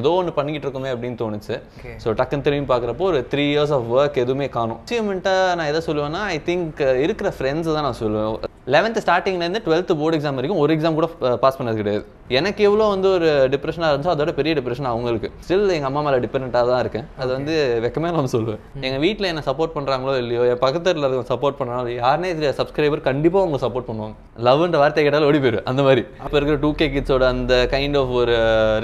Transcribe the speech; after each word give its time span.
ஏதோ 0.00 0.10
ஒன்று 0.18 0.36
பண்ணிக்கிட்டு 0.38 0.66
இருக்கோமே 0.66 0.90
அப்படின்னு 0.94 1.18
தோணுச்சு. 1.22 1.56
ஸோ 2.02 2.14
டக்குன்னு 2.20 2.46
திரும்பி 2.46 2.70
பார்க்குறப்போ 2.72 3.06
ஒரு 3.10 3.20
த்ரீ 3.32 3.44
இயர்ஸ் 3.52 3.74
ஆஃப் 3.76 3.88
ஒர்க் 3.96 4.20
எதுவுமே 4.24 4.48
காணும். 4.58 4.80
அச்சீவ்மெண்ட்டாக 4.82 5.54
நான் 5.60 5.70
எதை 5.72 5.82
சொல்லுவேன்னா 5.88 6.22
ஐ 6.34 6.38
திங்க் 6.50 6.82
இருக்கிற 7.06 7.30
ஃப்ரெண்ட்ஸ் 7.38 7.72
தான் 7.76 7.88
நான் 7.88 8.00
சொல்லுவேன். 8.02 8.52
லெவன்த்து 8.74 9.04
ஸ்டார்டிங்லேருந்து 9.06 9.64
டுவெல்த்து 9.66 9.98
போர்டு 10.02 10.18
எக்ஸாம் 10.18 10.38
வரைக்கும் 10.40 10.62
ஒரு 10.64 10.74
எக்ஸாம் 10.76 10.98
கூட 11.00 11.36
பாஸ் 11.44 11.58
பண்ணது 11.60 11.82
கிடையாது. 11.82 12.04
எனக்கு 12.38 12.60
எவ்வளோ 12.68 12.84
வந்து 12.92 13.08
ஒரு 13.16 13.28
டிப்ரெஷனாக 13.52 13.88
இருந்துச்சோ 13.90 14.12
அதோட 14.12 14.30
பெரிய 14.38 14.52
டிப்ரெஷன் 14.58 14.88
அவங்களுக்கு. 14.92 15.28
ஸ்டில் 15.44 15.74
எங்கள் 15.74 15.90
அம்மா 15.90 16.00
மேலே 16.06 16.16
டிபெண்ட்டாக 16.24 16.66
தான் 16.70 16.80
இருக்கேன். 16.84 17.06
அது 17.22 17.30
வந்து 17.36 17.54
வெக்கமே 17.84 18.08
நான் 18.16 18.30
சொல்லுவேன் 18.32 18.62
எங்கள் 18.86 19.02
வீட்டில் 19.04 19.28
என்ன 19.32 19.42
சப்போர்ட் 19.48 19.74
பண்ணுறாங்களோ 19.76 20.14
இல்லையோ 20.22 20.42
என் 20.52 20.62
பக்கத்தில் 20.64 20.92
இருக்கவங்க 20.92 21.30
சப்போர்ட் 21.32 21.58
பண்ணுறாங்களோ 21.60 21.92
யாருனே 22.00 22.30
இது 22.34 22.50
சப்ஸ்கிரைபர் 22.60 23.04
கண்டிப்பாக 23.08 23.44
அவங்க 23.44 23.60
சப்போர்ட் 23.66 23.88
பண்ணுவாங்க. 23.90 24.16
லவ்ன்ற 24.48 24.80
வார்த்தை 24.82 25.04
கேட்டாலும் 25.08 25.28
ஓடி 25.30 25.42
போயிரு 25.44 25.60
அந்த 25.72 25.84
மாதிரி. 25.88 26.04
அப்போ 26.24 26.36
இருக்கிற 26.40 26.58
டூ 26.64 26.72
கே 26.80 26.88
கிட்ஸோட 26.96 27.26
அந்த 27.36 27.54
கைண்ட் 27.76 28.00
ஆஃப் 28.02 28.12
ஒரு 28.22 28.36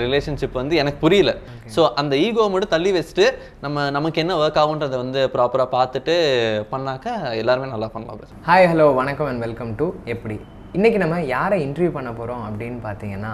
ரிலேஷன்ஷிப் 0.04 0.56
வந்து 0.62 0.80
எனக்கு 0.84 1.02
புரியல. 1.04 1.34
ஸோ 1.74 1.82
அந்த 2.02 2.14
ஈகோ 2.28 2.48
மட்டும் 2.54 2.74
தள்ளி 2.76 2.92
வச்சுட்டு 3.00 3.28
நம்ம 3.66 3.90
நமக்கு 3.98 4.24
என்ன 4.26 4.38
ஒர்க் 4.44 4.62
ஆகுன்றதை 4.64 4.98
வந்து 5.04 5.22
ப்ராப்பராக 5.36 5.70
பார்த்துட்டு 5.76 6.16
பண்ணாக்க 6.74 7.36
எல்லாருமே 7.42 7.74
நல்லா 7.76 7.90
பண்ணலாம். 7.96 8.40
ஹாய் 8.50 8.70
ஹலோ 8.72 8.88
வணக்கம் 9.02 9.30
அண்ட் 9.32 9.44
வெல்கம் 9.48 9.76
டு 9.82 9.88
எப்படி? 10.16 10.38
இன்றைக்கி 10.76 10.98
நம்ம 11.00 11.16
யாரை 11.30 11.56
இன்டர்வியூ 11.64 11.90
பண்ண 11.96 12.10
போகிறோம் 12.18 12.44
அப்படின்னு 12.48 12.78
பார்த்தீங்கன்னா 12.84 13.32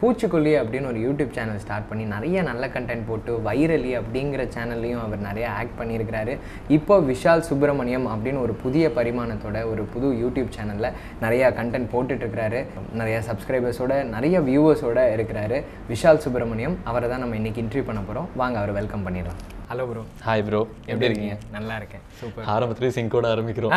பூச்சிக்கொல்லி 0.00 0.52
அப்படின்னு 0.60 0.88
ஒரு 0.90 1.00
யூடியூப் 1.04 1.32
சேனல் 1.36 1.58
ஸ்டார்ட் 1.62 1.88
பண்ணி 1.88 2.04
நிறைய 2.12 2.42
நல்ல 2.48 2.64
கண்டென்ட் 2.74 3.06
போட்டு 3.08 3.32
வைரலி 3.46 3.90
அப்படிங்கிற 4.00 4.42
சேனல்லையும் 4.56 5.02
அவர் 5.04 5.24
நிறைய 5.28 5.46
ஆக்ட் 5.60 5.74
பண்ணியிருக்கிறாரு. 5.80 6.36
இப்போ 6.76 6.98
விஷால் 7.10 7.44
சுப்பிரமணியம் 7.48 8.06
அப்படின்னு 8.12 8.44
ஒரு 8.44 8.54
புதிய 8.62 8.92
பரிமாணத்தோட 8.98 9.64
ஒரு 9.72 9.84
புது 9.96 10.10
யூடியூப் 10.22 10.54
சேனலில் 10.58 10.88
நிறையா 11.24 11.50
கண்டென்ட் 11.58 11.92
போட்டுட்ருக்கிறாரு. 11.96 12.62
நிறைய 13.02 13.18
சப்ஸ்கிரைபர்ஸோட 13.30 13.98
நிறைய 14.14 14.44
வியூவர்ஸோட 14.50 15.08
இருக்கிறாரு. 15.16 15.60
விஷால் 15.92 16.24
சுப்பிரமணியம் 16.26 16.78
அவரை 16.92 17.08
தான் 17.14 17.24
நம்ம 17.26 17.42
இன்றைக்கி 17.42 17.62
இன்டர்வியூ 17.66 17.88
பண்ண 17.90 18.00
போகிறோம் 18.00 18.30
வாங்க 18.42 18.58
அவர் 18.62 18.78
வெல்கம் 18.80 19.06
பண்ணிடலாம். 19.08 19.42
ஹலோ 19.70 19.84
ப்ரோ 19.90 20.02
ஹாய் 20.24 20.42
ப்ரோ 20.46 20.58
எப்படி 20.90 21.06
இருக்கீங்க? 21.06 21.36
நல்லா 21.54 21.74
இருக்கேன். 21.80 22.02
சூப்பர் 22.18 22.44
ஆரம்பத்துலேயே 22.52 22.92
சிங்கோட 22.96 23.26
ஆரம்பிக்கிறோம். 23.34 23.72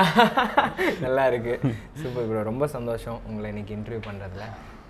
நல்லா 1.05 1.23
இருக்கு. 1.31 1.53
சூப்பர் 2.01 2.27
ப்ரோ 2.29 2.41
ரொம்ப 2.49 2.65
சந்தோஷம் 2.75 3.17
உங்களை 3.29 3.47
இன்னைக்கு 3.53 3.73
இன்டர்வியூ 3.77 4.01
பண்ணுறதுல 4.09 4.45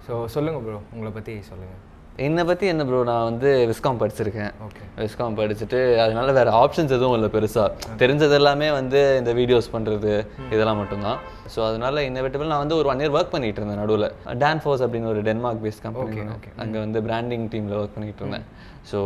ஸோ 0.07 0.13
சொல்லுங்கள் 0.35 0.65
ப்ரோ 0.65 0.79
உங்களை 0.93 1.11
பற்றி 1.17 1.35
சொல்லுங்கள் 1.49 1.79
என்னை 2.27 2.43
பற்றி 2.49 2.65
என்ன 2.73 2.83
ப்ரோ 2.87 2.99
நான் 3.09 3.27
வந்து 3.29 3.49
விஸ்காம் 3.71 4.01
படிச்சிருக்கேன். 4.01 4.51
ஓகே 4.67 4.83
விஸ்காம் 5.03 5.37
படிச்சுட்டு 5.39 5.79
அதனால 6.05 6.31
வேற 6.39 6.49
ஆப்ஷன்ஸ் 6.63 6.95
எதுவும் 6.97 7.17
இல்லை 7.17 7.29
பெருசாக 7.35 7.95
தெரிஞ்சது 8.03 8.37
எல்லாமே 8.41 8.69
வந்து 8.79 9.01
இந்த 9.21 9.33
வீடியோஸ் 9.39 9.73
பண்ணுறது 9.75 10.13
இதெல்லாம் 10.53 10.81
மட்டும்தான். 10.81 11.19
ஸோ 11.53 11.59
அதனால 11.69 12.01
இன்னவிட்டபிள் 12.09 12.51
நான் 12.53 12.63
வந்து 12.63 12.79
ஒரு 12.79 12.89
ஒன் 12.93 13.01
இயர் 13.03 13.15
ஒர்க் 13.17 13.33
பண்ணிட்டு 13.35 13.59
இருந்தேன் 13.61 13.81
நடுவில். 13.83 14.07
டான் 14.43 14.61
ஃபோர்ஸ் 14.63 14.83
அப்படின்னு 14.85 15.11
ஒரு 15.13 15.21
டென்மார்க் 15.29 15.61
பேஸ்ட் 15.65 15.83
கம்பெனி 15.85 16.25
அங்கே 16.63 16.79
வந்து 16.85 17.01
பிராண்டிங் 17.07 17.47
டீமில் 17.53 17.77
ஒர்க் 17.81 17.95
பண்ணிட்டு 17.97 18.23
இருந்தேன் 18.23 18.47
ஸோ 18.89 18.99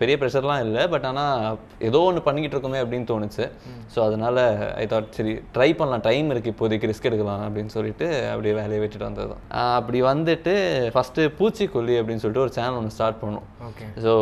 பெரிய 0.00 0.14
ப்ரெஷர்லாம் 0.20 0.62
இல்லை 0.64 0.82
பட் 0.92 1.06
ஆனால் 1.10 1.56
ஏதோ 1.88 2.00
ஒன்று 2.08 2.24
பண்ணிக்கிட்டு 2.26 2.56
இருக்கோமே 2.56 2.80
அப்படின்னு 2.82 3.06
தோணுச்சு. 3.10 3.44
ஸோ 3.94 3.98
அதனால 4.06 4.36
ஐ 4.82 4.84
தாட் 4.92 5.08
சரி 5.18 5.32
ட்ரை 5.54 5.68
பண்ணலாம். 5.78 6.04
டைம் 6.08 6.28
இருக்குது 6.32 6.52
இப்போதைக்கு 6.54 6.90
ரிஸ்க் 6.90 7.08
எடுக்கலாம் 7.10 7.44
அப்படின்னு 7.46 7.72
சொல்லிட்டு 7.76 8.08
அப்படியே 8.32 8.54
வேலையை 8.60 8.80
விட்டுட்டு 8.82 9.08
வந்தது. 9.08 9.36
அப்படி 9.78 10.00
வந்துட்டு 10.10 10.54
ஃபஸ்ட்டு 10.96 11.30
பூச்சிக்கொல்லி 11.38 11.96
அப்படின்னு 12.00 12.24
சொல்லிட்டு 12.24 12.44
ஒரு 12.46 12.54
சேனல் 12.58 12.78
ஒன்று 12.80 12.96
ஸ்டார்ட் 12.98 13.20
பண்ணோம். 13.22 13.48
ஸோ 14.04 14.14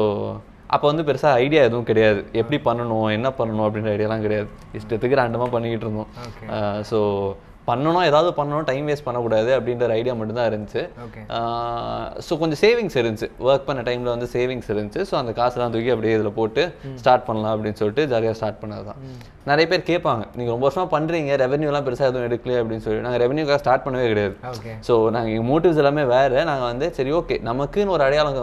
அப்போ 0.75 0.87
வந்து 0.91 1.05
பெருசாக 1.09 1.41
ஐடியா 1.45 1.61
எதுவும் 1.69 1.87
கிடையாது. 1.91 2.21
எப்படி 2.41 2.59
பண்ணணும் 2.69 3.07
என்ன 3.17 3.29
பண்ணணும் 3.39 3.67
அப்படின்ற 3.67 3.91
ஐடியாலாம் 3.97 4.25
கிடையாது. 4.27 4.49
இஷ்டத்துக்கு 4.79 5.19
ரேண்டமாக 5.21 5.51
பண்ணிக்கிட்டு 5.55 5.87
இருந்தோம். 5.87 6.11
ஸோ 6.91 6.99
பண்ணணும் 7.71 8.05
ஏதாவது 8.11 8.31
பண்ணணும் 8.41 8.67
டைம் 8.71 8.87
வேஸ்ட் 8.91 9.07
பண்ணக்கூடாது 9.09 9.51
அப்படின்ற 9.59 9.85
ஒரு 9.89 9.97
ஐடியா 10.01 10.15
மட்டும்தான் 10.19 10.49
இருந்துச்சு. 10.51 10.83
ஸோ 12.27 12.39
கொஞ்சம் 12.43 12.61
சேவிங்ஸ் 12.65 12.99
இருந்துச்சு. 13.03 13.29
ஒர்க் 13.49 13.67
பண்ண 13.71 13.83
டைமில் 13.89 14.13
வந்து 14.15 14.29
சேவிங்ஸ் 14.37 14.71
இருந்துச்சு. 14.75 15.03
ஸோ 15.11 15.17
அந்த 15.23 15.35
காசுலாம் 15.41 15.75
தூக்கி 15.77 15.93
அப்படியே 15.95 16.15
இதில் 16.19 16.37
போட்டு 16.41 16.65
ஸ்டார்ட் 17.03 17.27
பண்ணலாம் 17.31 17.55
அப்படின்னு 17.57 17.81
சொல்லிட்டு 17.83 18.05
ஜாலியாக 18.13 18.37
ஸ்டார்ட் 18.41 18.63
பண்ணது 18.63 18.87
தான் 18.91 19.01
நிறைய 19.51 19.67
பேர் 19.69 19.85
கேட்பாங்க 19.91 20.23
நீங்கள் 20.39 20.55
ரொம்ப 20.55 20.65
வருஷமாக 20.67 20.91
பண்ணுறீங்க 20.95 21.37
ரெவன்யூலாம் 21.43 21.85
பெருசாக 21.85 22.09
எதுவும் 22.11 22.27
எடுக்கலையே 22.29 22.59
அப்படின்னு 22.63 22.85
சொல்லி 22.87 23.05
நாங்கள் 23.05 23.23
ரெவன்யூக்காக 23.23 23.59
ஸ்டார்ட் 23.63 23.85
பண்ணவே 23.85 24.07
கிடையாது. 24.13 24.35
ஸோ 24.87 24.95
நாங்கள் 25.15 25.33
எங்கள் 25.35 25.49
மோட்டிவ்ஸ் 25.51 25.81
எல்லாமே 25.83 26.03
வேறு. 26.15 26.39
நாங்கள் 26.51 26.69
வந்து 26.73 26.87
சரி 26.99 27.13
ஓகே 27.19 27.37
நமக்குன்னு 27.49 27.95
ஒரு 27.97 28.05
அடையாளம் 28.07 28.37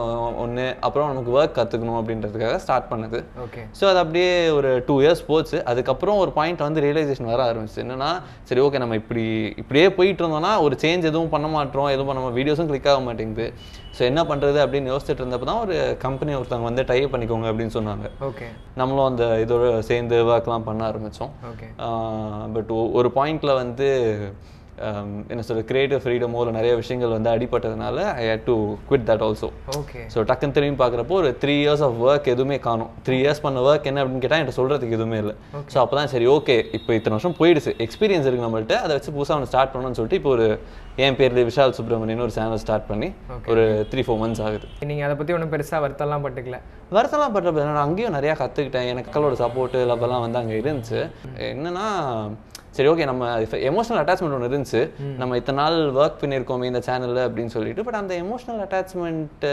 ஒன்று 0.43 0.65
அப்புறம் 0.87 1.09
நமக்கு 1.11 1.33
ஒர்க் 1.37 1.57
கற்றுக்கணும் 1.59 1.99
அப்படின்றதுக்காக 1.99 2.55
ஸ்டார்ட் 2.65 2.89
பண்ணது. 2.93 3.19
ஸோ 3.79 3.83
அது 3.91 3.99
அப்படியே 4.03 4.31
ஒரு 4.57 4.71
டூ 4.87 4.95
இயர்ஸ் 5.03 5.23
போச்சு. 5.29 5.57
அதுக்கப்புறம் 5.73 6.21
ஒரு 6.23 6.33
பாயிண்ட் 6.39 6.65
வந்து 6.67 6.83
ரியலைசேஷன் 6.87 7.31
வர 7.33 7.41
ஆரம்பிச்சு 7.51 7.83
என்னன்னா 7.85 8.09
சரி 8.51 8.63
ஓகே 8.65 8.81
நம்ம 8.83 8.97
இப்படி 9.01 9.14
இப்படியே 9.61 9.87
போயிட்டு 9.97 10.21
இருந்தோம்னா 10.23 10.51
ஒரு 10.65 10.75
சேஞ்ச் 10.83 11.07
எதுவும் 11.09 11.31
பண்ண 11.33 11.47
மாட்டோம் 11.55 11.89
எதுவும் 11.93 12.09
பண்ண 12.09 12.31
வீடியோஸும் 12.39 12.69
கிளிக் 12.71 12.89
ஆக 12.93 13.01
மாட்டேங்குது. 13.07 13.45
ஸோ 13.97 14.01
என்ன 14.09 14.21
பண்ணுறது 14.31 14.59
அப்படின்னு 14.63 14.91
யோசிச்சுட்டு 14.93 15.23
இருந்தப்போ 15.23 15.47
தான் 15.51 15.61
ஒரு 15.65 15.75
கம்பெனி 16.05 16.33
ஒருத்தவங்க 16.39 16.69
வந்து 16.69 16.85
டைப் 16.91 17.13
பண்ணிக்கோங்க 17.13 17.47
அப்படின்னு 17.51 17.75
சொன்னாங்க. 17.77 18.07
ஓகே 18.29 18.47
நம்மளும் 18.81 19.09
அந்த 19.11 19.25
இதோட 19.43 19.71
சேர்ந்து 19.89 20.17
ஒர்க்லாம் 20.31 20.67
பண்ண 20.69 20.83
ஆரம்பித்தோம் 20.91 21.33
ஓகே 21.51 21.69
பட் 22.57 22.73
ஒரு 22.99 23.11
பாயிண்ட்ல 23.19 23.53
வந்து 23.63 23.89
என்ன 25.33 25.41
சொல்ற 25.47 25.61
கிரியேட்டிவ் 25.69 25.99
ஃப்ரீடமோ 26.03 26.39
இல்லை 26.41 26.53
நிறைய 26.57 26.73
விஷயங்கள் 26.79 27.13
வந்து 27.15 27.29
அடிபட்டதுனால 27.33 27.97
I 28.21 28.23
had 28.29 28.45
to 28.49 28.55
quit 28.89 29.05
that 29.09 29.23
also 29.27 29.49
okay 29.79 29.99
so 30.13 30.25
டக்குன்னு 30.29 30.55
திரும்பி 30.57 30.79
பார்க்குறப்போ 30.81 31.15
ஒரு 31.21 31.29
த்ரீ 31.43 31.53
இயர்ஸ் 31.63 31.83
ஆஃப் 31.87 31.99
ஒர்க் 32.07 32.27
எதுவுமே 32.33 32.57
காணும். 32.67 32.89
த்ரீ 33.05 33.17
இயர்ஸ் 33.23 33.41
பண்ண 33.45 33.61
ஒர்க் 33.67 33.87
என்ன 33.91 34.01
அப்படின்னு 34.03 34.23
கேட்டால் 34.23 34.39
என்கிட்ட 34.39 34.57
சொல்கிறதுக்கு 34.59 34.97
எதுவுமே 34.97 35.19
இல்லை. 35.23 35.35
ஸோ 35.73 35.77
அப்போ 35.83 35.95
தான் 35.99 36.11
சரி 36.13 36.27
ஓகே 36.37 36.57
இப்போ 36.77 36.91
இத்தனை 36.97 37.15
வருஷம் 37.17 37.37
போயிடுச்சு. 37.41 37.73
எக்ஸ்பீரியன்ஸ் 37.85 38.27
இருக்கு 38.29 38.47
நம்மள்ட்ட. 38.47 38.77
அதை 38.85 38.91
வச்சு 38.97 39.13
புதுசாக 39.17 39.37
ஒன்று 39.37 39.51
ஸ்டார்ட் 39.51 39.71
பண்ணணும்னு 39.75 39.99
சொல்லிட்டு 39.99 40.19
இப்போ 40.21 40.31
ஒரு 40.37 40.47
என் 41.05 41.17
பேர் 41.19 41.37
விஷால் 41.49 41.75
சுப்ரமணியன் 41.77 42.25
ஒரு 42.25 42.33
சேனல் 42.39 42.61
ஸ்டார்ட் 42.63 42.89
பண்ணி 42.91 43.09
ஒரு 43.53 43.63
த்ரீ 43.93 44.03
ஃபோர் 44.07 44.19
மந்த்ஸ் 44.23 44.43
ஆகுது. 44.47 44.67
நீங்கள் 44.89 45.07
அதை 45.07 45.15
பற்றி 45.21 45.35
ஒன்றும் 45.37 45.53
பெருசாக 45.53 45.79
வருத்தம்லாம் 45.85 46.25
பட்டுக்கல. 46.25 46.59
வருத்தம்லாம் 46.97 47.35
பண்றது 47.37 47.67
நான் 47.69 47.85
அங்கேயும் 47.87 48.15
நிறையா 48.17 48.35
கற்றுக்கிட்டேன் 48.41 48.89
எனக்கு 48.93 49.09
மக்களோட 49.09 49.37
சப்போர்ட்டு 49.43 49.87
லவ்வெல்லாம் 49.91 50.25
வந்து 50.25 50.41
அங்கே 50.41 50.57
இருந்துச்சு. 50.61 51.01
என்னன்னா 51.53 51.87
சரி 52.77 52.89
ஓகே 52.91 53.05
நம்ம 53.09 53.25
எமோஷனல் 53.71 53.99
அட்டாச்மெண்ட் 54.01 54.35
ஒன்று 54.37 54.49
இருந்துச்சு. 54.49 54.81
நம்ம 55.21 55.37
இத்தனை 55.39 55.57
நாள் 55.61 55.77
ஒர்க் 55.99 56.21
பண்ணியிருக்கோமே 56.21 56.69
இந்த 56.71 56.81
சேனலில் 56.87 57.25
அப்படின்னு 57.27 57.55
சொல்லிட்டு 57.57 57.85
பட் 57.87 57.99
அந்த 58.01 58.13
எமோஷனல் 58.23 58.63
அட்டாச்மெண்ட் 58.65 59.45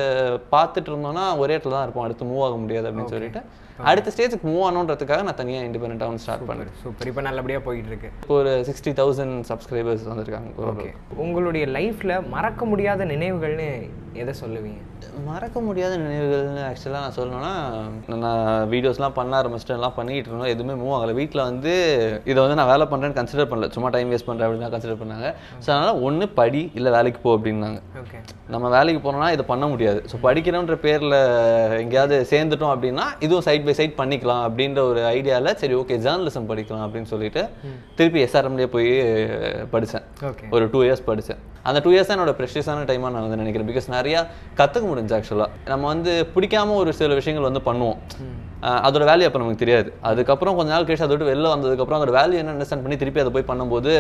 பார்த்துட்டு 0.55 0.91
இருந்தோம்னா 0.93 1.27
ஒரே 1.43 1.55
இடத்துல 1.57 1.77
தான் 1.77 1.87
இருப்போம். 1.87 2.07
அடுத்து 2.07 2.31
மூவ் 2.33 2.47
ஆக 2.49 2.59
முடியாது 2.65 2.89
அப்படின்னு 2.91 3.15
சொல்லிட்டு. 3.17 3.43
அடுத்த 3.91 4.09
ஸ்டேஜுக்கு 4.15 4.47
மூவ் 4.49 4.65
ஆகணுன்றதுக்காக 4.65 5.23
நான் 5.29 5.39
தனியாக 5.39 5.69
இண்டிபெண்ட்டாக 5.69 6.11
வந்து 6.11 6.25
ஸ்டார்ட் 6.25 6.49
பண்ணேன். 6.49 6.75
சூப்பர் 6.83 7.09
இப்போ 7.11 7.23
நல்லபடியாக 7.29 7.63
போயிட்டு 7.67 7.91
இருக்கு 7.93 8.09
இப்போ 8.23 8.35
ஒரு 8.43 8.53
சிக்ஸ்டி 8.69 8.93
தௌசண்ட் 9.01 9.37
சப்ஸ்கிரைபர்ஸ் 9.51 10.05
வந்திருக்காங்க. 10.11 10.51
ஓகே 10.71 10.91
உங்களுடைய 11.25 11.67
லைஃப்பில் 11.77 12.15
மறக்க 12.37 12.65
முடியாத 12.73 13.05
நினைவுகள்னு 13.15 13.69
எதை 14.23 14.33
சொல்லுவீங்க? 14.41 14.81
மறக்க 15.29 15.59
முடியாத 15.67 15.95
நினைவுகள்னு 16.03 16.63
ஆக்சுவலாக 16.69 17.03
நான் 17.05 17.17
சொல்லணும்னா 17.19 17.53
நான் 18.25 18.69
வீடியோஸ்லாம் 18.73 19.17
பண்ண 19.19 19.33
ஆரம்பிச்சிட்டு 19.41 19.77
எல்லாம் 19.77 19.97
பண்ணிட்டு 19.99 20.29
இருந்தோம். 20.31 20.53
எதுவுமே 20.55 20.75
மூவ் 20.83 20.95
ஆகலை. 20.97 21.15
வீட்டில் 21.21 21.47
வந்து 21.51 21.75
இதை 22.31 22.39
வந்து 22.45 22.59
நான் 22.61 22.71
வேலை 22.73 22.87
பண்ணுறேன்னு 23.13 23.19
கன்சிடர் 23.19 23.49
பண்ணல. 23.51 23.67
சும்மா 23.75 23.89
டைம் 23.95 24.11
வேஸ்ட் 24.13 24.29
பண்ணுறேன் 24.29 24.47
அப்படின்னு 24.47 24.67
தான் 24.67 24.75
கன்சிடர் 24.75 25.01
பண்ணாங்க. 25.03 25.27
ஸோ 25.65 25.69
அதனால் 25.75 26.01
ஒன்று 26.07 26.27
படி 26.39 26.63
இல்லை 26.79 26.91
வேலைக்கு 26.97 27.21
போ 27.25 27.31
அப்படின்னாங்க. 27.37 27.79
நம்ம 28.55 28.67
வேலைக்கு 28.77 29.01
போனோம்னா 29.07 29.31
இதை 29.37 29.45
பண்ண 29.53 29.65
முடியாது. 29.73 30.01
ஸோ 30.11 30.17
படிக்கிறோன்ற 30.27 30.75
பேரில் 30.85 31.19
எங்கேயாவது 31.83 32.17
சேர்ந்துட்டோம் 32.33 32.73
அப்படின்னா 32.75 33.07
இதுவும் 33.27 33.45
சைட் 33.49 33.67
பை 33.69 33.75
சைட் 33.81 33.97
பண்ணிக்கலாம் 34.01 34.43
அப்படின்ற 34.49 34.83
ஒரு 34.91 35.01
ஐடியாவில் 35.17 35.59
சரி 35.63 35.77
ஓகே 35.81 35.99
ஜேர்னலிசம் 36.07 36.49
படிக்கலாம் 36.51 36.85
அப்படின்னு 36.87 37.11
சொல்லிட்டு 37.15 37.43
திருப்பி 38.01 38.23
எஸ்ஆர்எம்லேயே 38.27 38.71
போய் 38.77 38.93
படித்தேன் 39.75 40.07
ஒரு 40.57 40.67
டூ 40.75 40.83
இயர்ஸ் 40.87 41.09
படித்தேன் 41.11 41.43
அந்த 41.71 41.79
டூ 41.83 41.91
இயர்ஸ் 41.95 42.13
என்னோட 42.13 42.33
ப்ரெஷியஸான 42.39 42.87
டைமாக 42.91 43.13
நான் 43.15 43.27
வந்து 43.27 43.41
நினைக்கிறேன். 43.43 43.69
பிகாஸ் 43.73 43.89
நிறையா 43.97 44.23
கற்றுக்க 44.61 44.85
முடிஞ்சு 44.93 45.15
ஆக்சுவலாக 45.19 45.69
நம்ம 45.73 45.85
வந்து 45.95 46.13
பிடிக்காம 46.37 46.77
ஒரு 46.83 46.93
சில 47.01 47.15
விஷயங்கள் 47.21 47.49
வந்து 47.49 47.63
பண்ணுவோம். 47.69 48.01
அதோட 48.87 49.05
வேல்யூ 49.11 49.27
அப்போ 49.29 49.39
நமக்கு 49.43 49.63
தெரியாது. 49.63 49.89
அதுக்கப்புறம் 50.09 50.57
கொஞ்ச 50.59 50.71
நாள் 50.73 50.87
கழிச்சு 50.89 51.07
அதை 51.07 51.15
விட்டு 51.15 51.31
வெளில 51.33 51.53
வந்ததுக்கப்புறம் 51.55 51.99
அதோட 51.99 52.13
வேல்யூ 52.19 52.39
என்ன 52.43 52.53
அண்டர்ஸ்டாண்ட் 52.55 52.85
பண்ணி 52.85 52.97
திருப்பி 53.03 53.23
அதை 53.23 53.33
போய் 53.37 53.51
பண்ணும்போது 53.51 53.93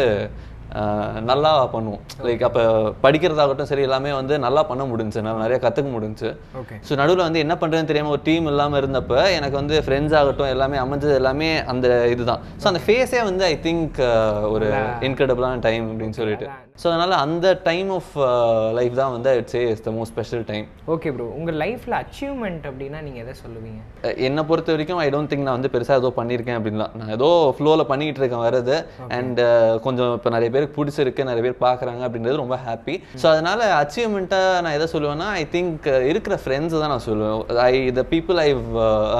நல்லா 1.30 1.50
பண்ணுவோம். 1.74 2.02
லைக் 2.26 2.44
அப்போ 2.48 2.62
படிக்கிறதாகட்டும் 3.04 3.70
சரி 3.70 3.86
எல்லாமே 3.88 4.10
வந்து 4.20 4.34
நல்லா 4.46 4.62
பண்ண 4.70 4.82
முடிஞ்சுச்சு. 4.92 5.24
நான் 5.26 5.42
நிறைய 5.44 5.58
கற்றுக்க 5.64 5.90
முடிஞ்சுச்சு. 5.96 6.30
ஓகே 6.60 6.78
ஸோ 6.88 6.98
நடுவில் 7.00 7.26
வந்து 7.26 7.42
என்ன 7.44 7.54
பண்ணுறதுன்னு 7.62 7.90
தெரியாமல் 7.90 8.14
ஒரு 8.16 8.24
டீம் 8.28 8.48
இல்லாமல் 8.52 8.80
இருந்தப்ப 8.82 9.14
எனக்கு 9.38 9.56
வந்து 9.60 9.76
ஃப்ரெண்ட்ஸ் 9.86 10.16
ஆகட்டும் 10.20 10.52
எல்லாமே 10.54 10.78
அமைஞ்சது 10.84 11.14
எல்லாமே 11.20 11.50
அந்த 11.72 11.88
இதுதான். 12.14 12.42
ஸோ 12.62 12.68
அந்த 12.72 12.82
ஃபேஸே 12.86 13.22
வந்து 13.30 13.44
ஐ 13.52 13.54
திங்க் 13.68 13.98
ஒரு 14.54 14.68
இன்க்ரெடிபிளான 15.08 15.62
டைம் 15.68 15.86
அப்படின்னு 15.92 16.18
சொல்லிட்டு. 16.20 16.48
ஸோ 16.80 16.86
அதனால் 16.90 17.14
அந்த 17.24 17.46
டைம் 17.66 17.88
ஆஃப் 17.96 18.12
லைஃப் 18.78 18.94
தான் 19.00 19.12
வந்து 19.14 19.30
it's 19.40 19.56
is 19.72 19.82
the 19.86 19.90
most 19.96 20.12
special 20.14 20.44
time 20.50 20.66
okay 20.94 21.08
bro 21.16 21.26
உங்கள் 21.38 21.58
லைஃப்பில் 21.62 21.96
அச்சீவ்மெண்ட் 22.02 22.64
அப்படின்னா 22.70 23.00
நீங்கள் 23.06 23.22
எதை 23.24 23.34
சொல்லுவீங்க? 23.42 23.80
என்னை 24.28 24.42
பொறுத்த 24.50 24.72
வரைக்கும் 24.74 25.00
ஐ 25.04 25.08
டோன்ட் 25.14 25.30
திங்க் 25.32 25.46
நான் 25.48 25.58
வந்து 25.58 25.72
பெருசாக 25.74 26.00
ஏதோ 26.02 26.10
பண்ணியிருக்கேன் 26.20 26.58
அப்படின்லாம் 26.60 26.94
நான் 27.00 27.12
ஏதோ 27.16 27.28
ஃப்ளோவில் 27.56 27.88
பண்ணிக்கிட்டு 27.90 28.22
இருக்கேன் 28.22 28.44
வரது 28.46 28.76
அண்ட் 29.18 29.42
கொஞ்சம் 29.86 30.12
இப்போ 30.18 30.32
நிறைய 30.36 30.50
பேர் 30.54 30.61
பேருக்கு 30.62 30.76
பிடிச்சிருக்கு 30.78 31.28
நிறைய 31.28 31.42
பேர் 31.46 31.56
பார்க்குறாங்க 31.66 32.02
அப்படின்றது 32.06 32.36
ரொம்ப 32.42 32.56
ஹாப்பி 32.66 32.94
ஸோ 33.20 33.26
அதனால 33.32 33.60
அச்சீவ்மெண்ட்டாக 33.80 34.60
நான் 34.64 34.76
எதை 34.78 34.86
சொல்லுவேன்னா 34.94 35.28
ஐ 35.40 35.44
திங்க் 35.54 35.86
இருக்கிற 36.10 36.34
ஃப்ரெண்ட்ஸ் 36.42 36.76
தான் 36.82 36.92
நான் 36.94 37.04
சொல்லுவேன். 37.06 37.36
ஐ 37.68 37.74
த 37.98 38.02
பீப்புள் 38.12 38.38
ஐ 38.46 38.48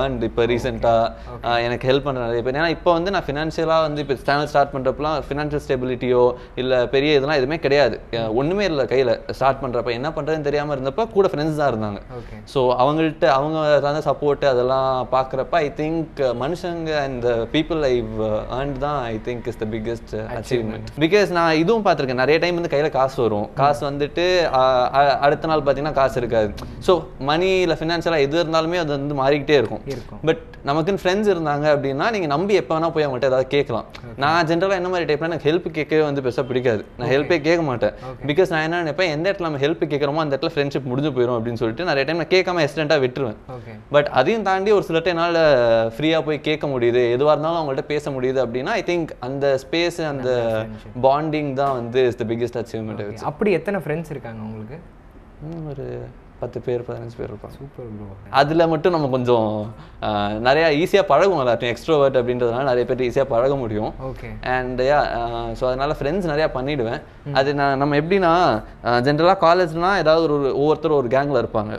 ஏர்ன்ட் 0.01 0.25
இப்போ 0.29 0.43
ரீசெண்டாக 0.53 1.57
எனக்கு 1.67 1.89
ஹெல்ப் 1.91 2.07
பண்ணுற 2.07 2.23
நிறைய 2.29 2.43
பேர். 2.47 2.59
ஏன்னா 2.61 2.71
இப்போ 2.77 2.91
வந்து 2.99 3.13
நான் 3.15 3.27
ஃபினான்ஷியலாக 3.29 3.87
வந்து 3.87 4.03
இப்போ 4.05 4.17
சேனல் 4.29 4.51
ஸ்டார்ட் 4.53 4.73
பண்ணுறப்பலாம் 4.75 5.17
ஃபினான்ஷியல் 5.29 5.65
ஸ்டெபிலிட்டியோ 5.67 6.23
இல்லை 6.63 6.79
பெரிய 6.95 7.11
இதெல்லாம் 7.19 7.41
எதுவுமே 7.41 7.59
கிடையாது. 7.67 7.97
ஒண்ணுமே 8.41 8.67
இல்லை 8.71 8.87
கையில். 8.93 9.13
ஸ்டார்ட் 9.39 9.63
பண்ணுறப்ப 9.65 9.93
என்ன 9.99 10.11
பண்ணுறதுன்னு 10.17 10.49
தெரியாமல் 10.49 10.75
இருந்தப்ப 10.77 11.07
கூட 11.17 11.27
ஃப்ரெண்ட்ஸ் 11.33 11.61
தான் 11.61 11.71
இருந்தாங்க. 11.73 12.01
ஸோ 12.53 12.61
அவங்கள்ட்ட 12.83 13.27
அவங்க 13.39 13.59
தந்த 13.87 14.03
சப்போர்ட் 14.09 14.47
அதெல்லாம் 14.53 14.91
பார்க்குறப்ப 15.17 15.57
ஐ 15.67 15.71
திங்க் 15.81 16.21
மனுஷங்க 16.45 16.91
அண்ட் 17.07 17.27
பீப்புள் 17.57 17.81
ஐ 17.93 17.95
ஏர்ன்ட் 18.59 18.79
தான் 18.87 18.99
I 19.13 19.15
think 19.29 19.47
is 19.53 19.61
the 19.63 19.67
biggest 19.75 20.15
achievement 20.39 20.89
because 21.05 21.22
நான் 21.39 21.59
இதுவும் 21.63 21.85
பார்த்துருக்கேன். 21.87 22.21
நிறைய 22.23 22.37
டைம் 22.43 22.59
வந்து 22.59 22.71
கையில் 22.73 22.95
காசு 22.97 23.17
வரும். 23.23 23.47
காசு 23.61 23.83
வந்துட்டு 23.89 24.25
அடுத்த 25.27 25.51
நாள் 25.51 25.63
பார்த்தீங்கன்னா 25.67 25.99
காசு 26.01 26.17
இருக்காது. 26.23 26.49
ஸோ 26.87 26.95
மணி 27.31 27.49
இல்லை 27.65 27.77
ஃபினான்ஷியலாக 27.81 28.27
எது 28.27 28.37
இருந்தாலுமே 28.43 28.81
அது 28.83 28.93
வந்து 28.97 29.17
மாறிக்கிட்டே 29.23 29.57
இருக்கும். 29.61 29.83
பட் 30.31 30.43
நமக்குன்னு 30.71 31.03
ஃப்ரெண்ட்ஸ் 31.03 31.31
இருந்தாங்க 31.35 31.67
அப்படின்னா 31.75 32.09
நீங்கள் 32.15 32.33
நம்பி 32.35 32.55
எப்போ 32.61 32.73
வேணா 32.75 32.91
போய் 32.97 33.07
அவங்கள்ட்ட 33.07 33.31
ஏதாவது 33.33 33.49
கேட்கலாம். 33.55 33.87
நான் 34.25 34.47
ஜென்ரலாக 34.51 34.81
என்ன 34.81 34.91
மாதிரி 34.95 35.07
டைப்னா 35.11 35.31
எனக்கு 35.31 35.49
ஹெல்ப் 35.51 35.69
கேட்கவே 35.79 36.03
வந்து 36.09 36.25
பெருசாக 36.27 36.47
பிடிக்காது. 36.51 36.83
நான் 36.99 37.11
ஹெல்ப்பே 37.15 37.39
கேட்க 37.49 37.63
மாட்டேன். 37.71 37.95
பிகாஸ் 38.31 38.53
நான் 38.55 38.65
என்ன 38.67 38.83
நினைப்பேன் 38.83 39.11
எந்த 39.17 39.27
இடத்துல 39.29 39.49
நம்ம 39.49 39.63
ஹெல்ப் 39.65 39.83
கேட்குறோமோ 39.93 40.23
அந்த 40.25 40.35
இடத்துல 40.37 40.53
ஃப்ரெண்ட்ஷிப் 40.57 40.89
முடிஞ்சு 40.93 41.13
போயிடும் 41.17 41.37
அப்படின்னு 41.39 41.61
சொல்லிட்டு 41.63 41.89
நிறைய 41.91 42.05
டைம் 42.09 42.21
நான் 42.23 42.33
கேட்காம 42.37 42.63
எக்ஸ்டெண்ட்டாக 42.67 43.03
விட்டுருவேன். 43.05 43.39
பட் 43.97 44.09
அதையும் 44.21 44.47
தாண்டி 44.49 44.73
ஒரு 44.79 44.87
சில 44.91 45.01
டைம் 45.07 45.19
என்னால் 45.19 45.41
ஃப்ரீயாக 45.97 46.23
போய் 46.29 46.39
கேட்க 46.49 46.67
முடியுது. 46.75 47.03
எதுவாக 47.17 47.35
இருந்தாலும் 47.35 47.61
அவங்கள்ட்ட 47.61 47.85
பேச 47.93 48.11
முடியுது 48.17 48.41
அப்படின்னா 48.45 48.75
ஐ 48.81 48.85
திங்க் 48.91 49.11
அந்த 49.29 49.47
ஸ்பேஸ் 49.65 49.99
அந்த 50.13 50.31
பாண்டிங் 51.13 51.53
தான் 51.63 51.77
வந்து 51.81 52.01
இஸ் 52.11 52.21
த 52.23 52.27
பிக்கெஸ்ட் 52.33 52.59
அச்சீவ்மெண்ட் 52.63 53.29
அப்படி 53.33 53.53
எத்தனை 53.61 53.81
ஃப்ரெண்ட்ஸ் 53.87 54.13
இருக்காங்க 54.17 54.43
உங்களுக்கு? 54.49 54.79
ஒரு 55.71 55.87
பத்து 56.41 56.61
பேர் 56.67 56.81
பதினஞ்சு 56.87 57.17
பேர் 57.19 57.29
இருப்பாங்க. 57.31 57.57
சூப்பர் 57.59 57.91
ப்ரோ 57.97 58.07
அதில் 58.39 58.71
மட்டும் 58.71 58.95
நம்ம 58.95 59.09
கொஞ்சம் 59.15 59.51
நிறையா 60.47 60.69
ஈஸியாக 60.81 61.05
பழகும் 61.11 61.43
எல்லாத்தையும் 61.43 61.73
எக்ஸ்ட்ரோவர்ட் 61.75 62.17
அப்படின்றதுனால 62.21 62.65
நிறைய 62.71 62.85
பேர் 62.89 63.05
ஈஸியாக 63.09 63.31
பழக 63.35 63.57
முடியும். 63.61 63.93
ஓகே 64.09 64.31
அண்ட் 64.55 64.81
யா 64.89 64.99
ஸோ 65.59 65.65
அதனால 65.71 65.97
ஃப்ரெண்ட்ஸ் 65.99 66.31
நிறையா 66.33 66.49
பண்ணிடுவேன். 66.57 67.01
அது 67.41 67.53
நான் 67.61 67.81
நம்ம 67.83 68.01
எப்படின்னா 68.03 68.33
ஜென்ரலாக 69.09 69.43
காலேஜ்லாம் 69.47 70.01
ஏதாவது 70.03 70.27
ஒரு 70.29 70.39
ஒவ்வொருத்தர் 70.63 70.99
ஒரு 71.01 71.11
கேங்கில் 71.15 71.43
இருப்பாங்க. 71.43 71.73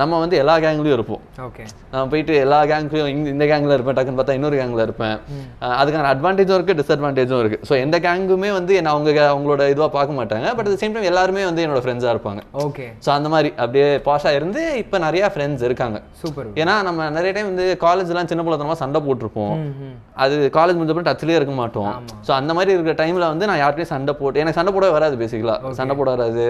நம்ம 0.00 0.18
வந்து 0.22 0.36
எல்லா 0.40 0.54
கேங்லேயும் 0.64 0.96
இருப்போம். 0.96 1.22
ஓகே 1.46 1.64
நான் 1.92 2.10
போயிட்டு 2.10 2.34
எல்லா 2.42 2.58
கேங்க்லையும் 2.70 3.08
இங்க 3.12 3.28
இந்த 3.34 3.44
கேங்கில் 3.50 3.74
இருப்பேன் 3.76 3.96
டக்குன்னு 3.98 4.18
பார்த்தா 4.20 4.36
இன்னொரு 4.38 4.56
கேங்கில் 4.60 4.82
இருப்பேன். 4.86 5.16
அதுக்கான 5.80 6.10
அட்வான்டேஜும் 6.12 6.56
இருக்குது 6.58 6.78
டிஸ்அட்வான்டேஜும் 6.80 7.40
இருக்குது 7.42 7.66
ஸோ 7.68 7.74
எந்த 7.84 7.96
கேங்குமே 8.06 8.50
வந்து 8.58 8.72
என்ன 8.80 8.90
அவங்க 8.94 9.08
அவங்களோட 9.32 9.62
இதுவாக 9.72 9.90
பார்க்க 9.96 10.18
மாட்டாங்க. 10.18 10.46
பட் 10.58 10.68
the 10.72 10.76
சேம் 10.82 10.94
டைம் 10.96 11.08
எல்லாருமே 11.10 11.42
வந்து 11.48 11.64
என்னோட 11.66 11.82
ஃப்ரெண்ட்ஸாக 11.84 12.14
இருப்பாங்க. 12.16 12.42
ஓகே 12.64 12.86
ஸோ 13.06 13.10
அந்த 13.16 13.30
மாதிரி 13.34 13.50
அப்படியே 13.62 13.88
பாஷாக 14.08 14.38
இருந்து 14.40 14.62
இப்போ 14.82 14.98
நிறையா 15.06 15.28
ஃப்ரெண்ட்ஸ் 15.34 15.64
இருக்காங்க. 15.68 16.00
சூப்பர் 16.22 16.48
ஏன்னா 16.62 16.76
நம்ம 16.88 17.10
நிறைய 17.16 17.32
டைம் 17.38 17.50
வந்து 17.52 17.66
காலேஜ்லாம் 17.86 18.30
சின்ன 18.32 18.44
பிள்ளைத்தனமா 18.46 18.78
சண்டை 18.82 19.02
போட்டிருப்போம். 19.08 19.54
அது 20.24 20.36
காலேஜ் 20.58 20.78
முடிஞ்சப்பறம் 20.78 21.10
டச்லேயே 21.10 21.38
இருக்க 21.40 21.56
மாட்டோம். 21.60 21.92
ஸோ 22.28 22.32
அந்த 22.38 22.54
மாதிரி 22.58 22.74
இருக்கிற 22.76 22.96
டைமில் 23.02 23.28
வந்து 23.32 23.48
நான் 23.52 23.60
யார்கிட்டயும் 23.64 23.92
சண்டை 23.94 24.14
போட்டு 24.22 24.40
எனக்கு 24.44 24.58
சண்டை 24.60 24.74
போட 24.78 24.88
வராது 24.98 25.16
பேசிக்கலாக 25.24 25.74
சண்டை 25.80 25.96
போட 26.00 26.10
வராது 26.16 26.44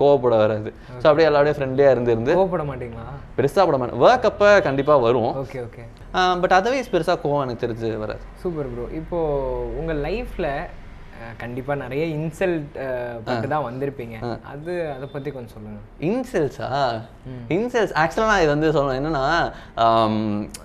கோவப்பட 0.00 0.34
வராது. 0.44 0.72
ஸோ 1.00 1.04
அப்படியே 1.10 1.28
எல்லாரோடய 1.32 1.56
ஃப்ரெண்ட்லியாக 1.58 1.94
இருந்து 1.96 2.12
இருந்து 2.14 2.32
கோவப்பட 2.38 2.64
மாட்டீங்களா 2.84 3.08
பெருசாக 3.38 3.66
பட 3.66 3.76
மாட்டேன். 3.80 4.00
ஒர்க் 4.04 4.30
அப்போ 4.30 4.48
கண்டிப்பாக 4.68 5.04
வரும். 5.06 5.32
ஓகே 5.42 5.60
ஓகே 5.66 5.84
பட் 6.44 6.56
அதர்வைஸ் 6.60 6.94
பெருசாக 6.94 7.18
கோவம் 7.24 7.44
எனக்கு 7.44 7.64
தெரிஞ்சு 7.66 7.90
வராது. 8.04 8.24
சூப்பர் 8.42 8.72
ப்ரோ 8.72 8.86
இப்போ 9.02 9.20
உங்க 9.80 9.92
லைஃப்ல 10.08 10.48
கண்டிப்பா 11.40 11.72
நிறைய 11.82 12.04
இன்சல்ட் 12.16 12.74
பட்டு 13.26 13.46
தான் 13.52 13.64
வந்திருப்பீங்க. 13.66 14.16
அது 14.52 14.72
அதை 14.94 15.06
பத்தி 15.12 15.28
கொஞ்சம் 15.34 15.54
சொல்லுங்க. 15.56 15.78
இன்செல்ஸா 16.08 16.68
இன்செல்ஸ் 17.56 17.94
ஆக்சுவலாக 18.02 18.30
நான் 18.30 18.42
இது 18.44 18.52
வந்து 18.54 18.72
சொல்லணும். 18.76 18.98
என்னன்னா 19.00 19.24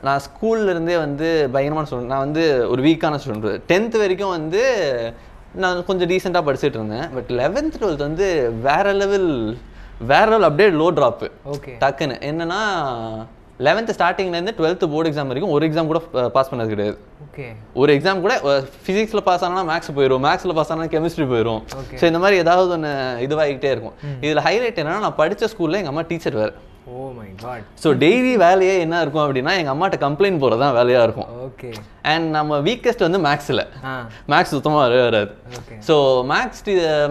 நான் 0.08 0.24
ஸ்கூல்ல 0.28 0.74
இருந்தே 0.76 0.98
வந்து 1.06 1.30
பயங்கரமான 1.56 1.88
ஸ்டூடெண்ட் 1.90 2.14
நான் 2.14 2.26
வந்து 2.28 2.44
ஒரு 2.74 2.84
வீக்கான 2.88 3.20
ஸ்டூடெண்ட் 3.24 3.66
டென்த் 3.72 3.98
வரைக்கும் 4.04 4.36
வந்து 4.38 4.64
நான் 5.64 5.86
கொஞ்சம் 5.90 6.10
டீசெண்டாக 6.12 6.48
படிச்சுட்டு 6.48 6.80
இருந்தேன். 6.80 7.08
பட் 7.18 7.32
லெவன்த் 7.42 7.80
டுவெல்த் 7.82 8.08
வந்து 8.10 8.28
வேற 8.68 8.94
லெவல் 9.02 9.32
வேற 10.12 10.26
லெவல் 10.32 10.48
அப்படியே 10.48 10.70
லோ 10.82 10.88
ட்ராப்பு 10.98 11.28
ஓகே 11.54 11.74
டக்குன்னு. 11.84 12.16
என்னன்னா 12.30 12.60
லெவன்த் 13.68 13.94
ஸ்டார்டிங்லேருந்து 13.96 14.54
டுவெல்த் 14.58 14.84
போர்டு 14.92 15.10
எக்ஸாம் 15.10 15.32
வரைக்கும் 15.32 15.54
ஒரு 15.56 15.64
எக்ஸாம் 15.68 15.90
கூட 15.92 16.00
பாஸ் 16.36 16.52
பண்ணது 16.52 16.70
கிடையாது. 16.74 16.98
ஓகே 17.26 17.46
ஒரு 17.82 17.92
எக்ஸாம் 17.96 18.22
கூட 18.26 18.36
ஃபிசிக்ஸில் 18.86 19.26
பாஸ் 19.28 19.44
ஆனால் 19.48 19.68
மேக்ஸ் 19.72 19.92
போயிடும் 19.98 20.24
மேக்ஸில் 20.28 20.56
பாஸ் 20.60 20.72
ஆனால் 20.76 20.92
கெமிஸ்ட்ரி 20.94 21.28
போயிடும். 21.34 21.62
ஸோ 22.02 22.06
இந்த 22.12 22.22
மாதிரி 22.24 22.38
ஏதாவது 22.44 22.72
ஒன்று 22.78 22.92
இதுவாகிட்டே 23.26 23.72
இருக்கும். 23.76 23.98
இதில் 24.26 24.44
ஹைலைட் 24.48 24.82
என்னன்னா 24.84 25.04
நான் 25.06 25.20
படித்த 25.22 25.50
ஸ்கூலில் 25.54 25.80
எங்கள் 25.82 25.94
அம்மா 25.94 26.06
டீச்சர் 26.12 26.40
வேறு. 26.42 26.54
Oh 26.98 27.06
my 27.20 27.30
God 27.44 27.66
so 27.84 27.90
daily 28.04 28.34
வேலையே 28.46 28.76
என்ன 28.86 29.02
இருக்கும் 29.04 29.26
அப்படின்னா 29.26 29.54
எங்கள் 29.60 29.74
அம்மாட்ட 29.76 29.98
கம்ப்ளைண்ட் 30.06 30.42
போகிறது 30.44 30.62
தான் 30.64 30.76
வேலையாக 30.80 31.06
இருக்கும். 31.08 31.30
ஓகே 31.48 31.70
அண்ட் 32.12 32.28
நம்ம 32.36 32.58
வீக்கஸ்ட் 32.68 33.04
வந்து 33.06 33.20
மேக்ஸில் 33.26 33.62
மேக்ஸ் 34.32 34.54
சுத்தமாக 34.56 34.82
வரவே 34.86 35.02
வராது. 35.08 35.32
ஸோ 35.88 35.96
மேக்ஸ் 36.32 36.62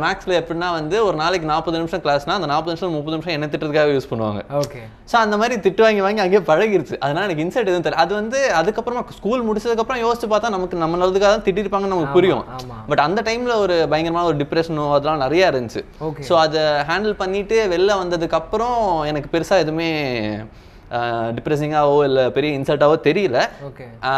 மேக்ஸில் 0.04 0.34
எப்படின்னா 0.40 0.68
வந்து 0.78 0.96
ஒரு 1.08 1.16
நாளைக்கு 1.22 1.46
நாற்பது 1.52 1.76
நிமிஷம் 1.80 2.02
கிளாஸ்னா 2.04 2.36
அந்த 2.38 2.48
நாற்பது 2.52 2.72
நிமிஷம் 2.72 2.96
முப்பது 2.98 3.16
நிமிஷம் 3.16 3.34
என்ன 3.36 3.48
திட்டத்துக்காக 3.52 3.92
யூஸ் 3.96 4.10
பண்ணுவாங்க. 4.12 4.40
ஓகே 4.62 4.80
ஸோ 5.10 5.16
அந்த 5.24 5.34
மாதிரி 5.40 5.54
திட்டு 5.64 5.82
வாங்கி 5.86 6.02
வாங்கி 6.06 6.22
அங்கேயே 6.24 6.42
பழகிருச்சு. 6.50 6.96
அதனால 7.04 7.26
எனக்கு 7.28 7.44
இன்சைட் 7.44 7.68
எதுவும் 7.70 7.86
தெரியல. 7.86 8.02
அது 8.04 8.12
வந்து 8.20 8.40
அதுக்கப்புறமா 8.60 9.02
ஸ்கூல் 9.18 9.46
முடிச்சதுக்கப்புறம் 9.48 10.02
யோசிச்சு 10.06 10.28
பார்த்தா 10.32 10.54
நமக்கு 10.56 10.82
நம்ம 10.82 10.98
நல்லதுக்காக 11.02 11.30
தான் 11.34 11.46
திட்டிருப்பாங்கன்னு 11.46 11.94
நமக்கு 11.94 12.16
புரியும். 12.18 12.44
பட் 12.90 13.04
அந்த 13.06 13.22
டைம்ல 13.28 13.54
ஒரு 13.64 13.76
பயங்கரமான 13.92 14.26
ஒரு 14.32 14.38
டிப்ரெஷனோ 14.42 14.86
அதெல்லாம் 14.96 15.22
நிறைய 15.26 15.52
இருந்துச்சு. 15.52 15.82
ஸோ 16.30 16.34
அதை 16.44 16.64
ஹேண்டில் 16.90 17.16
பண்ணிட்டு 17.22 17.56
வெளில 17.74 17.96
வந்ததுக்கு 18.02 18.38
அப்புறம் 18.40 18.76
எனக்கு 19.12 19.30
பெருசா 19.36 19.58
எதுவுமே 19.68 19.90
டிப்ரெசிங்காவோ 21.36 21.96
இல்லை 22.08 22.22
பெரிய 22.36 22.50
இன்சல்ட்டாவோ 22.58 22.94
தெரியல. 23.06 23.38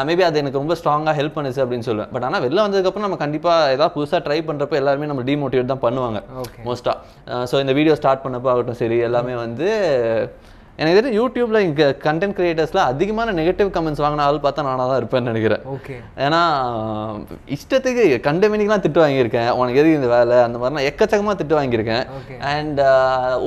மேபி 0.08 0.22
அது 0.26 0.40
எனக்கு 0.42 0.60
ரொம்ப 0.60 0.74
ஸ்ட்ராங்காக 0.80 1.14
ஹெல்ப் 1.20 1.36
பண்ணுச்சு 1.36 1.62
அப்படின்னு 1.64 1.86
சொல்லுவேன். 1.88 2.10
பட் 2.14 2.26
ஆனால் 2.26 2.42
வெளில 2.44 2.64
வந்ததுக்கப்புறம் 2.66 3.06
நம்ம 3.06 3.18
கண்டிப்பாக 3.22 3.72
ஏதாவது 3.76 3.94
புதுசாக 3.96 4.20
ட்ரை 4.26 4.38
பண்ணுறப்ப 4.50 4.78
எல்லாருமே 4.80 5.08
நம்ம 5.12 5.24
டிமோட்டிவேட் 5.30 5.72
தான் 5.72 5.82
பண்ணுவாங்க 5.86 6.20
மோஸ்ட்டாக 6.68 7.42
ஸோ 7.52 7.58
இந்த 7.64 7.74
வீடியோ 7.78 7.96
ஸ்டார்ட் 8.00 8.24
பண்ணப்போ 8.26 8.50
ஆகட்டும் 8.52 8.80
சரி 8.82 8.98
எல்லாமே 9.08 9.34
வந்து 9.44 9.68
எனக்கு 10.80 10.96
தெரிஞ்சு 10.98 11.18
யூடியூப்ல 11.20 11.58
இங்கே 11.68 11.86
கண்டென்ட் 12.04 12.36
கிரியேட்டர்ஸ்ல 12.36 12.80
அதிகமான 12.90 13.32
நெகட்டிவ் 13.38 13.70
கமெண்ட்ஸ் 13.74 14.02
வாங்கின 14.02 14.24
ஆள் 14.26 14.38
பார்த்தா 14.44 14.64
நானாக 14.66 14.86
தான் 14.90 15.00
இருப்பேன்னு 15.00 15.30
நினைக்கிறேன். 15.32 15.64
ஓகே 15.74 15.96
ஏன்னா 16.26 16.40
இஷ்டத்துக்கு 17.56 18.04
கண்டமெனிக்கெலாம் 18.28 18.84
திட்டு 18.84 19.02
வாங்கியிருக்கேன். 19.02 19.50
உனக்கு 19.58 19.80
எதுக்கு 19.82 19.98
இந்த 20.00 20.10
வேலை? 20.14 20.36
அந்த 20.46 20.58
மாதிரிலாம் 20.62 20.86
எக்கச்சக்கமாக 20.90 21.36
திட்டு 21.40 21.56
வாங்கியிருக்கேன். 21.58 22.04
அண்ட் 22.52 22.80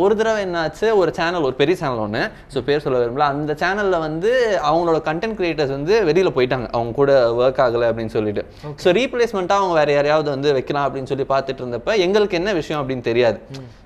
ஒரு 0.01 0.15
தடவை 0.19 0.41
என்னாச்சு 0.47 0.89
ஒரு 1.01 1.13
சேனல் 1.19 1.47
ஒரு 1.49 1.57
பெரிய 1.61 1.77
சேனல் 1.81 2.03
ஒன்று 2.05 2.21
ஸோ 2.55 2.63
பேர் 2.67 2.83
சொல்ல 2.85 2.99
விரும்பல. 3.03 3.27
அந்த 3.35 3.55
சேனலில் 3.63 3.97
வந்து 4.07 4.31
அவங்களோட 4.69 5.01
கண்டென்ட் 5.09 5.37
கிரியேட்டர்ஸ் 5.39 5.73
வந்து 5.77 5.95
வெளியில் 6.11 6.33
போயிட்டாங்க. 6.37 6.69
அவங்க 6.75 6.93
கூட 7.01 7.11
ஒர்க் 7.41 7.63
ஆகலை 7.65 7.89
அப்படின்னு 7.91 8.15
சொல்லிட்டு. 8.17 8.45
ஸோ 8.85 8.95
ரீப்ளேஸ்மெண்ட்டாக 8.99 9.61
அவங்க 9.63 9.75
வேற 9.81 9.91
யாரையாவது 9.97 10.31
வந்து 10.35 10.51
வைக்கலாம் 10.59 10.87
அப்படின்னு 10.87 11.11
சொல்லி 11.13 11.27
பார்த்துட்டு 11.33 11.63
இருந்தப்ப 11.65 11.97
எங்களுக்கு 12.07 12.39
என்ன 12.41 12.53
விஷயம் 12.61 12.81
அப்படின்னு 12.83 13.07
தெரியாது. 13.11 13.39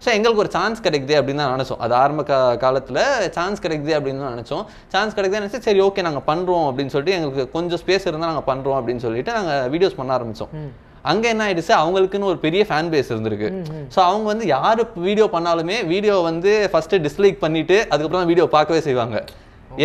ஸோ 0.04 0.10
எங்களுக்கு 0.18 0.44
ஒரு 0.46 0.54
சான்ஸ் 0.60 0.86
கிடைக்குது 0.90 1.18
அப்படின்னு 1.22 1.44
தான் 1.46 1.56
நினச்சோம் 1.58 1.82
அது 1.88 1.94
ஆரம்ப 2.04 2.22
காலத்தில் 2.68 3.04
சான்ஸ் 3.38 3.64
கிடைக்குது 3.66 3.94
அப்படின்னு 4.00 4.24
தான் 4.26 4.36
நினச்சோம். 4.38 4.66
சான்ஸ் 4.96 5.16
கிடைக்குது 5.20 5.42
நினச்சி 5.42 5.62
சரி 5.70 5.82
ஓகே 5.88 6.06
நாங்கள் 6.10 6.28
பண்ணுறோம் 6.32 6.68
அப்படின்னு 6.72 6.94
சொல்லிட்டு 6.96 7.16
எங்களுக்கு 7.20 7.46
கொஞ்சம் 7.56 7.82
ஸ்பேஸ் 7.84 8.10
இருந்தால் 8.10 8.32
நாங்கள் 8.34 8.50
பண்ணுறோம் 8.52 8.80
அப்படின்னு 8.82 9.06
சொல்லிட்டு 9.08 9.34
நாங்கள் 9.40 9.72
வீடியோஸ் 9.76 9.98
பண்ண 10.02 10.18
ஆரம்பித்தோம் 10.18 10.54
அங்கே 11.12 11.28
என்ன 11.34 11.44
ஆயிடுச்சு? 11.48 11.74
அவங்களுக்குன்னு 11.82 12.30
ஒரு 12.32 12.40
பெரிய 12.46 12.62
ஃபேன் 12.70 12.90
பேஸ் 12.94 13.12
இருந்திருக்கு. 13.14 13.50
ஸோ 13.96 14.00
அவங்க 14.08 14.26
வந்து 14.32 14.46
யார் 14.56 14.82
வீடியோ 15.06 15.26
பண்ணாலுமே 15.36 15.78
வீடியோ 15.92 16.16
வந்து 16.30 16.54
ஃபர்ஸ்ட் 16.72 16.96
டிஸ்லைக் 17.06 17.38
பண்ணிட்டு 17.44 17.78
அதுக்கப்புறம் 17.92 18.30
வீடியோ 18.32 18.48
பார்க்கவே 18.56 18.82
செய்வாங்க. 18.88 19.18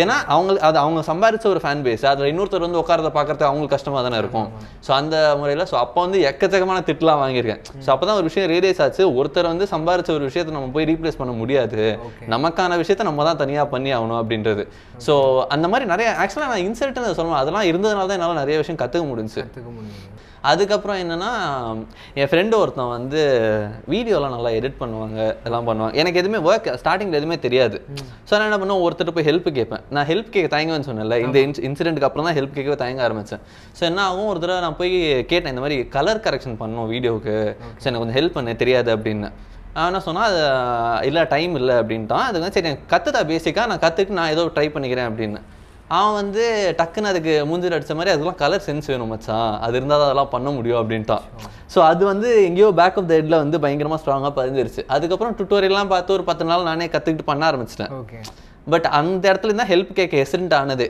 ஏன்னா 0.01 0.15
அவங்க 0.33 0.51
அது 0.67 0.77
அவங்க 0.83 0.99
சம்பாரிச்ச 1.09 1.45
ஒரு 1.53 1.61
ஃபேன் 1.63 1.81
பேஸ் 1.85 2.03
அதில் 2.11 2.29
இன்னொருத்தர் 2.31 2.65
வந்து 2.65 2.79
உட்காரத 2.81 3.09
பார்க்கறதுக்கு 3.17 3.49
அவங்களுக்கு 3.49 3.75
கஷ்டமாக 3.75 4.01
தானே 4.07 4.17
இருக்கும். 4.23 4.47
ஸோ 4.85 4.91
அந்த 4.99 5.15
முறையில் 5.39 5.65
ஸோ 5.71 5.75
அப்போ 5.83 5.99
வந்து 6.05 6.19
எக்கச்சக்கமான 6.29 6.79
திட்டுலாம் 6.89 7.21
வாங்கியிருக்கேன். 7.23 7.61
ஸோ 7.85 7.89
அப்போ 7.95 8.05
தான் 8.09 8.17
ஒரு 8.21 8.27
விஷயம் 8.29 8.49
ரியலைஸ் 8.53 8.81
ஆச்சு. 8.85 9.03
ஒருத்தர் 9.19 9.51
வந்து 9.53 9.67
சம்பாரிச்ச 9.73 10.11
ஒரு 10.17 10.25
விஷயத்தை 10.29 10.53
நம்ம 10.57 10.71
போய் 10.77 10.87
ரீப்ளேஸ் 10.91 11.19
பண்ண 11.21 11.35
முடியாது. 11.41 11.83
நமக்கான 12.35 12.77
விஷயத்தை 12.83 13.05
நம்ம 13.09 13.25
தான் 13.29 13.41
தனியாக 13.43 13.67
பண்ணி 13.75 13.91
ஆகணும் 13.97 14.19
அப்படின்றது. 14.21 14.65
ஸோ 15.07 15.15
அந்த 15.57 15.67
மாதிரி 15.73 15.87
நிறைய 15.93 16.09
ஆக்சுவலாக 16.23 16.51
நான் 16.53 16.65
இன்சல்ட்னு 16.69 17.17
சொல்லணும் 17.19 17.41
அதெல்லாம் 17.43 17.67
இருந்ததுனால 17.71 18.07
தான் 18.09 18.17
என்னால் 18.19 18.41
நிறைய 18.43 18.57
விஷயம் 18.63 18.81
கற்றுக்க 18.83 19.05
முடியும் 19.11 19.31
அதுக்கப்புறம் 20.51 20.97
என்னன்னா 21.03 21.29
என் 22.21 22.29
ஃப்ரெண்டு 22.31 22.55
ஒருத்தன் 22.61 22.89
வந்து 22.95 23.21
வீடியோலாம் 23.93 24.33
நல்லா 24.35 24.49
எடிட் 24.59 24.79
பண்ணுவாங்க 24.81 25.19
எல்லாம் 25.47 25.67
பண்ணுவாங்க. 25.69 25.93
எனக்கு 26.01 26.19
எதுவுமே 26.21 26.39
ஒர்க் 26.49 26.67
ஸ்டார்டிங்கில் 26.81 27.19
எதுவுமே 27.19 27.37
தெரியாது. 27.45 27.77
ஸோ 28.29 28.33
நான் 28.37 28.47
என்ன 28.49 28.59
பண்ணுவேன் 28.63 28.83
ஒருத்தர் 28.87 29.15
போய் 29.17 29.27
ஹெல்ப் 29.29 29.49
கேட்பேன். 29.59 29.85
நான் 29.97 30.07
ஹெல்ப் 30.11 30.33
கேட்க 30.35 30.49
தயங்குவேன்னு 30.55 30.89
சொன்னேன்ல 30.89 31.19
இந்த 31.27 31.39
இன்சிடென்ட்க்கு 31.69 32.09
அப்புறம் 32.09 32.27
தான் 32.29 32.37
ஹெல்ப் 32.39 32.57
கேட்க 32.57 32.77
தயங்க 32.83 33.03
ஆரம்பிச்சேன். 33.07 33.43
ஸோ 33.79 33.83
என்ன 33.91 34.03
ஆகும் 34.09 34.29
ஒரு 34.33 34.41
தடவை 34.43 34.59
நான் 34.67 34.79
போய் 34.81 34.93
கேட்டேன் 35.31 35.51
இந்த 35.55 35.63
மாதிரி 35.65 35.79
கலர் 35.97 36.23
கரெக்ஷன் 36.27 36.59
பண்ணணும் 36.61 36.91
வீடியோவுக்கு. 36.95 37.37
ஸோ 37.81 37.85
எனக்கு 37.89 38.03
கொஞ்சம் 38.03 38.19
ஹெல்ப் 38.19 38.37
பண்ண 38.37 38.59
தெரியாது 38.65 38.91
அப்படின்னு. 38.97 39.29
என்ன 39.87 39.99
சொன்னா 40.07 40.23
அது 40.31 40.41
இல்லை 41.09 41.21
டைம் 41.35 41.53
இல்லை 41.59 41.75
அப்படின்ட்டான். 41.81 42.25
அதுக்கு 42.27 42.45
வந்து 42.45 42.57
சரி 42.57 42.69
எனக்கு 42.71 42.91
கற்றுதா 42.93 43.21
பேசிக்காக 43.31 43.67
நான் 43.71 43.83
கற்றுட்டு 43.85 44.19
நான் 44.19 44.33
ஏதோ 44.35 44.43
ட்ரை 44.57 44.67
பண்ணிக்கிறேன் 44.75 45.09
அப்படின்னு. 45.11 45.39
அவன் 45.97 46.15
வந்து 46.19 46.43
டக்குன்னு 46.79 47.09
அதுக்கு 47.11 47.33
மூஞ்சில் 47.49 47.75
அடிச்ச 47.77 47.95
மாதிரி 47.99 48.13
அதெல்லாம் 48.13 48.37
கலர் 48.43 48.63
சென்ஸ் 48.67 48.89
வேணும் 48.91 49.11
மச்சான். 49.13 49.51
அது 49.65 49.75
இருந்தால் 49.79 49.99
தான் 50.01 50.09
அதெல்லாம் 50.09 50.31
பண்ண 50.35 50.49
முடியும் 50.57 50.79
அப்படின்ட்டான். 50.81 51.25
ஸோ 51.73 51.79
அது 51.89 52.03
வந்து 52.11 52.29
எங்கேயோ 52.47 52.69
பேக் 52.79 52.97
ஆஃப் 52.99 53.09
த 53.09 53.13
ஹெட்டில் 53.17 53.41
வந்து 53.43 53.59
பயங்கரமாக 53.65 53.99
ஸ்ட்ராங்காக 54.03 54.33
பதிஞ்சிருச்சு. 54.39 54.83
அதுக்கப்புறம் 54.95 55.35
டுட்டோரியல்லாம் 55.39 55.91
பார்த்து 55.93 56.15
ஒரு 56.17 56.25
பத்து 56.29 56.49
நாள் 56.51 56.69
நானே 56.71 56.87
கற்றுக்கிட்டு 56.95 57.29
பண்ண 57.31 57.51
ஆரம்பிச்சிட்டேன். 57.51 57.93
ஓகே 58.01 58.19
பட் 58.71 58.85
அந்த 58.97 59.23
இடத்துல 59.29 59.55
தான் 59.59 59.69
ஹெல்ப் 59.71 59.89
கேட்க 59.97 60.15
எசன்ட் 60.23 60.53
ஆனது. 60.59 60.85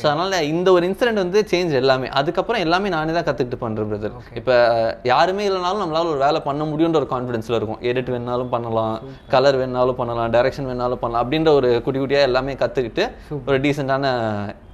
ஸோ 0.00 0.04
அதனால 0.10 0.40
இந்த 0.52 0.68
ஒரு 0.76 0.84
இன்சிடென்ட் 0.88 1.20
வந்து 1.22 1.40
சேஞ்ச் 1.52 1.72
எல்லாமே. 1.80 2.08
அதுக்கப்புறம் 2.20 2.62
எல்லாமே 2.66 2.88
நானே 2.96 3.14
தான் 3.16 3.26
கற்றுக்கிட்டு 3.28 3.60
பண்ணுறேன் 3.64 3.90
பிரதர் 3.92 4.14
இப்போ 4.40 4.56
யாருமே 5.12 5.46
இல்லைனாலும் 5.48 5.82
நம்மளால 5.84 6.10
ஒரு 6.14 6.20
வேலை 6.26 6.40
பண்ண 6.48 6.64
முடியுன்ற 6.72 7.00
ஒரு 7.02 7.08
கான்ஃபிடென்ஸில் 7.14 7.58
இருக்கும். 7.58 7.80
எடிட் 7.90 8.12
வேணாலும் 8.14 8.52
பண்ணலாம் 8.56 8.96
கலர் 9.34 9.60
வேணாலும் 9.62 10.00
பண்ணலாம் 10.00 10.32
டைரக்ஷன் 10.36 10.70
வேணாலும் 10.72 11.02
பண்ணலாம் 11.04 11.24
அப்படின்ற 11.24 11.52
ஒரு 11.60 11.70
குட்டி 11.86 12.00
குட்டியாக 12.02 12.28
எல்லாமே 12.30 12.54
கற்றுக்கிட்டு 12.64 13.06
ஒரு 13.48 13.58
டீசெண்டான 13.66 14.12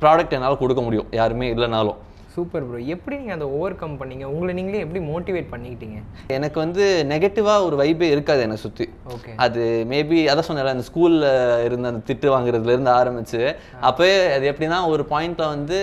ப்ராடக்ட் 0.02 0.36
என்னால் 0.38 0.62
கொடுக்க 0.64 0.82
முடியும் 0.88 1.08
யாருமே 1.20 1.48
இல்லைனாலும். 1.54 2.00
சூப்பர் 2.34 2.64
ப்ரோ 2.68 2.78
எப்படி 2.94 3.14
நீங்கள் 3.18 3.36
அதை 3.36 3.46
ஓவர் 3.56 3.76
கம் 3.80 3.98
பண்ணீங்க? 4.00 4.24
உங்களை 4.32 4.52
நீங்களே 4.58 4.82
எப்படி 4.84 5.00
மோட்டிவேட் 5.10 5.50
பண்ணிக்கிட்டீங்க? 5.52 5.98
எனக்கு 6.36 6.58
வந்து 6.64 6.84
நெகட்டிவாக 7.12 7.66
ஒரு 7.66 7.76
வைப்பே 7.80 8.08
இருக்காது 8.14 8.44
என்னை 8.46 8.58
சுற்றி 8.62 8.86
ஓகே 9.14 9.34
அது 9.44 9.62
மேபி 9.92 10.18
அதான் 10.32 10.48
சொன்னேன்ல 10.48 10.74
அந்த 10.74 10.86
ஸ்கூலில் 10.88 11.28
இருந்த 11.68 11.92
அந்த 11.92 12.02
திட்டு 12.10 12.28
வாங்குறதுல 12.34 12.74
இருந்து 12.74 12.92
ஆரம்பிச்சு 13.00 13.42
அப்போயே 13.90 14.16
அது 14.36 14.50
எப்படின்னா 14.52 14.80
ஒரு 14.94 15.04
பாயிண்ட்ல 15.12 15.46
வந்து 15.54 15.78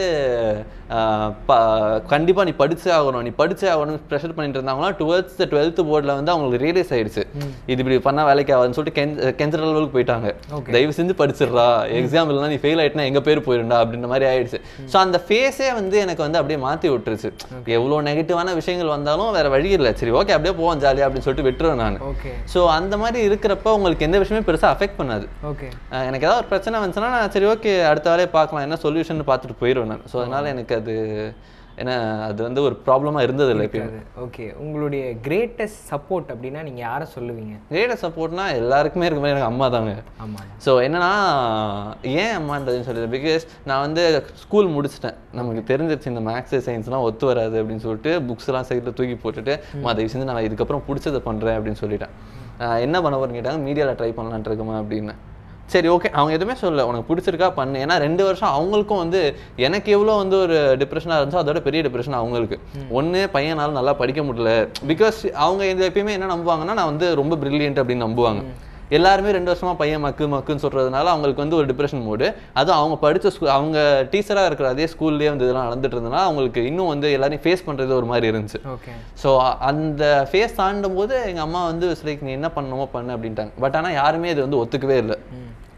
ஆஹ், 0.98 1.30
ப 1.48 1.52
கண்டிப்பா 2.12 2.42
நீ 2.48 2.54
படிச்சே 2.62 2.90
ஆகணும். 2.96 3.24
நீ 3.26 3.32
படிச்சே 3.40 3.68
ஆகணும் 3.74 4.00
ப்ரெஷர் 4.10 4.34
பண்ணிட்டு 4.36 4.58
இருந்தாங்களா 4.60 4.90
டுவெல்த் 5.00 5.44
டுவெல்த் 5.52 5.80
போர்டில் 5.90 6.14
வந்து 6.18 6.32
அவங்களுக்கு 6.34 6.62
ரியலைஸ் 6.64 6.92
ஆயிடுச்சு. 6.96 7.24
இது 7.72 7.80
இப்படி 7.84 7.98
பண்ணா 8.08 8.24
வேலைக்கு 8.30 8.54
ஆகாதுன்னு 8.56 8.78
சொல்லிட்டு 8.78 8.98
கெஞ்ச 9.00 9.32
கெஞ்சற 9.40 9.62
லெவலுக்கு 9.68 9.96
போயிட்டாங்க. 9.96 10.28
தயவு 10.74 10.96
செஞ்சு 10.98 11.16
படிச்சிடுறா. 11.22 11.68
எக்ஸாம் 12.00 12.32
இல்லைனா 12.32 12.50
நீ 12.54 12.60
ஃபெயில் 12.64 12.82
ஆயிட்டுனா 12.84 13.06
எங்க 13.12 13.22
பேர் 13.28 13.44
போயிருண்டா 13.48 13.78
அப்படின்ற 13.84 14.10
மாதிரி 14.14 14.28
ஆயிடுச்சு. 14.32 14.60
ஸோ 14.94 14.98
அந்த 15.04 15.20
ஃபேஸே 15.28 15.70
வந்து 15.80 15.98
எனக்கு 16.06 16.24
வந்து 16.26 16.40
அப்படியே 16.42 16.60
மாத்தி 16.66 16.90
விட்டுருச்சு. 16.94 17.32
எவ்வளோ 17.78 18.02
நெகட்டிவான 18.10 18.30
விஷயங்கள் 18.60 18.94
வந்தாலும் 18.96 19.32
வேற 19.38 19.50
வழி 19.56 19.72
இல்லை. 19.78 19.94
சரி 20.02 20.14
ஓகே 20.22 20.36
அப்படியே 20.38 20.56
போவோம் 20.60 20.82
ஜாலியா 20.84 21.08
அப்படின்னு 21.08 21.28
சொல்லிட்டு 21.28 21.48
விட்டுருவேன் 21.50 21.82
நான். 21.84 22.00
ஸோ 22.54 22.60
அந்த 22.78 22.96
மாதிரி 23.04 23.22
இருக்கிறப்ப 23.30 23.50
உங்களுக்கு 23.78 24.08
எந்த 24.08 24.20
விஷயமே 24.24 24.44
பெருசாக 24.50 24.74
அஃபெக்ட் 24.76 25.00
பண்ணாது. 25.00 25.26
ஓகே. 25.52 25.70
எனக்கு 26.10 26.26
ஏதாவது 26.28 26.42
ஒரு 26.42 26.50
பிரச்சனை 26.52 26.76
வந்துச்சுன்னா 26.82 27.12
நான் 27.16 27.34
சரி 27.36 27.50
ஓகே 27.54 27.74
அடுத்த 27.92 28.08
வேலையை 28.14 28.32
பார்க்கலாம். 28.38 28.66
என்ன 28.68 28.80
சொல்யூஷன் 28.86 29.28
பார்த்துட்டு 29.32 29.60
போயிடுவேன் 29.64 29.92
நான். 29.94 30.06
ஸோ 30.12 30.18
அதனால 30.22 30.46
எனக்கு 30.56 30.74
அது 30.82 30.96
ஏன்னா 31.82 31.94
அது 32.28 32.40
வந்து 32.46 32.62
ஒரு 32.68 32.76
ப்ராப்ளமாக 32.86 33.26
இருந்தது 33.26 33.52
இல்லை 33.54 33.66
எப்பயுமே 33.68 34.02
ஓகே 34.24 34.46
உங்களுடைய 34.64 35.04
கிரேட்டஸ்ட் 35.28 35.80
சப்போர்ட் 35.92 36.32
அப்படின்னா 36.34 36.62
நீங்கள் 36.68 36.86
யாரை 36.86 37.06
சொல்லுவீங்க? 37.14 37.54
கிரேட 37.72 37.94
சப்போர்ட்னா 38.04 38.46
எல்லாருக்குமே 38.62 39.08
இருக்க 39.08 39.22
மாதிரி 39.24 39.36
எனக்கு 39.36 39.52
அம்மா 39.52 39.68
தாங்க. 39.76 39.94
ஆமாம் 40.24 40.52
ஸோ 40.66 40.74
என்னன்னா 40.88 41.12
ஏன் 42.24 42.36
அம்மான்றதுன்னு 42.40 42.88
சொல்லுது 42.90 43.08
பிகாஸ் 43.16 43.46
நான் 43.72 43.84
வந்து 43.86 44.04
ஸ்கூல் 44.44 44.70
முடிச்சிட்டேன். 44.76 45.18
நமக்கு 45.40 45.64
தெரிஞ்சிருச்சு 45.72 46.14
இந்த 46.14 46.24
மேக்ஸ் 46.30 46.56
சயின்ஸ்லாம் 46.68 47.08
ஒத்து 47.08 47.32
வராது 47.32 47.58
அப்படின்னு 47.64 47.86
சொல்லிட்டு 47.88 48.14
புக்ஸ்லாம் 48.30 48.70
சைடில் 48.72 48.98
தூக்கி 49.00 49.18
போட்டுட்டு 49.26 49.56
அம்மா 49.80 49.94
தயவு 50.00 50.14
செஞ்சு 50.14 50.30
நான் 50.32 50.46
இதுக்கப்புறம் 50.50 50.86
பிடிச்சதை 50.90 51.22
பண்ணுறேன் 51.30 51.58
அப்படின்னு 51.60 51.84
சொல்லிட்டேன். 51.84 52.16
என்ன 52.86 52.96
பண்ண 53.04 53.16
போறேன்னு 53.18 53.40
கேட்டாங்க 53.40 53.62
மீடியாவில் 53.70 54.00
ட்ரை 54.02 54.14
பண்ணலான்ட்டு 54.20 54.52
இருக்கமா 54.52 54.78
அப்படின்னு. 54.84 55.16
சரி 55.74 55.88
ஓகே 55.96 56.10
அவங்க 56.18 56.32
எதுவுமே 56.38 56.56
சொல்லல. 56.62 56.86
உனக்கு 56.90 57.10
பிடிச்சிருக்கா? 57.10 57.50
பண்ணு. 57.60 57.84
ஏன்னா 57.86 57.98
ரெண்டு 58.06 58.24
வருஷம் 58.28 58.54
அவங்களுக்கும் 58.58 59.02
வந்து 59.04 59.22
எனக்கு 59.68 59.92
எவ்வளோ 59.98 60.16
வந்து 60.24 60.38
ஒரு 60.46 60.58
டிப்ரெஷனாக 60.82 61.20
இருந்துச்சோ 61.20 61.44
அதோட 61.44 61.62
பெரிய 61.68 61.82
டிப்ரெஷன் 61.88 62.20
அவங்களுக்கு. 62.22 62.58
ஒன்று 63.00 63.22
பையனால 63.36 63.78
நல்லா 63.80 63.94
படிக்க 64.02 64.24
முடியல. 64.30 64.52
பிகாஸ் 64.92 65.22
அவங்க 65.46 65.64
இந்த 65.74 65.86
எப்பயுமே 65.92 66.18
என்ன 66.18 66.34
நம்புவாங்கன்னா 66.36 66.76
நான் 66.80 66.92
வந்து 66.94 67.08
ரொம்ப 67.22 67.38
பிரில்லியன்ட் 67.44 67.82
அப்படின்னு 67.84 68.08
நம்புவாங்க. 68.08 68.44
எல்லாருமே 68.98 69.34
ரெண்டு 69.36 69.50
வருஷமா 69.52 69.74
பையன் 69.82 70.02
மக்கு 70.06 70.26
மக்குன்னு 70.32 70.64
சொல்றதுனால 70.64 71.12
அவங்களுக்கு 71.12 71.44
வந்து 71.44 71.58
ஒரு 71.60 71.68
டிப்ரெஷன் 71.70 72.02
மூடு 72.08 72.26
அதுவும் 72.60 72.80
அவங்க 72.80 72.96
படிச்ச 73.04 73.30
ஸ்கூல் 73.36 73.52
அவங்க 73.58 73.78
டீச்சரா 74.14 74.44
இருக்கிற 74.48 74.70
அதே 74.74 74.86
ஸ்கூல்லேயே 74.94 75.30
வந்து 75.34 75.46
இதெல்லாம் 75.46 75.68
நடந்துட்டு 75.68 75.96
இருந்ததுனால 75.98 76.24
அவங்களுக்கு 76.30 76.62
இன்னும் 76.70 76.92
வந்து 76.94 77.10
எல்லாரையும் 77.18 77.44
ஃபேஸ் 77.46 77.64
பண்றது 77.68 77.94
ஒரு 78.00 78.10
மாதிரி 78.12 78.28
இருந்துச்சு. 78.32 78.60
ஸோ 79.22 79.32
அந்த 79.70 80.04
ஃபேஸ் 80.32 80.58
தாண்டும் 80.60 80.98
போது 81.00 81.16
எங்க 81.30 81.42
அம்மா 81.48 81.62
வந்து 81.72 81.90
லைக் 82.10 82.26
நீ 82.28 82.34
என்ன 82.40 82.50
பண்ணணுமோ 82.58 82.88
பண்ணு 82.98 83.16
அப்படின்ட்டாங்க. 83.16 83.54
பட் 83.66 83.78
ஆனா 83.82 83.92
யாருமே 84.02 84.34
இது 84.36 84.46
வந்து 84.48 84.62
ஒத்துக்கவே 84.64 84.98
இல்லை. 85.06 85.18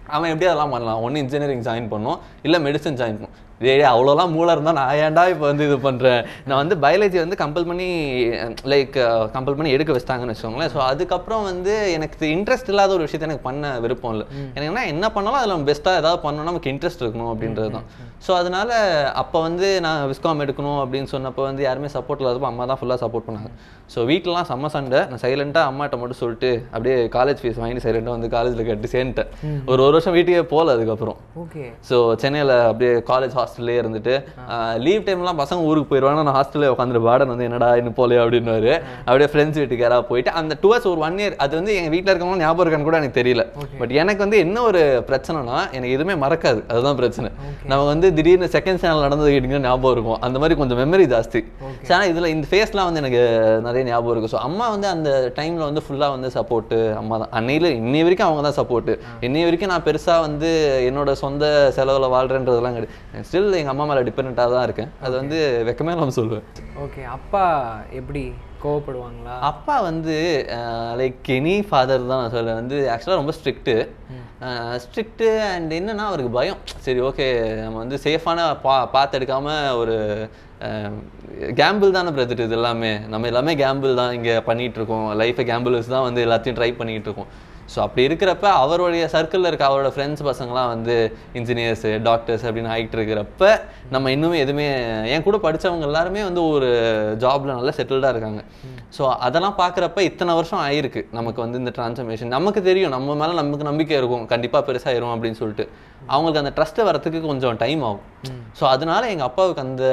அவன் 0.07 0.29
எப்படி 0.29 0.45
அதெல்லாம் 0.45 0.69
பண்ணலாம்? 0.69 1.01
ஒன்று 1.01 1.19
இன்ஜினியரிங் 1.19 1.61
ஜாயின் 1.61 1.87
பண்ணும் 1.87 2.19
இல்லை 2.43 2.63
மெடிசன் 2.63 2.97
ஜாயின் 2.99 3.19
பண்ணும். 3.21 3.35
டேய் 3.65 3.85
அவ்வளோலாம் 3.91 4.33
மூளை 4.35 4.51
இருந்தால் 4.55 4.77
நான் 4.79 4.93
ஏன்டா 5.05 5.23
இப்போ 5.33 5.45
வந்து 5.51 5.67
இது 5.69 5.77
பண்ணுறேன் 5.87 6.21
நான் 6.47 6.59
வந்து 6.61 6.75
பயாலஜி 6.85 7.17
வந்து 7.23 7.39
கம்பல் 7.43 7.67
பண்ணி 7.69 7.89
லைக் 8.73 8.95
கம்பல் 9.35 9.57
பண்ணி 9.57 9.73
எடுக்க 9.75 9.91
வச்சிட்டாங்கன்னு 9.95 10.33
வச்சுக்கோங்களேன். 10.33 10.71
ஸோ 10.75 10.79
அதுக்கப்புறம் 10.91 11.43
வந்து 11.51 11.75
எனக்கு 11.97 12.31
இன்ட்ரெஸ்ட் 12.35 12.71
இல்லாத 12.73 12.93
ஒரு 12.97 13.05
விஷயத்தை 13.07 13.27
எனக்கு 13.29 13.45
பண்ண 13.49 13.73
விருப்பம் 13.85 14.13
இல்லை. 14.15 14.25
எனக்கு 14.55 14.69
என்ன 14.71 14.85
என்ன 14.93 15.05
பண்ணாலும் 15.17 15.39
அதில் 15.41 15.55
நம்ம 15.55 15.67
பெஸ்ட்டாக 15.71 16.01
ஏதாவது 16.01 16.21
பண்ணணும் 16.25 16.49
நமக்கு 16.51 16.71
இன்ட்ரெஸ்ட் 16.73 17.03
இருக்கணும் 17.05 17.31
அப்படின்றது 17.33 17.71
தான். 17.77 17.87
ஸோ 18.25 18.31
அதனால 18.41 18.71
அப்போ 19.21 19.37
வந்து 19.47 19.69
நான் 19.85 20.01
விஸ்காம் 20.11 20.43
எடுக்கணும் 20.45 20.79
அப்படின்னு 20.83 21.09
சொன்னப்போ 21.13 21.41
வந்து 21.49 21.63
யாருமே 21.67 21.89
சப்போர்ட் 21.95 22.21
இல்லாதப்போ 22.23 22.49
அம்மா 22.51 22.65
தான் 22.71 22.79
ஃபுல்லாக 22.81 22.99
சப்போர்ட் 23.03 23.27
பண்ணாங்க. 23.27 23.49
ஸோ 23.93 23.99
வீட்டிலலாம் 24.09 24.47
செம்ம 24.51 24.69
சண்டை. 24.75 24.99
நான் 25.09 25.21
சைலண்ட்டாக 25.23 25.69
அம்மாட்ட 25.71 25.95
மட்டும் 26.01 26.19
சொல்லிட்டு 26.21 26.51
அப்படியே 26.73 26.95
காலேஜ் 27.17 27.41
ஃபீஸ் 27.41 27.59
வாங்கி 27.63 27.83
சைலண்ட்டாக 27.85 28.15
வந்து 28.17 28.29
காலேஜில் 28.35 28.67
கட்டி 28.69 28.89
சேர்ந்துட்டேன். 28.95 29.29
ஒரு 29.71 29.79
ஒரு 29.85 29.93
வருஷம் 29.97 30.15
வீட்டுக்கே 30.17 30.43
போகல 30.53 30.75
அதுக்கப்புறம். 30.77 31.17
ஓகே. 31.43 31.65
ஸோ 31.89 31.97
சென்னையில் 32.23 32.53
அப்படியே 32.69 32.93
காலேஜ் 33.11 33.35
ஹாஸ்டல்லே 33.53 33.75
இருந்துட்டு 33.81 34.13
லீவ் 34.85 35.03
டைம்லாம் 35.07 35.39
பசங்க 35.41 35.67
ஊருக்கு 35.69 35.89
போயிடுவாங்க 35.91 36.21
நான் 36.27 36.37
ஹாஸ்டல்லே 36.37 36.69
உட்காந்துட்டு 36.73 37.03
வார்டன் 37.07 37.31
வந்து 37.33 37.45
என்னடா 37.47 37.69
இன்னும் 37.79 37.95
போலே 37.99 38.17
அப்படின்னுவாரு. 38.23 38.71
அப்படியே 39.07 39.27
ஃப்ரெண்ட்ஸ் 39.31 39.59
வீட்டுக்கு 39.61 39.85
யாராவது 39.85 40.07
போயிட்டு 40.11 40.31
அந்த 40.39 40.53
டூர்ஸ் 40.63 40.87
ஒரு 40.91 41.01
ஒன் 41.07 41.17
இயர் 41.21 41.35
அது 41.43 41.53
வந்து 41.59 41.71
எங்கள் 41.79 41.93
வீட்டில் 41.95 42.11
இருக்கவங்க 42.13 42.43
ஞாபகம் 42.43 42.63
இருக்கான்னு 42.65 42.87
கூட 42.89 42.97
எனக்கு 43.01 43.17
தெரியல. 43.19 43.43
பட் 43.81 43.93
எனக்கு 44.03 44.21
வந்து 44.25 44.37
என்ன 44.45 44.57
ஒரு 44.69 44.81
பிரச்சனைனா 45.09 45.57
எனக்கு 45.77 45.93
எதுவுமே 45.97 46.15
மறக்காது. 46.23 46.61
அதுதான் 46.71 46.99
பிரச்சனை. 47.01 47.29
நம்ம 47.71 47.81
வந்து 47.93 48.09
திடீர்னு 48.19 48.49
செகண்ட் 48.55 48.81
சேனல் 48.83 49.05
நடந்தது 49.07 49.29
கேட்டிங்கன்னா 49.33 49.65
ஞாபகம் 49.69 49.95
இருக்கும். 49.97 50.19
அந்த 50.27 50.39
மாதிரி 50.43 50.57
கொஞ்சம் 50.61 50.81
மெமரி 50.83 51.07
ஜாஸ்தி. 51.15 51.41
ஆனால் 51.93 52.07
இதில் 52.13 52.31
இந்த 52.35 52.45
ஃபேஸ்லாம் 52.51 52.89
வந்து 52.89 53.01
எனக்கு 53.03 53.21
நிறைய 53.67 53.83
ஞாபகம் 53.91 54.13
இருக்கும் 54.15 54.33
ஸோ 54.35 54.41
அம்மா 54.47 54.65
வந்து 54.75 54.89
அந்த 54.95 55.09
டைமில் 55.39 55.67
வந்து 55.69 55.83
ஃபுல்லாக 55.85 56.15
வந்து 56.15 56.29
சப்போர்ட்டு 56.37 56.79
அம்மா 57.01 57.15
தான். 57.23 57.31
அன்னையில 57.39 57.69
இன்னை 57.81 58.01
வரைக்கும் 58.07 58.29
அவங்க 58.29 58.43
தான் 58.47 58.57
சப்போர்ட்டு 58.59 58.93
இன்னை 59.27 59.43
வரைக்கும் 59.47 59.71
நான் 59.73 59.85
பெருசாக 59.89 60.25
வந்து 60.27 60.49
என்னோட 60.89 61.11
சொந்த 61.23 61.45
செலவில் 61.77 62.13
வாழ்கிறேன்றதெல்லாம் 62.15 62.75
கிடையாது 62.77 63.25
ஸ்டில் 63.33 63.55
எங்கள் 63.57 63.73
அம்மா 63.73 63.85
மேலே 63.89 64.01
டிபெண்ட்டாக 64.07 64.51
தான் 64.53 64.65
இருக்கேன். 64.67 64.89
அது 65.05 65.13
வந்து 65.19 65.37
வெக்கமே 65.67 65.93
நம்ம 65.99 66.13
சொல்லுவேன் 66.17 66.43
ஓகே 66.83 67.01
அப்பா 67.13 67.45
எப்படி 67.99 68.21
கோவப்படுவாங்களா? 68.63 69.35
அப்பா 69.49 69.75
வந்து 69.87 70.15
லைக் 70.99 71.29
எனி 71.35 71.55
ஃபாதர் 71.69 72.05
தான் 72.11 72.21
நான் 72.23 72.33
சொல்ல 72.35 72.53
வந்து 72.59 72.77
ஆக்சுவலாக 72.95 73.19
ரொம்ப 73.21 73.33
ஸ்ட்ரிக்ட்டு 73.37 73.75
ஸ்ட்ரிக்ட்டு 74.83 75.29
அண்ட் 75.53 75.73
என்னன்னா 75.77 76.05
அவருக்கு 76.11 76.31
பயம். 76.37 76.59
சரி 76.87 77.01
ஓகே 77.09 77.27
நம்ம 77.63 77.79
வந்து 77.83 77.99
சேஃபான 78.05 78.45
பா 78.65 78.75
பார்த்து 78.97 79.17
எடுக்காம 79.19 79.55
ஒரு 79.81 79.95
கேம்பிள் 81.61 81.95
தானே 81.97 82.13
பிரதர் 82.17 82.45
இது 82.45 82.57
எல்லாமே. 82.59 82.93
நம்ம 83.13 83.27
எல்லாமே 83.31 83.55
கேம்பிள் 83.63 83.99
தான் 84.01 84.13
இங்கே 84.19 84.35
பண்ணிட்டு 84.49 84.79
இருக்கோம். 84.81 85.07
லைஃபை 85.23 85.45
கேம்பிள்ஸ் 85.51 85.93
தான் 85.95 86.05
வந்து 86.09 86.23
எல்லாத்தையும் 86.27 86.59
ட்ரை 86.59 86.71
பண்ணிட்டு 86.81 87.09
இருக்கோம். 87.09 87.31
ஸோ 87.73 87.79
அப்படி 87.85 88.01
இருக்கிறப்ப 88.07 88.45
அவருடைய 88.63 89.03
சர்க்கிளில் 89.13 89.49
இருக்க 89.49 89.65
அவரோட 89.69 89.89
ஃப்ரெண்ட்ஸ் 89.95 90.23
பசங்களாம் 90.29 90.71
வந்து 90.73 90.95
இன்ஜினியர்ஸ் 91.39 91.85
டாக்டர்ஸ் 92.07 92.45
அப்படின்னு 92.47 92.71
ஆகிட்டு 92.73 92.97
இருக்கிறப்ப 92.97 93.47
நம்ம 93.95 94.11
இன்னுமே 94.15 94.37
எதுவுமே 94.45 94.67
என் 95.13 95.25
கூட 95.27 95.37
படிச்சவங்க 95.45 95.87
எல்லாருமே 95.89 96.21
வந்து 96.29 96.41
ஒரு 96.55 96.69
ஜாப்ல 97.23 97.55
நல்லா 97.59 97.73
செட்டில்டாக 97.79 98.13
இருக்காங்க. 98.15 98.43
ஸோ 98.97 99.05
அதெல்லாம் 99.27 99.57
பார்க்குறப்ப 99.61 100.01
இத்தனை 100.09 100.33
வருஷம் 100.39 100.61
ஆயிருக்கு. 100.67 101.03
நமக்கு 101.19 101.39
வந்து 101.45 101.59
இந்த 101.61 101.73
டிரான்ஸ்ஃபர்மேஷன் 101.77 102.35
நமக்கு 102.37 102.61
தெரியும். 102.69 102.93
நம்ம 102.95 103.15
மேலே 103.21 103.33
நமக்கு 103.41 103.69
நம்பிக்கை 103.71 103.97
இருக்கும். 104.01 104.25
கண்டிப்பாக 104.33 104.63
பெருசாயிரும் 104.69 105.13
அப்படின்னு 105.15 105.39
சொல்லிட்டு. 105.41 105.65
அவங்களுக்கு 106.13 106.41
அந்த 106.43 106.53
ட்ரஸ்ட்டை 106.57 106.85
வரத்துக்கு 106.89 107.21
கொஞ்சம் 107.29 107.61
டைம் 107.63 107.83
ஆகும். 107.89 108.09
ஸோ 108.59 108.63
அதனால 108.73 109.03
எங்கள் 109.13 109.27
அப்பாவுக்கு 109.29 109.63
அந்த 109.67 109.85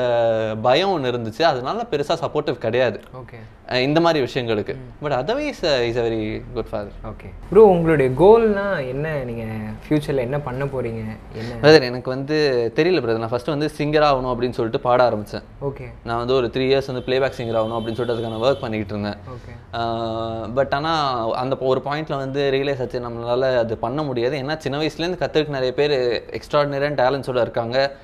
பயம் 0.66 0.92
ஒன்று 0.96 1.10
இருந்துச்சு. 1.12 1.42
அதனால 1.52 1.86
பெருசாக 1.92 2.18
சப்போர்ட்டிவ் 2.24 2.58
கிடையாது. 2.66 2.98
ஓகே 3.20 3.38
இந்த 3.86 3.98
மாதிரி 4.04 4.20
விஷயங்களுக்கு. 4.26 4.74
But 5.02 5.14
otherwise 5.18 5.60
is 5.88 5.98
a 6.00 6.04
very 6.06 6.20
good 6.54 6.70
father 6.70 6.94
okay 7.10 7.28
bro 7.50 7.62
உங்களுடைய 7.74 8.08
கோல்னா 8.20 8.64
என்ன? 8.92 9.12
நீங்கள் 9.28 9.68
ஃப்யூச்சரில் 9.84 10.24
என்ன 10.26 10.38
பண்ண 10.46 10.64
போகிறீங்க 10.72 11.02
என்ன? 11.40 11.52
பிரதர் 11.62 11.86
எனக்கு 11.90 12.08
வந்து 12.14 12.36
தெரியல 12.78 13.02
பிரதர் 13.04 13.22
நான் 13.24 13.32
ஃபர்ஸ்ட் 13.34 13.52
வந்து 13.54 13.68
சிங்கர் 13.78 14.06
ஆகணும் 14.08 14.32
அப்படின்னு 14.32 14.58
சொல்லிட்டு 14.58 14.80
பாட 14.86 15.00
ஆரம்பிச்சேன். 15.08 15.46
ஓகே 15.68 15.86
நான் 16.08 16.20
வந்து 16.22 16.36
ஒரு 16.38 16.48
த்ரீ 16.56 16.66
இயர்ஸ் 16.70 16.90
வந்து 16.92 17.04
பிளேபேக் 17.08 17.38
சிங்கர் 17.40 17.60
ஆகணும் 17.60 17.78
அப்படின்னு 17.78 17.98
சொல்லிட்டு 18.00 18.16
அதுக்கான 18.16 18.40
ஒர்க் 18.46 18.64
பண்ணிக்கிட்டு 18.64 18.94
இருந்தேன். 18.96 19.20
ஓகே 19.36 19.54
பட் 20.58 20.74
ஆனால் 20.78 21.34
அந்த 21.42 21.56
ஒரு 21.72 21.82
பாயிண்ட்ல 21.88 22.16
வந்து 22.24 22.42
ரியலைஸ் 22.56 22.82
ஆச்சு. 22.84 23.04
நம்மளால 23.06 23.52
அது 23.64 23.76
பண்ண 23.86 24.02
முடியாது. 24.10 24.36
ஏன்னா 24.42 24.56
சின்ன 24.64 24.78
வயசுலேருந்து 24.82 25.22
கற்றுக்க 25.22 25.58
நிறைய 25.58 25.74
பேர் 25.80 25.94
எக்ஸ்ட்ராடினரியான 26.36 26.98
டேலண்ட்ஸோட 27.02 27.40
இருக்காங்க. 27.40 27.96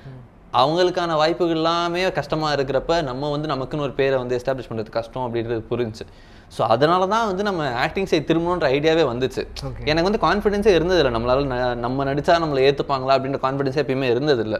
அவங்களுக்கான 0.53 1.13
வாய்ப்புகள் 1.13 1.55
எல்லாமே 1.55 2.11
கஷ்டமா 2.11 2.53
இருக்கிறப்ப 2.53 3.03
நம்ம 3.03 3.31
வந்து 3.31 3.47
நமக்குன்னு 3.53 3.85
ஒரு 3.87 3.91
பேரை 3.91 4.17
வந்து 4.17 4.37
எஸ்டாப்ளிஷ் 4.37 4.71
பண்றது 4.71 4.89
கஷ்டம் 4.89 5.25
அப்படின்றது 5.27 5.63
புரிஞ்சுச்சு. 5.71 6.05
ஸோ 6.55 6.61
அதனால 6.73 7.01
தான் 7.13 7.25
வந்து 7.29 7.43
நம்ம 7.47 7.61
ஆக்டிங் 7.85 8.07
சைட் 8.09 8.27
திரும்பணுன்ற 8.29 8.67
ஐடியாவே 8.75 9.03
வந்துச்சு. 9.09 9.41
எனக்கு 9.89 10.07
வந்து 10.09 10.21
கான்ஃபிடென்ஸே 10.25 10.71
இருந்ததில்லை. 10.77 11.11
நம்மளால 11.15 11.73
நம்ம 11.85 12.05
நடிச்சா 12.09 12.35
நம்மளை 12.43 12.61
ஏற்றுப்பாங்களா 12.67 13.15
அப்படின்ற 13.17 13.39
கான்ஃபிடென்ஸே 13.45 13.81
எப்பயுமே 13.83 14.07
இருந்ததில்லை. 14.13 14.59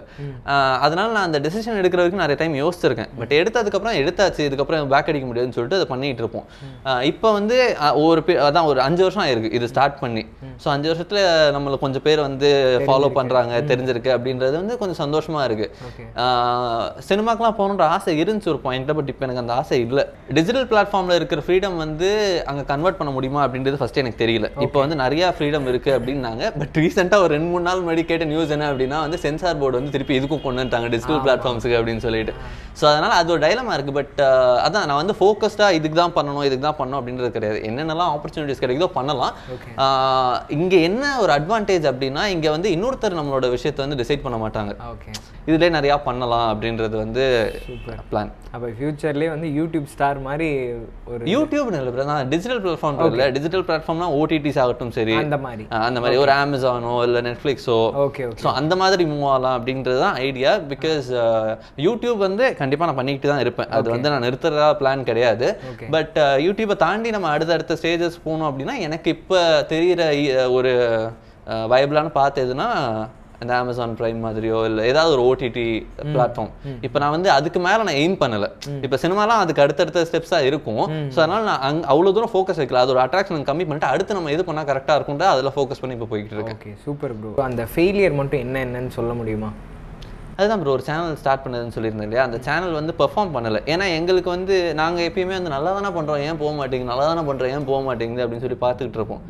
அதனால 0.85 1.07
நான் 1.15 1.27
அந்த 1.29 1.39
டெசிஷன் 1.45 1.79
எடுக்கிற 1.81 2.01
வரைக்கும் 2.01 2.23
நிறைய 2.23 2.37
டைம் 2.41 2.55
யோசிச்சிருக்கேன். 2.63 3.11
பட் 3.19 3.33
எடுத்ததுக்கப்புறம் 3.39 3.99
எடுத்தாச்சு. 4.01 4.41
இதுக்கப்புறம் 4.49 4.91
பேக் 4.95 5.11
அடிக்க 5.11 5.27
முடியாதுன்னு 5.29 5.57
சொல்லிட்டு 5.57 5.79
அதை 5.79 5.87
பண்ணிட்டு 5.93 6.23
இருப்போம். 6.23 6.45
இப்போ 7.11 7.31
வந்து 7.39 7.57
ஒரு 8.07 8.23
அதான் 8.47 8.69
ஒரு 8.71 8.81
அஞ்சு 8.87 9.03
வருஷம் 9.07 9.23
ஆயிருக்கு. 9.25 9.53
இது 9.59 9.71
ஸ்டார்ட் 9.73 9.97
பண்ணி. 10.03 10.25
ஸோ 10.65 10.69
அஞ்சு 10.75 10.89
வருஷத்துல 10.91 11.23
நம்மள 11.57 11.79
கொஞ்சம் 11.85 12.05
பேர் 12.09 12.21
வந்து 12.27 12.51
ஃபாலோ 12.85 13.11
பண்றாங்க 13.19 13.61
தெரிஞ்சிருக்கு 13.71 14.13
அப்படின்றது 14.17 14.55
வந்து 14.61 14.77
கொஞ்சம் 14.83 14.99
சந்தோஷமா 15.03 15.43
இருக்கு. 15.49 15.69
ஓகே. 15.89 16.05
சினிமாக்கெலாம் 17.09 17.57
போகணுன்ற 17.61 17.87
ஆசை 17.95 18.17
இருந்துச்சு 18.23 18.53
ஒரு 18.55 18.61
பாயிண்ட்ல 18.67 18.97
பட் 18.99 19.11
இப்போ 19.13 19.25
எனக்கு 19.29 19.43
அந்த 19.45 19.55
ஆசை 19.61 19.81
இல்லை. 19.87 20.05
டிஜிட்டல் 20.37 20.69
பிளாட்ஃபார்மில் 20.73 21.19
இருக்கிற 21.21 21.41
ஃப்ரீடம் 21.47 21.75
வந்து 21.83 22.09
அங்கே 22.49 22.63
கன்வெர்ட் 22.71 22.99
பண்ண 22.99 23.11
முடியுமா 23.15 23.41
அப்படின்றது 23.45 23.79
ஃபர்ஸ்ட் 23.81 23.99
எனக்கு 24.01 24.21
தெரியல. 24.23 24.47
இப்போ 24.65 24.77
வந்து 24.83 24.97
நிறைய 25.03 25.31
ஃப்ரீடம் 25.35 25.67
இருக்கு 25.71 25.91
அப்படின்னாங்க. 25.97 26.43
பட் 26.61 26.77
ரீசெண்டாக 26.81 27.25
ஒரு 27.25 27.31
ரெண்டு 27.35 27.49
மூணு 27.51 27.65
நாள் 27.67 27.81
முன்னாடி 27.83 28.03
கேட்ட 28.11 28.27
நியூஸ் 28.31 28.53
என்ன 28.55 28.69
அப்படின்னா 28.71 28.99
வந்து 29.05 29.19
சென்சார் 29.25 29.59
போர்டு 29.61 29.79
வந்து 29.79 29.93
திருப்பி 29.95 30.15
இதுக்கும் 30.19 30.43
கொண்டு 30.45 30.59
வந்துட்டாங்க 30.61 30.89
டிஜிட்டல் 30.95 31.21
பிளாட்ஃபார்ம்ஸுக்கு 31.25 31.77
அப்படின்னு 31.79 32.03
சொல்லிட்டு. 32.07 32.35
ஸோ 32.79 32.85
அதனால 32.91 33.11
அது 33.21 33.31
ஒரு 33.35 33.41
டைலமா 33.45 33.75
இருக்கு. 33.77 33.93
பட் 33.99 34.19
அதான் 34.65 34.87
நான் 34.89 35.01
வந்து 35.01 35.15
ஃபோக்கஸ்டாக 35.19 35.77
இதுக்கு 35.79 35.99
தான் 36.01 36.15
பண்ணணும் 36.17 36.45
இதுக்கு 36.49 36.65
தான் 36.67 36.79
பண்ணணும் 36.81 36.99
அப்படின்றது 37.01 37.31
கிடையாது. 37.37 37.59
என்னென்னலாம் 37.69 38.11
ஆப்பர்ச்சுனிட்டிஸ் 38.15 38.63
கிடைக்குதோ 38.65 38.89
பண்ணலாம். 38.99 39.33
ஆஹ் 39.85 40.37
இங்க 40.57 40.75
என்ன 40.89 41.03
ஒரு 41.23 41.33
அட்வான்டேஜ் 41.37 41.87
அப்படின்னா 41.93 42.25
இங்க 42.35 42.47
வந்து 42.57 42.69
இன்னொருத்தர் 42.77 43.19
நம்மளோட 43.21 43.47
விஷயத்தை 43.55 43.81
வந்து 43.85 44.01
டிசைட் 44.03 44.25
பண்ண 44.27 44.39
மாட்டாங்க. 44.45 44.73
ஓகே 44.93 45.11
இதுலேயே 45.49 45.71
நிறையா 45.75 45.95
பண்ணலாம் 46.05 46.47
அப்படின்றது 46.53 46.95
வந்து 47.01 47.23
பிளான் 48.09 48.31
அப்போ 48.55 48.67
ஃப்யூச்சர்லேயே 48.77 49.29
வந்து 49.33 49.47
யூடியூப் 49.57 49.87
ஸ்டார் 49.93 50.19
மாதிரி 50.25 50.47
ஒரு 51.13 51.23
யூடியூப் 51.33 51.66
இல்லை 51.69 52.05
நான் 52.09 52.29
டிஜிட்டல் 52.33 52.61
பிளாட்ஃபார்ம் 52.63 52.99
இல்லை. 53.11 53.27
டிஜிட்டல் 53.37 53.65
பிளாட்ஃபார்ம்னா 53.67 54.07
ஓடிடிஸ் 54.19 54.59
ஆகட்டும் 54.63 54.93
சரி. 54.97 55.15
அந்த 55.21 55.37
மாதிரி. 55.45 55.63
அந்த 55.87 55.99
மாதிரி. 56.03 56.21
ஒரு 56.23 56.33
அமேசானோ 56.43 56.93
இல்லை 57.07 57.21
நெட்ஃப்ளிக்ஸோ 57.27 57.77
ஓகே 58.05 58.25
ஸோ 58.43 58.47
அந்த 58.61 58.75
மாதிரி 58.81 59.05
மூவ் 59.11 59.27
ஆகலாம் 59.33 59.57
அப்படின்றது 59.59 59.99
தான் 60.05 60.17
ஐடியா 60.29 60.53
பிகாஸ் 60.73 61.09
யூடியூப் 61.87 62.19
வந்து 62.27 62.45
கண்டிப்பாக 62.61 62.89
நான் 62.89 62.99
பண்ணிக்கிட்டு 63.01 63.31
தான் 63.33 63.43
இருப்பேன். 63.45 63.71
அது 63.79 63.95
வந்து 63.95 64.11
நான் 64.13 64.25
நிறுத்துறதா 64.27 64.69
பிளான் 64.81 65.07
கிடையாது. 65.11 65.49
பட் 65.95 66.17
யூடியூப்பை 66.47 66.77
தாண்டி 66.85 67.11
நம்ம 67.17 67.29
அடுத்தடுத்த 67.35 67.77
ஸ்டேஜஸ் 67.81 68.23
போகணும் 68.25 68.49
அப்படின்னா 68.51 68.77
எனக்கு 68.87 69.09
இப்போ 69.17 69.39
தெரிகிற 69.73 70.03
ஒரு 70.57 70.73
வயபிளான 71.73 72.09
பார்த்து 72.19 72.43
எதுனா 72.45 72.67
இந்த 73.43 73.51
அமேசான் 73.61 73.95
பிரைம் 73.99 74.21
மாதிரியோ 74.25 74.59
இல்லை 74.69 74.83
ஏதாவது 74.91 75.13
ஒரு 75.15 75.23
ஓடிடி 75.29 75.65
பிளாட்ஃபார்ம் 76.13 76.51
இப்போ 76.87 76.97
நான் 77.03 77.13
வந்து 77.15 77.29
அதுக்கு 77.37 77.59
மேலே 77.67 77.81
நான் 77.89 77.99
எய்ம் 78.03 78.17
பண்ணலை. 78.23 78.49
இப்போ 78.85 78.97
சினிமாலாம் 79.03 79.41
அதுக்கு 79.43 79.63
அடுத்தடுத்த 79.65 80.05
ஸ்டெப்ஸாக 80.09 80.49
இருக்கும். 80.49 80.83
ஸோ 81.13 81.19
அதனால 81.23 81.41
நான் 81.51 81.63
அங் 81.69 81.83
அவ்வளோ 81.93 82.13
தூரம் 82.17 82.33
ஃபோக்கஸ் 82.33 82.61
வைக்கல. 82.61 82.81
அது 82.83 82.93
ஒரு 82.95 83.03
அட்ராக்ஷன் 83.05 83.47
கம்மி 83.51 83.65
பண்ணிட்டு 83.69 83.91
அடுத்து 83.93 84.17
நம்ம 84.19 84.33
எது 84.35 84.45
பண்ணால் 84.49 84.69
கரெக்டாக 84.71 84.97
இருக்கும்டா 84.99 85.29
அதில் 85.35 85.53
ஃபோக்கஸ் 85.57 85.81
பண்ணி 85.83 85.97
இப்போ 85.99 86.09
போய்கிட்டு 86.13 86.37
இருக்கேன். 86.37 86.59
ஓகே 86.59 86.73
சூப்பர் 86.85 87.15
ப்ரோ 87.21 87.47
அந்த 87.49 87.65
ஃபெயிலியர் 87.75 88.19
மட்டும் 88.21 88.43
என்ன 88.47 88.65
என்னன்னு 88.67 88.93
சொல்ல 88.99 89.13
முடியுமா? 89.21 89.51
அதுதான் 90.39 90.59
ப்ரோ 90.61 90.73
ஒரு 90.77 90.83
சேனல் 90.87 91.15
ஸ்டார்ட் 91.21 91.43
பண்ணதுன்னு 91.43 91.75
சொல்லியிருந்தேன் 91.75 92.07
இல்லையா? 92.07 92.25
அந்த 92.27 92.37
சேனல் 92.47 92.75
வந்து 92.79 92.93
பெர்ஃபார்ம் 92.99 93.31
பண்ணலை. 93.35 93.59
ஏன்னா 93.73 93.85
எங்களுக்கு 93.99 94.29
வந்து 94.35 94.55
நாங்கள் 94.81 95.05
எப்பயுமே 95.09 95.35
வந்து 95.37 95.53
நல்லா 95.55 95.71
தானே 95.77 95.89
பண்ணுறோம் 95.95 96.23
ஏன் 96.27 96.39
போக 96.41 96.51
மாட்டேங்குது 96.59 96.91
நல்லா 96.91 97.05
தானே 97.11 97.23
பண்ணுறோம் 97.29 97.53
ஏன் 97.55 97.65
போக 97.69 97.79
மாட்டேங்குது 97.87 98.23
அப்படின்னு 98.25 98.45
சொல்லி 98.45 98.59
பார்த்துக்கிட்டு 98.65 98.99
இருப்போம். 99.01 99.23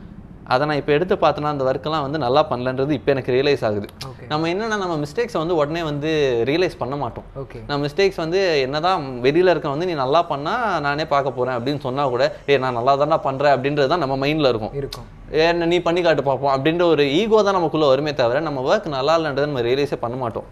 அதை 0.54 0.64
நான் 0.70 0.80
இப்போ 0.82 0.92
எடுத்து 0.98 1.16
பார்த்தோன்னா 1.24 1.52
அந்த 1.54 1.64
ஒர்க்கெல்லாம் 1.70 2.06
வந்து 2.06 2.20
நல்லா 2.26 2.42
பண்ணலன்றது 2.52 2.92
இப்போ 2.98 3.10
எனக்கு 3.16 3.34
ரியலைஸ் 3.36 3.64
ஆகுது. 3.70 3.88
நம்ம 4.32 4.48
என்னன்னா 4.54 4.78
நம்ம 4.84 4.96
மிஸ்டேக்ஸை 5.04 5.40
வந்து 5.44 5.58
உடனே 5.62 5.82
வந்து 5.90 6.12
ரியலைஸ் 6.50 6.78
பண்ண 6.82 6.96
மாட்டோம். 7.04 7.28
ஓகே 7.44 7.60
நம்ம 7.68 7.80
மிஸ்டேக்ஸ் 7.86 8.22
வந்து 8.24 8.42
என்னதான் 8.66 9.06
வெளியில 9.28 9.54
இருக்க 9.54 9.76
வந்து 9.76 9.90
நீ 9.92 9.96
நல்லா 10.04 10.22
பண்ணா 10.32 10.56
நானே 10.88 11.08
பார்க்க 11.14 11.38
போறேன் 11.38 11.58
அப்படின்னு 11.58 11.84
சொன்னா 11.88 12.06
கூட 12.16 12.26
ஏ 12.50 12.58
நான் 12.66 12.78
நல்லா 12.80 12.96
தானே 13.04 13.20
பண்றேன் 13.28 13.56
அப்படின்றது 13.58 13.92
தான் 13.94 14.04
நம்ம 14.06 14.18
மைண்ட்ல 14.24 14.52
இருக்கும். 14.54 14.74
இருக்கும். 14.82 15.08
ஏன் 15.44 15.64
நீ 15.74 15.78
பண்ணி 15.86 16.02
காட்டு 16.04 16.24
பார்ப்போம் 16.28 16.54
அப்படின்ற 16.56 16.84
ஒரு 16.96 17.06
ஈகோ 17.20 17.40
தான் 17.46 17.58
நமக்குள்ள 17.60 17.88
வருமே 17.94 18.12
தவிர 18.20 18.42
நம்ம 18.50 18.62
ஒர்க் 18.72 18.86
நல்லா 18.98 19.16
இல்லைன்றதை 19.20 19.48
நம்ம 19.52 19.64
ரியலைஸே 19.70 20.00
பண்ண 20.04 20.18
மாட்டோம். 20.24 20.48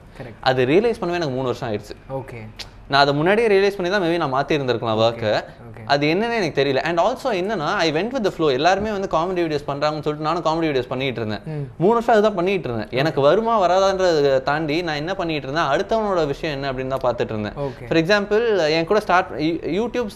அது 0.50 0.62
ரியலைஸ் 0.72 1.02
பண்ணவே 1.02 1.20
எனக்கு 1.22 1.36
மூணு 1.38 1.50
வருஷம் 1.52 1.70
ஆயிடுச்சு. 1.70 1.96
ஓகே 2.20 2.40
நான் 2.92 3.02
அதை 3.04 3.14
முன்னாடியே 3.20 3.48
ரியலைஸ் 3.54 3.78
பண்ணி 3.78 3.90
தான் 3.92 4.04
மேபி 4.04 4.18
நான் 4.24 4.34
மாற்றி 4.34 4.58
இருந்திருக்கலாம் 4.58 5.00
ஒர்க்கை 5.04 5.32
அது 5.94 6.04
என்னன்னு 6.14 6.38
எனக்கு 6.40 6.58
தெரியல. 6.60 6.82
அண்ட் 6.88 7.00
ஆல்சோ 7.04 7.30
என்னன்னா 7.42 7.70
ஐ 7.86 7.88
வெண்ட் 7.98 8.14
வித் 8.16 8.30
ஃப்ளோ 8.36 8.48
எல்லாருமே 8.58 8.92
வந்து 8.96 9.10
காமெடி 9.16 9.42
வீடியோஸ் 9.46 9.68
பண்றாங்கன்னு 9.70 10.06
சொல்லிட்டு 10.06 10.28
நானும் 10.28 10.46
காமெடி 10.48 10.68
வீடியோஸ் 10.70 10.90
பண்ணிட்டு 10.92 11.22
இருந்தேன். 11.22 11.44
மூணு 11.84 11.96
வருஷம் 11.98 12.14
அதுதான் 12.16 12.38
பண்ணிட்டு 12.40 12.70
இருந்தேன். 12.70 12.92
எனக்கு 13.02 13.22
வருமா 13.28 13.56
வராதான்றதை 13.64 14.34
தாண்டி 14.50 14.78
நான் 14.90 15.00
என்ன 15.04 15.16
பண்ணிட்டு 15.22 15.48
இருந்தேன்? 15.48 15.70
அடுத்தவனோட 15.74 16.24
விஷயம் 16.34 16.56
என்ன 16.58 16.72
அப்படின்னு 16.72 16.96
தான் 16.96 17.06
பார்த்துட்டு 17.08 17.36
இருந்தேன். 17.36 17.58
ஃபார் 17.90 18.02
எக்ஸாம்பிள் 18.04 18.44
என் 18.78 18.90
கூட 18.92 19.02
ஸ்டார்ட் 19.08 19.32
யூடியூப் 19.80 20.12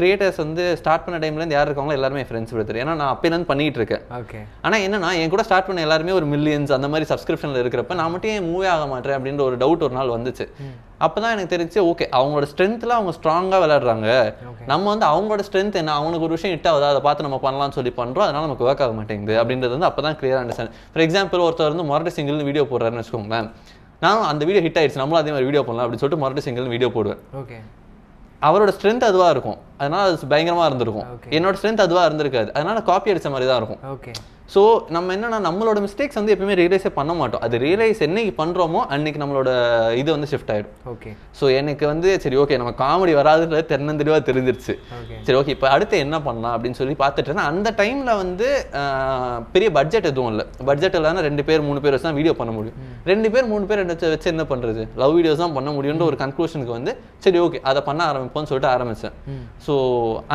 கிரியேட்டர்ஸ் 0.00 0.40
வந்து 0.44 0.64
ஸ்டார்ட் 0.82 1.06
பண்ண 1.06 1.20
டைம்லேருந்து 1.24 1.58
யார் 1.58 1.68
இருக்காங்களோ 1.70 1.98
எல்லாருமே 2.00 2.24
ஃப்ரெண்ட்ஸ் 2.30 2.54
பிரதர் 2.56 2.80
ஏன்னா 2.84 2.96
நான் 3.02 3.12
அப்பயிலேருந்து 3.14 3.50
பண்ணிட்டு 3.52 3.80
இருக்கேன். 3.82 4.04
ஓகே 4.20 4.40
ஆனா 4.66 4.78
என்னன்னா 4.86 5.12
என் 5.22 5.34
கூட 5.34 5.44
ஸ்டார்ட் 5.50 5.68
பண்ண 5.68 5.86
எல்லாருமே 5.88 6.16
ஒரு 6.20 6.28
மில்லியன்ஸ் 6.34 6.76
அந்த 6.78 6.88
மாதிரி 6.94 7.08
சப்ஸ்கிரிப்ஷன்ல 7.12 7.62
இருக்கிறப்ப 7.64 8.00
நான் 8.00 8.14
மட்டும் 8.14 8.34
ஏன் 8.36 8.48
மூவே 8.52 8.68
ஆக 8.76 8.86
மாட்டேன் 8.94 9.16
அப்படின்ற 9.18 9.44
ஒரு 9.50 9.58
டவுட் 9.64 9.84
ஒரு 9.88 9.96
நாள் 9.98 10.16
வந்துச்சு. 10.16 10.46
அப்பதான் 11.06 11.34
எனக்கு 11.34 11.52
தெரிஞ்சு 11.54 11.78
ஓகே 11.90 12.06
அவங்களோட 12.18 12.46
ஸ்ட்ரென்த்ல 12.52 12.96
அவங்க 12.98 13.12
ஸ்ட்ராங்கா 13.18 13.58
விளையாடுறாங்க. 13.64 14.08
நம்ம 14.70 14.88
வந்து 14.94 15.06
அவங்களோட 15.12 15.42
ஸ்ட்ரென்த் 15.48 15.78
என்ன? 15.80 15.94
அவனுக்கு 16.00 16.26
ஒரு 16.28 16.36
விஷயம் 16.36 16.54
ஹிட் 16.56 16.68
ஆகுது? 16.72 16.86
அதை 16.90 17.00
பார்த்து 17.06 17.26
நம்ம 17.28 17.40
பண்ணலாம்னு 17.44 17.76
சொல்லி 17.78 17.92
பண்றோம். 17.96 18.26
அதனால 18.26 18.44
நமக்கு 18.46 18.66
ஒர்க் 18.66 18.82
ஆக 18.86 18.92
மாட்டேங்குது 18.98 19.36
அப்படின்றது 19.42 19.74
வந்து 19.76 19.90
அப்பதான் 19.90 20.18
கிளியர் 20.20 20.40
அண்டர்ஸ்டாண்ட் 20.42 20.72
ஃபார் 20.92 21.04
எக்ஸாம்பிள் 21.06 21.44
ஒருத்தர் 21.48 21.72
வந்து 21.74 21.86
மொரட்டு 21.92 22.16
சிங்கிள் 22.18 22.48
வீடியோ 22.50 22.66
போடுறாருன்னு 22.72 23.02
வச்சுக்கோங்களேன். 23.02 23.48
நானும் 24.04 24.26
அந்த 24.30 24.42
வீடியோ 24.48 24.62
ஹிட் 24.66 24.78
ஆயிடுச்சு 24.80 25.00
நம்மளும் 25.02 25.22
அதே 25.22 25.30
மாதிரி 25.30 25.48
வீடியோ 25.50 25.64
பண்ணலாம் 25.66 25.86
அப்படின்னு 25.86 26.02
சொல்லிட்டு 26.02 26.24
மொரட்டு 26.24 26.46
சிங்கிள் 26.46 26.72
வீடியோ 26.74 26.90
போடுவேன். 26.96 27.22
ஓகே 27.40 27.58
அவரோட 28.48 28.70
ஸ்ட்ரென்த் 28.76 29.04
அதுவா 29.08 29.26
இருக்கும். 29.34 29.58
அதனால 29.78 30.02
அது 30.08 30.30
பயங்கரமா 30.32 30.64
இருந்திருக்கும். 30.70 31.08
என்னோட 31.36 31.54
ஸ்ட்ரென்த் 31.58 31.84
அதுவா 31.86 32.02
இருந்திருக்காது. 32.06 32.50
அதனால 32.56 32.82
காப்பி 32.88 33.12
அடிச்ச 33.12 33.28
மாதிரி 33.30 33.46
தான் 33.50 33.60
இருக்கும். 33.60 33.82
ஓகே 33.94 34.12
ஸோ 34.54 34.62
நம்ம 34.94 35.14
என்னன்னா 35.16 35.38
நம்மளோட 35.46 35.78
மிஸ்டேக்ஸ் 35.84 36.18
வந்து 36.18 36.32
எப்பயுமே 36.34 36.54
ரியலைஸே 36.60 36.90
பண்ண 36.96 37.12
மாட்டோம். 37.18 37.42
அது 37.46 37.56
ரியலைஸ் 37.64 38.00
என்னைக்கு 38.06 38.32
பண்றோமோ 38.40 38.80
அன்னைக்கு 38.94 39.20
நம்மளோட 39.22 39.50
இது 40.00 40.08
வந்து 40.14 40.28
ஷிஃப்ட் 40.32 40.50
ஆயிடும். 40.54 40.74
ஓகே 40.92 41.10
ஸோ 41.38 41.44
எனக்கு 41.60 41.84
வந்து 41.92 42.08
சரி 42.24 42.36
ஓகே 42.42 42.58
நம்ம 42.62 42.72
காமெடி 42.82 43.12
வராதுன்றது 43.20 43.64
தென்னந்தெளிவா 43.72 44.18
தெரிஞ்சிருச்சு. 44.28 44.74
சரி 45.26 45.38
ஓகே 45.40 45.54
இப்போ 45.56 45.68
அடுத்து 45.74 46.02
என்ன 46.06 46.16
பண்ணலாம் 46.26 46.54
அப்படின்னு 46.56 46.80
சொல்லி 46.80 46.96
பார்த்துட்டு 47.04 47.30
இருந்தேன். 47.30 47.50
அந்த 47.54 47.70
டைம்ல 47.80 48.10
வந்து 48.22 48.48
பெரிய 49.56 49.70
பட்ஜெட் 49.78 50.10
எதுவும் 50.12 50.30
இல்லை. 50.32 50.46
பட்ஜெட் 50.70 50.98
இல்லாமல் 51.00 51.26
ரெண்டு 51.28 51.44
பேர் 51.50 51.66
மூணு 51.68 51.82
பேர் 51.84 51.96
வச்சு 51.96 52.08
தான் 52.08 52.18
வீடியோ 52.20 52.34
பண்ண 52.42 52.54
முடியும். 52.58 52.78
ரெண்டு 53.12 53.30
பேர் 53.34 53.50
மூணு 53.54 53.64
பேர் 53.72 53.84
வச்சு 53.94 54.12
வச்சு 54.16 54.30
என்ன 54.34 54.46
பண்றது? 54.52 54.84
லவ் 55.02 55.16
வீடியோஸ் 55.18 55.42
தான் 55.44 55.56
பண்ண 55.58 55.70
முடியும்ன்ற 55.78 56.06
ஒரு 56.10 56.20
கன்க்ளூஷனுக்கு 56.24 56.76
வந்து 56.78 56.94
சரி 57.26 57.40
ஓகே 57.46 57.60
அதை 57.72 57.82
பண்ண 57.90 58.02
ஆரம்பிப்போம்னு 58.12 58.50
சொல்லிட்டு 58.52 58.72
ஆரம்பிச்சேன். 58.76 59.16
ம். 59.32 59.44
ஸோ 59.66 59.74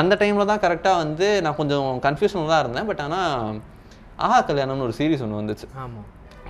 அந்த 0.02 0.14
டைமில் 0.24 0.52
தான் 0.54 0.64
கரெக்டாக 0.68 1.04
வந்து 1.06 1.30
நான் 1.46 1.60
கொஞ்சம் 1.64 1.90
கன்ஃபியூஷனில் 2.08 2.54
தான் 2.56 2.64
இருந்தேன். 2.66 2.88
பட் 2.92 3.04
ஆனால் 3.08 3.58
ஆஹா 4.26 4.38
கல்யாணம்னு 4.52 4.86
ஒரு 4.90 4.96
சீரிஸ் 5.00 5.24
ஒன்று 5.26 5.42
வந்துச்சு. 5.42 5.68
ஆமாம் 5.86 6.08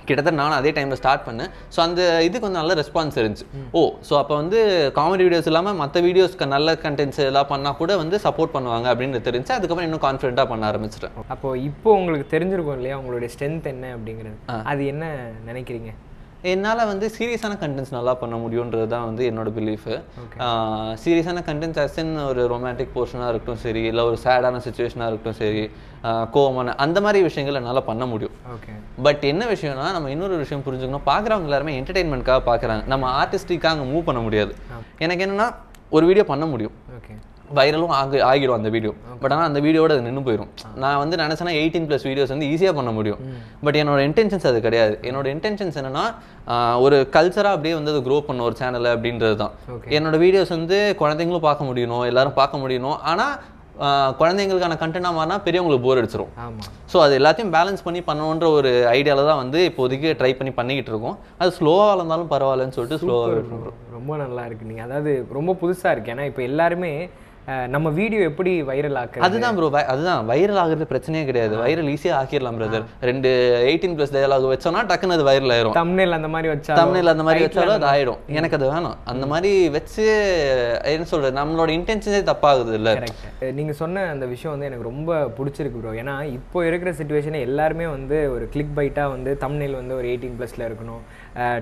கிட்டத்தட்ட 0.08 0.40
நானும் 0.40 0.58
அதே 0.58 0.70
டைமில் 0.76 0.98
ஸ்டார்ட் 1.00 1.24
பண்ணேன். 1.26 1.50
ஸோ 1.74 1.78
அந்த 1.84 2.00
இதுக்கு 2.26 2.46
வந்து 2.46 2.60
நல்ல 2.60 2.74
ரெஸ்பான்ஸ் 2.80 3.18
இருந்துச்சு. 3.20 3.46
ஓ 3.78 3.80
ஸோ 4.08 4.12
அப்போ 4.20 4.34
வந்து 4.40 4.58
காமெடி 4.98 5.24
வீடியோஸ் 5.26 5.48
இல்லாமல் 5.50 5.78
மற்ற 5.80 6.00
வீடியோஸ்க்கு 6.06 6.46
நல்ல 6.54 6.74
கண்டென்ட்ஸ் 6.84 7.20
எல்லாம் 7.26 7.50
பண்ணால் 7.52 7.76
கூட 7.80 7.96
வந்து 8.02 8.18
சப்போர்ட் 8.26 8.54
பண்ணுவாங்க 8.56 8.88
அப்படின்னு 8.92 9.20
தெரிஞ்சு 9.28 9.52
அதுக்கப்புறம் 9.56 9.88
இன்னும் 9.88 10.04
கான்ஃபிடென்ட்டாக 10.06 10.48
பண்ண 10.52 10.70
ஆரம்பிச்சிட்டேன். 10.70 11.16
அப்போ 11.34 11.50
இப்போ 11.68 11.92
உங்களுக்கு 12.00 12.28
தெரிஞ்சிருக்கும் 12.34 12.78
இல்லையா 12.80 12.98
உங்களுடைய 13.02 13.30
ஸ்ட்ரென்த் 13.34 13.72
என்ன 13.74 13.90
அப்படிங்கிறது? 13.96 14.38
அது 14.72 14.84
என்ன 14.92 15.14
நினைக்கிறீங்க? 15.50 15.92
என்னால் 16.50 16.80
வந்து 16.90 17.06
சீரியஸான 17.14 17.54
கண்டென்ட்ஸ் 17.62 17.94
நல்லா 17.96 18.12
பண்ண 18.20 18.34
முடியுன்றது 18.42 18.86
தான் 18.92 19.06
வந்து 19.08 19.22
என்னோட 19.30 19.48
பிலீஃபு. 19.56 19.94
சீரியஸான 21.02 21.38
கண்டென்ட்ஸ் 21.48 21.80
அஸ்இன் 21.84 22.12
ஒரு 22.26 22.42
ரொமான்டிக் 22.52 22.92
போர்ஷனாக 22.96 23.30
இருக்கட்டும் 23.32 23.60
சரி 23.64 23.82
இல்லை 23.90 24.02
ஒரு 24.08 24.18
சேடான 24.24 24.60
சுச்சுவேஷனாக 24.66 25.08
இருக்கட்டும் 25.10 25.38
சரி 25.40 25.62
கோவமான 26.34 26.74
அந்த 26.84 26.98
மாதிரி 27.04 27.22
விஷயங்கள் 27.28 27.58
என்னால் 27.60 27.82
பண்ண 27.90 28.06
முடியும். 28.12 28.34
பட் 29.06 29.24
என்ன 29.32 29.44
விஷயம்னா 29.54 29.86
நம்ம 29.96 30.10
இன்னொரு 30.14 30.36
விஷயம் 30.42 30.64
புரிஞ்சுக்கணும். 30.66 31.06
பார்க்குறவங்க 31.10 31.48
எல்லாருமே 31.50 31.74
என்டர்டெயின்மெண்ட்காக 31.80 32.40
பார்க்குறாங்க 32.50 32.84
நம்ம 32.92 33.10
ஆர்டிஸ்டிக்காக 33.22 33.74
அங்கே 33.74 33.88
மூவ் 33.92 34.08
பண்ண 34.10 34.22
முடியாது. 34.26 34.54
எனக்கு 35.06 35.24
என்னன்னா 35.26 35.48
ஒரு 35.96 36.06
வீடியோ 36.06 36.26
பண்ண 36.30 36.46
முடியும். 36.52 36.76
ஓகே 36.98 37.16
வைரலும் 37.56 37.92
ஆகி 37.98 38.18
ஆகிடும் 38.28 38.56
அந்த 38.58 38.70
வீடியோ 38.74 38.92
பட் 39.22 39.32
ஆனால் 39.34 39.48
அந்த 39.50 39.60
வீடியோட 39.66 39.90
அது 39.96 40.06
நின்று 40.06 40.22
போயிடும் 40.28 40.50
நான் 40.82 41.00
வந்து 41.02 41.16
நினச்சேன்னா 41.22 41.54
எயிட்டீன் 41.60 41.86
ப்ளஸ் 41.90 42.06
வீடியோஸ் 42.08 42.32
வந்து 42.34 42.48
ஈஸியாக 42.54 42.74
பண்ண 42.78 42.90
முடியும். 42.98 43.20
பட் 43.66 43.78
என்னோட 43.82 44.00
இன்டென்ஷன்ஸ் 44.08 44.48
அது 44.50 44.58
கிடையாது. 44.66 44.94
என்னோட 45.10 45.28
இன்டென்ஷன்ஸ் 45.34 45.78
என்னன்னா 45.82 46.06
ஒரு 46.86 46.96
கல்ச்சராக 47.18 47.56
அப்படியே 47.56 47.74
வந்து 47.78 47.92
அது 47.94 48.02
க்ரோ 48.08 48.18
பண்ண 48.30 48.48
ஒரு 48.48 48.56
சேனல் 48.62 48.88
அப்படின்றது 48.94 49.36
தான். 49.44 49.54
என்னோட 49.98 50.18
வீடியோஸ் 50.24 50.56
வந்து 50.58 50.80
குழந்தைங்களும் 51.02 51.46
பார்க்க 51.50 51.70
முடியணும் 51.70 52.08
எல்லாரும் 52.10 52.38
பார்க்க 52.40 52.62
முடியணும். 52.64 52.98
ஆனால் 53.12 53.36
குழந்தைங்களுக்கான 54.20 54.76
கண்டென்ட்டாக 54.78 55.16
மாறினா 55.16 55.36
பெரியவங்களுக்கு 55.44 55.84
போர் 55.84 55.98
அடிச்சிரும். 56.00 56.30
ஆமாம் 56.44 56.70
ஸோ 56.92 56.96
அது 57.04 57.12
எல்லாத்தையும் 57.18 57.52
பேலன்ஸ் 57.56 57.84
பண்ணி 57.86 58.00
பண்ணணுன்ற 58.08 58.46
ஒரு 58.56 58.70
ஐடியாவில் 58.94 59.28
தான் 59.30 59.40
வந்து 59.42 59.58
இப்போதைக்கு 59.68 60.08
ட்ரை 60.20 60.30
பண்ணி 60.38 60.52
பண்ணிக்கிட்டு 60.56 60.90
இருக்கோம். 60.92 61.16
அது 61.40 61.50
ஸ்லோவாக 61.58 61.94
இருந்தாலும் 61.98 62.30
பரவாயில்லன்னு 62.32 62.76
சொல்லிட்டு 62.76 63.00
ஸ்லோவாக 63.02 63.36
ரொம்ப 63.96 64.16
நல்லா 64.22 64.42
இருக்கு. 64.48 64.68
நீங்கள் 64.70 64.86
அதாவது 64.88 65.12
ரொம்ப 65.38 65.54
புதுசாக 65.62 65.92
இருக்கு. 65.94 66.12
ஏன்னா 66.14 66.26
இப்போ 66.30 66.42
எல்லாருமே 66.50 66.92
நம்ம 67.74 67.90
வீடியோ 67.98 68.20
எப்படி 68.30 68.52
வைரல் 68.70 68.98
ஆக்குறது? 69.00 69.24
அதுதான் 69.26 69.54
ப்ரோ 69.56 69.68
அதுதான். 69.92 70.22
வைரல் 70.30 70.60
ஆகுறது 70.62 70.86
பிரச்சனையே 70.90 71.22
கிடையாது. 71.28 71.54
வைரல் 71.64 71.88
ஈஸியாக 71.94 72.18
ஆக்கிடலாம் 72.20 72.58
பிரதர் 72.60 72.84
ரெண்டு 73.08 73.30
எயிட்டீன் 73.68 73.96
ப்ளஸ் 73.98 74.12
டயலாக் 74.16 74.48
வச்சோம்னா 74.52 74.82
டக்குன்னு 74.90 75.16
அது 75.16 75.26
வைரல் 75.30 75.54
ஆயிரும். 75.56 75.76
தம்னேல் 75.78 76.16
அந்த 76.18 76.30
மாதிரி 76.34 76.50
வச்சா 76.54 76.76
தமிழில் 76.80 77.12
அந்த 77.14 77.26
மாதிரி 77.28 77.44
வச்சாலும் 77.46 77.76
அது 77.78 77.88
ஆயிடும் 77.92 78.20
எனக்கு 78.38 78.58
அது 78.58 78.68
வேணும். 78.72 78.96
அந்த 79.14 79.26
மாதிரி 79.32 79.52
வச்சு 79.78 80.06
என்ன 80.94 81.08
சொல்றது 81.14 81.38
நம்மளோட 81.40 81.70
இன்டென்ஷனே 81.78 82.22
தப்பாகுது 82.30 82.76
இல்ல. 82.80 82.92
கரெக்ட் 83.00 83.56
நீங்க 83.60 83.74
சொன்ன 83.82 84.06
அந்த 84.14 84.28
விஷயம் 84.34 84.54
வந்து 84.54 84.70
எனக்கு 84.70 84.90
ரொம்ப 84.90 85.18
பிடிச்சிருக்கு 85.40 85.82
ப்ரோ 85.82 85.96
ஏன்னா 86.04 86.16
இப்போ 86.38 86.66
இருக்கிற 86.70 86.92
சுச்சுவேஷனை 87.00 87.42
எல்லாருமே 87.48 87.88
வந்து 87.96 88.18
ஒரு 88.36 88.46
கிளிக் 88.54 88.76
பைட்டாக 88.78 89.14
வந்து 89.16 89.32
தம்னேல் 89.44 89.80
வந்து 89.82 89.98
ஒரு 90.00 90.08
எயிட்டீன் 90.12 90.38
ப்ளஸில் 90.40 90.68
இருக்கணும். 90.70 91.02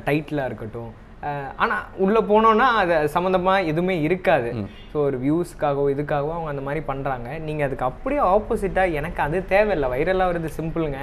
டைட்டிலாக 0.09 0.51
இருக்கட்டும். 0.51 0.93
அஹ், 1.23 1.53
ஆனா 1.57 1.75
உள்ள 1.97 2.21
போனோம்னா 2.23 2.67
அது 2.77 3.11
சம்மந்தமா 3.15 3.65
எதுவுமே 3.65 4.01
இருக்காது. 4.01 4.51
ஸோ 4.91 4.97
ஒரு 5.03 5.17
வியூஸ்க்காகவோ 5.19 5.87
இதுக்காகவோ 5.93 6.33
அவங்க 6.33 6.51
அந்த 6.51 6.63
மாதிரி 6.63 6.85
பண்றாங்க. 6.85 7.39
நீங்க 7.39 7.65
அதுக்கு 7.65 7.85
அப்படியே 7.85 8.21
ஆப்போசிட்டா 8.33 8.93
எனக்கு 8.93 9.23
அது 9.23 9.47
தேவையில்லை. 9.47 9.89
வைரலாக 9.89 10.31
வருது 10.31 10.51
சிம்பிளுங்க 10.59 11.01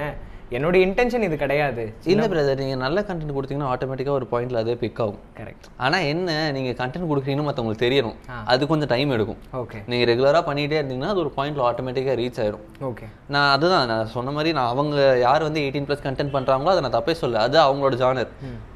என்னோட 0.56 0.76
இன்டென்ஷன் 0.86 1.24
இது 1.26 1.36
கிடையாது. 1.42 1.84
இல்ல 2.12 2.24
பிரதர் 2.32 2.60
நீங்க 2.62 2.76
நல்ல 2.82 2.98
கண்டென்ட் 3.08 3.34
கொடுத்தீங்கன்னா 3.36 3.70
ஆட்டோமேட்டிக்கா 3.74 4.12
ஒரு 4.18 4.26
பாயிண்ட்ல 4.32 4.60
அதே 4.64 4.74
பிக் 4.82 5.00
ஆகும். 5.04 5.20
கரெக்ட் 5.38 5.66
ஆனா 5.84 5.98
என்ன 6.12 6.36
நீங்க 6.56 6.70
கண்டென்ட் 6.80 7.08
கொடுக்குறீங்கன்னு 7.10 7.46
மத்தவங்களுக்கு 7.48 7.84
தெரியணும். 7.84 8.16
அது 8.52 8.68
கொஞ்சம் 8.72 8.90
டைம் 8.94 9.14
எடுக்கும். 9.16 9.40
ஓகே 9.62 9.80
நீங்க 9.92 10.04
ரெகுலரா 10.10 10.42
பண்ணிட்டே 10.48 10.78
இருந்தீங்கன்னா 10.80 11.12
அது 11.14 11.22
ஒரு 11.24 11.32
பாயிண்ட்ல 11.38 11.64
ஆட்டோமேட்டிக்கா 11.68 12.16
ரீச் 12.20 12.40
ஆயிடும் 12.44 12.64
ஓகே 12.90 13.08
நான் 13.36 13.50
அதுதான் 13.54 13.88
நான் 13.92 14.12
சொன்ன 14.16 14.34
மாதிரி 14.36 14.52
நான் 14.58 14.70
அவங்க 14.74 14.96
யார் 15.26 15.46
வந்து 15.48 15.62
எயிட்டீன் 15.64 15.88
ப்ளஸ் 15.88 16.04
கண்டென்ட் 16.06 16.34
பண்றாங்களோ 16.36 16.72
அதை 16.74 16.82
நான் 16.86 16.96
தப்பே 16.98 17.16
சொல்ல 17.22 17.40
அது 17.46 17.58
அவங்களோட 17.66 17.96
ஜானர் 18.02 18.30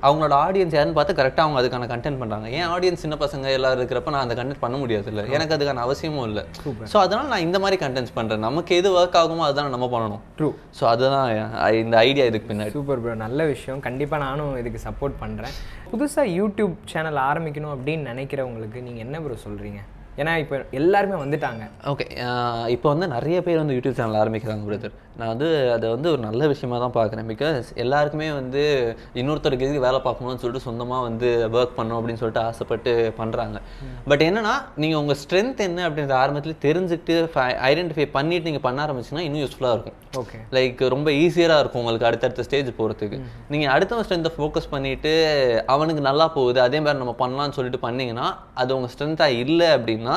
அவங்களோட 0.07 0.35
ஆடியன்ஸ் 0.47 0.77
யாருன்னு 0.79 0.99
பார்த்து 0.99 1.19
கரெக்டாக 1.21 1.47
அவங்க 1.47 1.61
அதுக்கான 1.63 1.89
கண்டென்ட் 1.93 2.21
பண்றாங்க. 2.23 2.49
ஏன் 2.59 2.69
ஆடியன்ஸ் 2.75 3.05
சின்ன 3.05 3.19
பசங்க 3.25 3.55
எல்லாரும் 3.59 3.81
இருக்கிறப்ப 3.81 4.17
நான் 4.17 4.25
அந்த 4.27 4.37
கண்டென்ட் 4.41 4.63
பண்ண 4.65 4.77
முடியாது 4.83 5.09
இல்லை 5.13 5.25
எனக்கு 5.37 5.57
அதுக்கான 5.59 5.85
அவசியமும் 5.87 6.27
இல்லை. 6.31 6.45
ஸோ 6.93 6.97
அதனால 7.05 7.27
நான் 7.35 7.47
இந்த 7.47 7.61
மாதிரி 7.65 7.79
கண்டென்ட்ஸ் 7.85 8.17
பண்றேன். 8.19 8.45
நமக்கு 8.49 8.77
எது 8.81 8.91
ஒர்க் 8.99 9.19
ஆகுமோ 9.23 9.47
அதுதான் 9.49 9.75
நம்ம 9.77 9.89
பண்ணணும். 9.95 10.23
ட்ரூ 10.39 10.51
ஸோ 10.81 10.85
அதுதான் 10.95 11.27
இந்த 11.83 11.97
ஐடியா 12.09 12.25
இதுக்கு 12.31 12.49
பின்னாடி. 12.51 12.75
சூப்பர் 12.77 13.01
ப்ரோ 13.05 13.15
நல்ல 13.27 13.45
விஷயம். 13.53 13.81
கண்டிப்பாக 13.87 14.21
நானும் 14.27 14.57
இதுக்கு 14.63 14.81
சப்போர்ட் 14.89 15.17
பண்ணுறேன் 15.23 15.55
புதுசாக 15.93 16.27
யூடியூப் 16.39 16.75
சேனல் 16.93 17.21
ஆரம்பிக்கணும் 17.31 17.75
அப்படின்னு 17.77 18.11
நினைக்கிறவங்களுக்கு 18.13 18.85
நீங்கள் 18.89 19.05
என்ன 19.07 19.21
ப்ரோ 19.27 19.39
சொல்கிறீங்க 19.47 19.81
ஏன்னா 20.23 20.33
இப்போ 20.43 20.57
எல்லாருமே 20.79 21.17
வந்துட்டாங்க. 21.25 21.65
ஓகே 21.91 22.07
இப்போ 22.77 22.89
வந்து 22.93 23.07
நிறைய 23.17 23.39
பேர் 23.47 23.61
வந்து 23.63 23.77
யூடியூப் 23.77 23.99
சேனல் 24.01 24.21
ஆரம்பிக்கிறாங்க 24.23 24.65
பிரதர் 24.69 24.97
நான் 25.19 25.31
வந்து 25.33 25.49
அதை 25.77 25.87
வந்து 25.95 26.09
ஒரு 26.15 26.21
நல்ல 26.27 26.43
விஷயமா 26.53 26.77
தான் 26.83 26.95
பார்க்குறேன். 26.97 27.29
பிகாஸ் 27.33 27.69
எல்லாருக்குமே 27.83 28.29
வந்து 28.41 28.63
இன்னொருத்தருக்கு 29.21 29.67
எதுக்கு 29.67 29.85
வேலை 29.87 30.01
பார்க்கணும்னு 30.07 30.43
சொல்லிட்டு 30.43 30.67
சொந்தமாக 30.67 31.07
வந்து 31.09 31.29
ஒர்க் 31.59 31.77
பண்ணணும் 31.79 31.99
அப்படின்னு 31.99 32.21
சொல்லிட்டு 32.23 32.43
ஆசைப்பட்டு 32.49 32.93
பண்ணுறாங்க 33.21 33.59
பட் 34.11 34.25
என்னன்னா 34.29 34.55
நீங்கள் 34.83 35.01
உங்கள் 35.03 35.21
ஸ்ட்ரென்த் 35.23 35.65
என்ன 35.69 35.87
அப்படின்ற 35.89 36.17
ஆரம்பத்தில் 36.23 36.63
தெரிஞ்சுக்கிட்டு 36.67 37.17
ஐடென்டிஃபை 37.71 38.09
பண்ணிட்டு 38.19 38.49
நீங்கள் 38.51 38.67
பண்ண 38.69 38.87
ஆரம்பிச்சிங்கன்னா 38.87 39.27
இன்னும் 39.29 39.45
யூஸ்ஃபுல்லாக 39.45 39.77
இருக்கும். 39.77 39.99
ஓகே 40.23 40.39
லைக் 40.57 40.81
ரொம்ப 40.97 41.09
ஈஸியராக 41.25 41.63
இருக்கும் 41.63 41.83
உங்களுக்கு 41.83 42.09
அடுத்தடுத்த 42.11 42.45
ஸ்டேஜ் 42.49 42.71
போகிறதுக்கு 42.81 43.17
நீங்கள் 43.55 43.73
அடுத்தவன் 43.77 44.07
ஸ்ட்ரென்த்தை 44.09 44.35
ஃபோக்கஸ் 44.37 44.73
பண்ணிட்டு 44.75 45.15
அவனுக்கு 45.75 46.03
நல்லா 46.11 46.27
போகுது 46.37 46.61
அதே 46.67 46.81
மாதிரி 46.85 47.03
நம்ம 47.05 47.17
பண்ணலாம்னு 47.23 47.57
சொல்லிட்டு 47.59 47.87
பண்ணீங்கன்னா 47.87 48.29
அது 48.63 48.77
உங்கள் 48.79 48.93
ஸ்ட்ரென்த்தாக 48.95 49.41
இல்லை 49.45 49.71
அப்படின்னா 49.79 50.17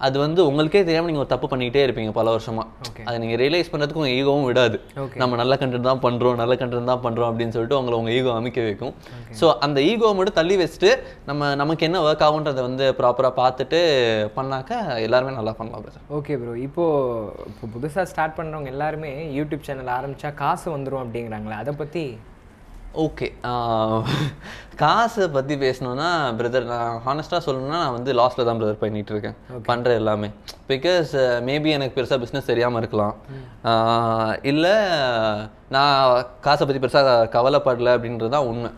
அது 0.00 0.16
வந்து 0.22 0.40
உங்களுக்கே 0.48 0.80
தெரியாமல் 0.82 1.10
நீங்கள் 1.10 1.22
ஒரு 1.22 1.30
தப்பு 1.30 1.46
பண்ணிக்கிட்டே 1.48 1.82
இருப்பீங்க 1.86 2.12
பல 2.16 2.28
வருஷமா 2.34 2.64
Okay. 2.88 3.04
அதை 3.08 3.16
நீங்கள் 3.22 3.38
ரியலைஸ் 3.40 3.70
பண்ணுறதுக்கு 3.70 4.00
உங்கள் 4.00 4.16
ஈகோவும் 4.18 4.46
விடாது. 4.48 4.76
நம்ம 5.22 5.36
நல்ல 5.40 5.54
கண்டென்ட் 5.60 5.88
தான் 5.88 6.02
பண்ணுறோம் 6.04 6.36
நல்ல 6.40 6.54
கண்டென்ட் 6.60 6.90
தான் 6.92 7.02
பண்ணுறோம் 7.04 7.28
அப்படின்னு 7.30 7.54
சொல்லிட்டு 7.56 7.78
உங்களை 7.78 7.96
உங்கள் 7.98 8.14
ஈகோ 8.16 8.30
அமைக்க 8.38 8.64
வைக்கும் 8.66 8.94
ஸோ 9.40 9.48
அந்த 9.66 9.78
ஈகோவை 9.88 10.14
மட்டும் 10.18 10.38
தள்ளி 10.38 10.56
வச்சுட்டு 10.60 10.90
நம்ம 11.26 11.50
நமக்கு 11.62 11.86
என்ன 11.88 12.00
ஒர்க் 12.06 12.24
ஆகுன்றதை 12.26 12.62
வந்து 12.68 12.86
ப்ராப்பராக 13.00 13.34
பார்த்துட்டு 13.40 13.80
பண்ணாக்க 14.36 14.72
எல்லாருமே 15.06 15.34
நல்லா 15.38 15.54
பண்ணலாம் 15.58 15.84
brother. 15.84 16.02
ஓகே 16.18 16.36
ப்ரோ 16.42 16.54
இப்போது 16.66 17.28
இப்போ 17.50 17.68
புதுசாக 17.74 18.06
ஸ்டார்ட் 18.12 18.38
பண்ணுறவங்க 18.38 18.74
எல்லாருமே 18.74 19.12
யூடியூப் 19.38 19.66
சேனல் 19.68 19.94
ஆரம்பித்தா 19.96 20.32
காசு 20.42 20.68
வந்துடும் 20.74 21.04
அப்படிங்கிறாங்களே 21.04 21.58
அதை 21.62 21.74
பற்றி 21.76 22.04
ஓகே 23.04 23.26
காசை 24.80 25.24
பற்றி 25.34 25.54
பேசணும்னா 25.62 26.08
பிரதர் 26.38 26.68
நான் 26.72 26.98
ஹானஸ்ட்டாக 27.06 27.40
சொல்லணும்னா 27.46 27.78
நான் 27.84 27.94
வந்து 27.96 28.10
லாஸ்ட்டில் 28.18 28.46
தான் 28.48 28.58
பிரதர் 28.60 28.82
பண்ணிட்டு 28.82 29.12
இருக்கேன். 29.14 29.36
பண்ணுற 29.68 29.90
எல்லாமே. 30.00 30.28
பிகாஸ் 30.70 31.12
மேபி 31.48 31.70
எனக்கு 31.76 31.96
பெருசாக 31.96 32.18
பிஸ்னஸ் 32.24 32.50
தெரியாமல் 32.50 32.80
இருக்கலாம். 32.82 33.14
இல்லை 34.50 34.74
நான் 35.76 35.96
காசை 36.44 36.62
பற்றி 36.64 36.82
பெருசாக 36.84 37.16
கவலைப்படல 37.34 37.96
அப்படின்றது 37.96 38.32
தான் 38.36 38.46
உண்மை. 38.50 38.70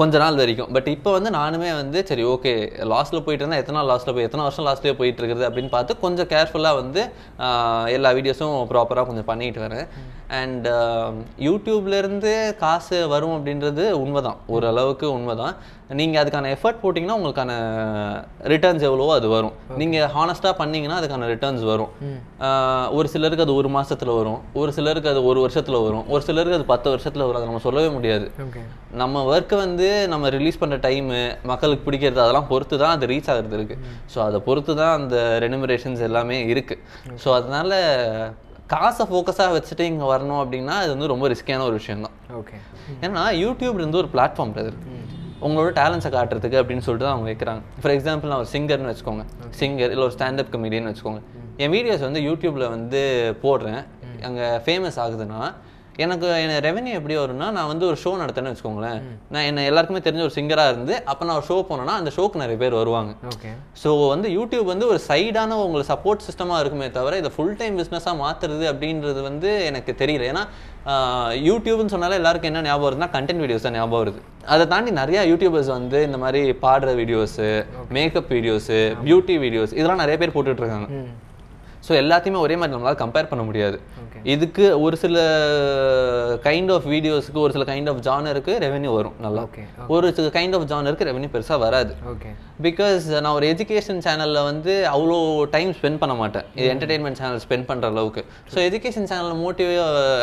கொஞ்ச 0.00 0.14
நாள் 0.24 0.40
வரைக்கும். 0.42 0.70
பட் 0.76 0.88
இப்போ 0.96 1.10
வந்து 1.16 1.32
நானுமே 1.40 1.72
வந்து 1.80 1.98
சரி 2.10 2.24
ஓகே 2.34 2.54
லாஸ்ட்டில் 2.94 3.24
போயிட்டு 3.26 3.44
இருந்தால் 3.44 3.62
எத்தனை 3.64 3.78
நாள் 3.78 3.90
லாஸ்ட்டில் 3.92 4.16
போய் 4.18 4.28
எத்தனை 4.28 4.46
வருஷம் 4.48 4.68
லாஸ்ட்லேயே 4.68 4.96
போயிட்டு 5.02 5.22
இருக்குது 5.22 5.46
அப்படின்னு 5.48 5.74
பார்த்து 5.76 6.00
கொஞ்சம் 6.06 6.30
கேர்ஃபுல்லாக 6.34 6.80
வந்து 6.82 7.04
எல்லா 7.98 8.12
வீடியோஸும் 8.20 8.56
ப்ராப்பராக 8.72 9.06
கொஞ்சம் 9.10 9.30
பண்ணிட்டு 9.32 9.62
வரேன். 9.66 9.86
அண்ட் 10.40 10.66
யூடியூப்லேருந்து 11.46 12.32
காசு 12.62 12.98
வரும் 13.12 13.34
அப்படின்றது 13.36 13.84
உண்மைதான். 14.02 14.38
ஓரளவுக்கு 14.54 15.06
உண்மைதான். 15.16 15.54
நீங்கள் 15.98 16.20
அதுக்கான 16.20 16.50
எஃபர்ட் 16.56 16.78
போட்டிங்கன்னா 16.82 17.16
உங்களுக்கான 17.18 17.52
ரிட்டர்ன்ஸ் 18.52 18.84
எவ்வளவோ 18.88 19.12
அது 19.18 19.28
வரும். 19.34 19.54
நீங்கள் 19.80 20.06
ஹானஸ்ட்டாக 20.14 20.54
பண்ணீங்கன்னா 20.60 20.98
அதுக்கான 21.00 21.26
ரிட்டர்ன்ஸ் 21.32 21.64
வரும். 21.72 21.90
ஒரு 22.98 23.08
சிலருக்கு 23.14 23.44
அது 23.46 23.54
ஒரு 23.60 23.70
மாசத்துல 23.78 24.14
வரும். 24.20 24.38
ஒரு 24.60 24.70
சிலருக்கு 24.76 25.10
அது 25.12 25.22
ஒரு 25.30 25.40
வருஷத்துல 25.46 25.80
வரும். 25.86 26.06
ஒரு 26.14 26.22
சிலருக்கு 26.28 26.58
அது 26.58 26.66
பத்து 26.72 26.88
வருஷத்துல 26.94 27.26
வரும். 27.26 27.40
அதை 27.40 27.48
நம்ம 27.50 27.62
சொல்லவே 27.66 27.90
முடியாது. 27.96 28.28
நம்ம 29.02 29.24
ஒர்க்கை 29.32 29.58
வந்து 29.64 29.88
நம்ம 30.12 30.30
ரிலீஸ் 30.36 30.60
பண்ணுற 30.62 30.78
டைமு 30.86 31.20
மக்களுக்கு 31.50 31.86
பிடிக்கிறது 31.88 32.24
அதெல்லாம் 32.24 32.48
பொறுத்து 32.52 32.78
தான் 32.84 32.94
அது 32.96 33.10
ரீச் 33.12 33.30
ஆகிறது 33.34 33.58
இருக்கு 33.60 33.76
ஸோ 34.14 34.20
அதை 34.28 34.40
பொறுத்து 34.48 34.72
தான் 34.80 34.94
அந்த 35.00 35.16
ரெனுமரேஷன்ஸ் 35.46 36.06
எல்லாமே 36.08 36.38
இருக்கு. 36.54 36.76
ஸோ 37.24 37.28
அதனால 37.40 37.82
காசை 38.72 39.04
ஃபோக்கஸாக 39.10 39.50
வச்சுட்டு 39.56 39.84
இங்கே 39.90 40.06
வரணும் 40.12 40.40
அப்படின்னா 40.42 40.74
அது 40.82 40.90
வந்து 40.94 41.08
ரொம்ப 41.12 41.28
ரிஸ்கியான 41.32 41.64
ஒரு 41.68 41.76
விஷயம் 41.80 42.04
தான். 42.06 42.16
ஓகே 42.40 42.56
ஏன்னா 43.06 43.22
யூடியூப் 43.42 43.80
இருந்து 43.80 44.00
ஒரு 44.02 44.10
பிளாட்ஃபார்ம் 44.14 44.52
பிரதர். 44.56 44.78
உங்களோட 45.46 45.70
டேலண்ட்ஸை 45.78 46.10
காட்டுறதுக்கு 46.16 46.60
அப்படின்னு 46.60 46.84
சொல்லிட்டு 46.86 47.06
தான் 47.06 47.14
அவங்க 47.14 47.28
வைக்கிறாங்க 47.30 47.62
ஃபார் 47.82 47.94
எக்ஸாம்பிள் 47.94 48.30
நான் 48.32 48.42
ஒரு 48.44 48.50
சிங்கர்னு 48.54 48.90
வச்சுக்கோங்க. 48.92 49.24
சிங்கர் 49.60 49.92
இல்லை 49.94 50.04
ஒரு 50.08 50.14
ஸ்டாண்டப் 50.18 50.52
கமெடியன் 50.54 50.88
வச்சுக்கோங்க. 50.90 51.22
என் 51.62 51.72
வீடியோஸ் 51.76 52.06
வந்து 52.08 52.20
யூடியூப்ல 52.28 52.68
வந்து 52.76 53.00
போடுறேன். 53.44 53.82
அங்கே 54.28 54.46
ஃபேமஸ் 54.66 54.98
ஆகுதுன்னா 55.04 55.40
எனக்கு 56.04 56.26
என்ன 56.42 56.58
ரெவென்யூ 56.66 56.92
எப்படி 56.98 57.14
வரும்னா 57.20 57.46
நான் 57.56 57.68
வந்து 57.70 57.84
ஒரு 57.90 57.98
ஷோ 58.02 58.10
நடத்தேன்னு 58.20 58.50
வச்சுக்கோங்களேன். 58.52 59.00
நான் 59.34 59.46
என்ன 59.48 59.64
எல்லாருக்குமே 59.70 60.00
தெரிஞ்ச 60.06 60.22
ஒரு 60.26 60.34
சிங்கராக 60.36 60.72
இருந்து 60.72 60.94
அப்போ 61.12 61.22
நான் 61.28 61.38
ஒரு 61.40 61.46
ஷோ 61.50 61.56
போனேன்னா 61.70 61.94
அந்த 62.00 62.10
ஷோக்கு 62.16 62.42
நிறைய 62.42 62.58
பேர் 62.62 62.76
வருவாங்க. 62.80 63.12
ஓகே. 63.32 63.50
ஸோ 63.82 63.90
வந்து 64.14 64.28
யூடியூப் 64.38 64.66
வந்து 64.72 64.86
ஒரு 64.92 65.00
சைடான 65.08 65.58
உங்களுக்கு 65.64 65.90
சப்போர்ட் 65.92 66.26
சிஸ்டமாக 66.28 66.60
இருக்குமே 66.62 66.88
தவிர 66.98 67.18
இதை 67.22 67.32
ஃபுல் 67.36 67.56
டைம் 67.62 67.76
பிஸ்னஸாக 67.80 68.14
மாற்றுறது 68.22 68.66
அப்படின்றது 68.72 69.22
வந்து 69.30 69.50
எனக்கு 69.70 69.94
தெரியல. 70.02 70.30
ஏன்னா 70.32 70.44
யூடியூப்னு 71.48 71.94
சொன்னாலே 71.94 72.18
எல்லாருக்கும் 72.20 72.50
என்ன 72.52 72.62
ஞாபகம் 72.68 72.86
வருதுன்னா 72.88 73.10
கண்டென்ட் 73.16 73.44
வீடியோஸ் 73.44 73.66
தான் 73.66 73.76
ஞாபகம் 73.80 74.02
வருது. 74.02 74.22
அதை 74.54 74.64
தாண்டி 74.72 74.92
நிறைய 75.02 75.20
யூடியூபர்ஸ் 75.32 75.70
வந்து 75.78 75.98
இந்த 76.08 76.20
மாதிரி 76.22 76.40
பாடுற 76.64 76.94
videos 77.00 77.48
makeup 77.98 78.32
videos 78.36 78.78
beauty 79.04 79.36
videos 79.44 79.74
இதெல்லாம் 79.78 80.02
நிறைய 80.04 80.18
பேர் 80.22 80.34
போட்டுட்டு 80.36 80.64
இருக்காங்க. 80.64 80.88
ம். 81.00 81.12
ஸோ 81.86 81.92
எல்லாத்தையுமே 82.00 82.40
ஒரே 82.44 82.56
மாதிரி 82.56 82.74
நம்மளால 82.74 82.98
கம்பேர் 83.02 83.28
பண்ண 83.30 83.42
முடியாது. 83.46 83.76
இதுக்கு 84.34 84.64
ஒரு 84.84 84.96
சில 85.02 85.16
கைண்ட் 86.44 86.70
ஆஃப் 86.74 86.86
வீடியோஸ்க்கு 86.92 87.40
ஒரு 87.44 87.52
சில 87.56 87.64
கைண்ட் 87.70 87.90
ஆஃப் 87.92 88.02
ஜானருக்கு 88.08 88.52
ரெவென்யூ 88.64 88.90
வரும் 88.98 89.16
நல்லா. 89.26 89.42
ஒரு 89.94 90.06
சில 90.18 90.28
கைண்ட் 90.36 90.56
ஆஃப் 90.58 90.68
ஜானருக்கு 90.72 91.08
ரெவென்யூ 91.10 91.30
பெருசாக 91.34 91.58
வராது. 91.66 91.94
ஓகே 92.12 92.30
பிகாஸ் 92.66 93.04
நான் 93.24 93.34
ஒரு 93.36 93.46
எஜுகேஷன் 93.52 94.00
சேனலில் 94.06 94.46
வந்து 94.48 94.72
அவ்வளோ 94.94 95.16
டைம் 95.54 95.70
ஸ்பெண்ட் 95.78 96.00
பண்ண 96.02 96.14
மாட்டேன். 96.20 96.46
இது 96.58 96.66
என்டர்டெயின்மெண்ட் 96.72 97.18
சேனல் 97.20 97.40
ஸ்பெண்ட் 97.44 97.66
பண்ணுற 97.70 97.86
அளவுக்கு. 97.92 98.22
ஸோ 98.52 98.58
எஜுகேஷன் 98.68 99.08
சேனலில் 99.10 99.40
மோட்டிவ் 99.44 99.70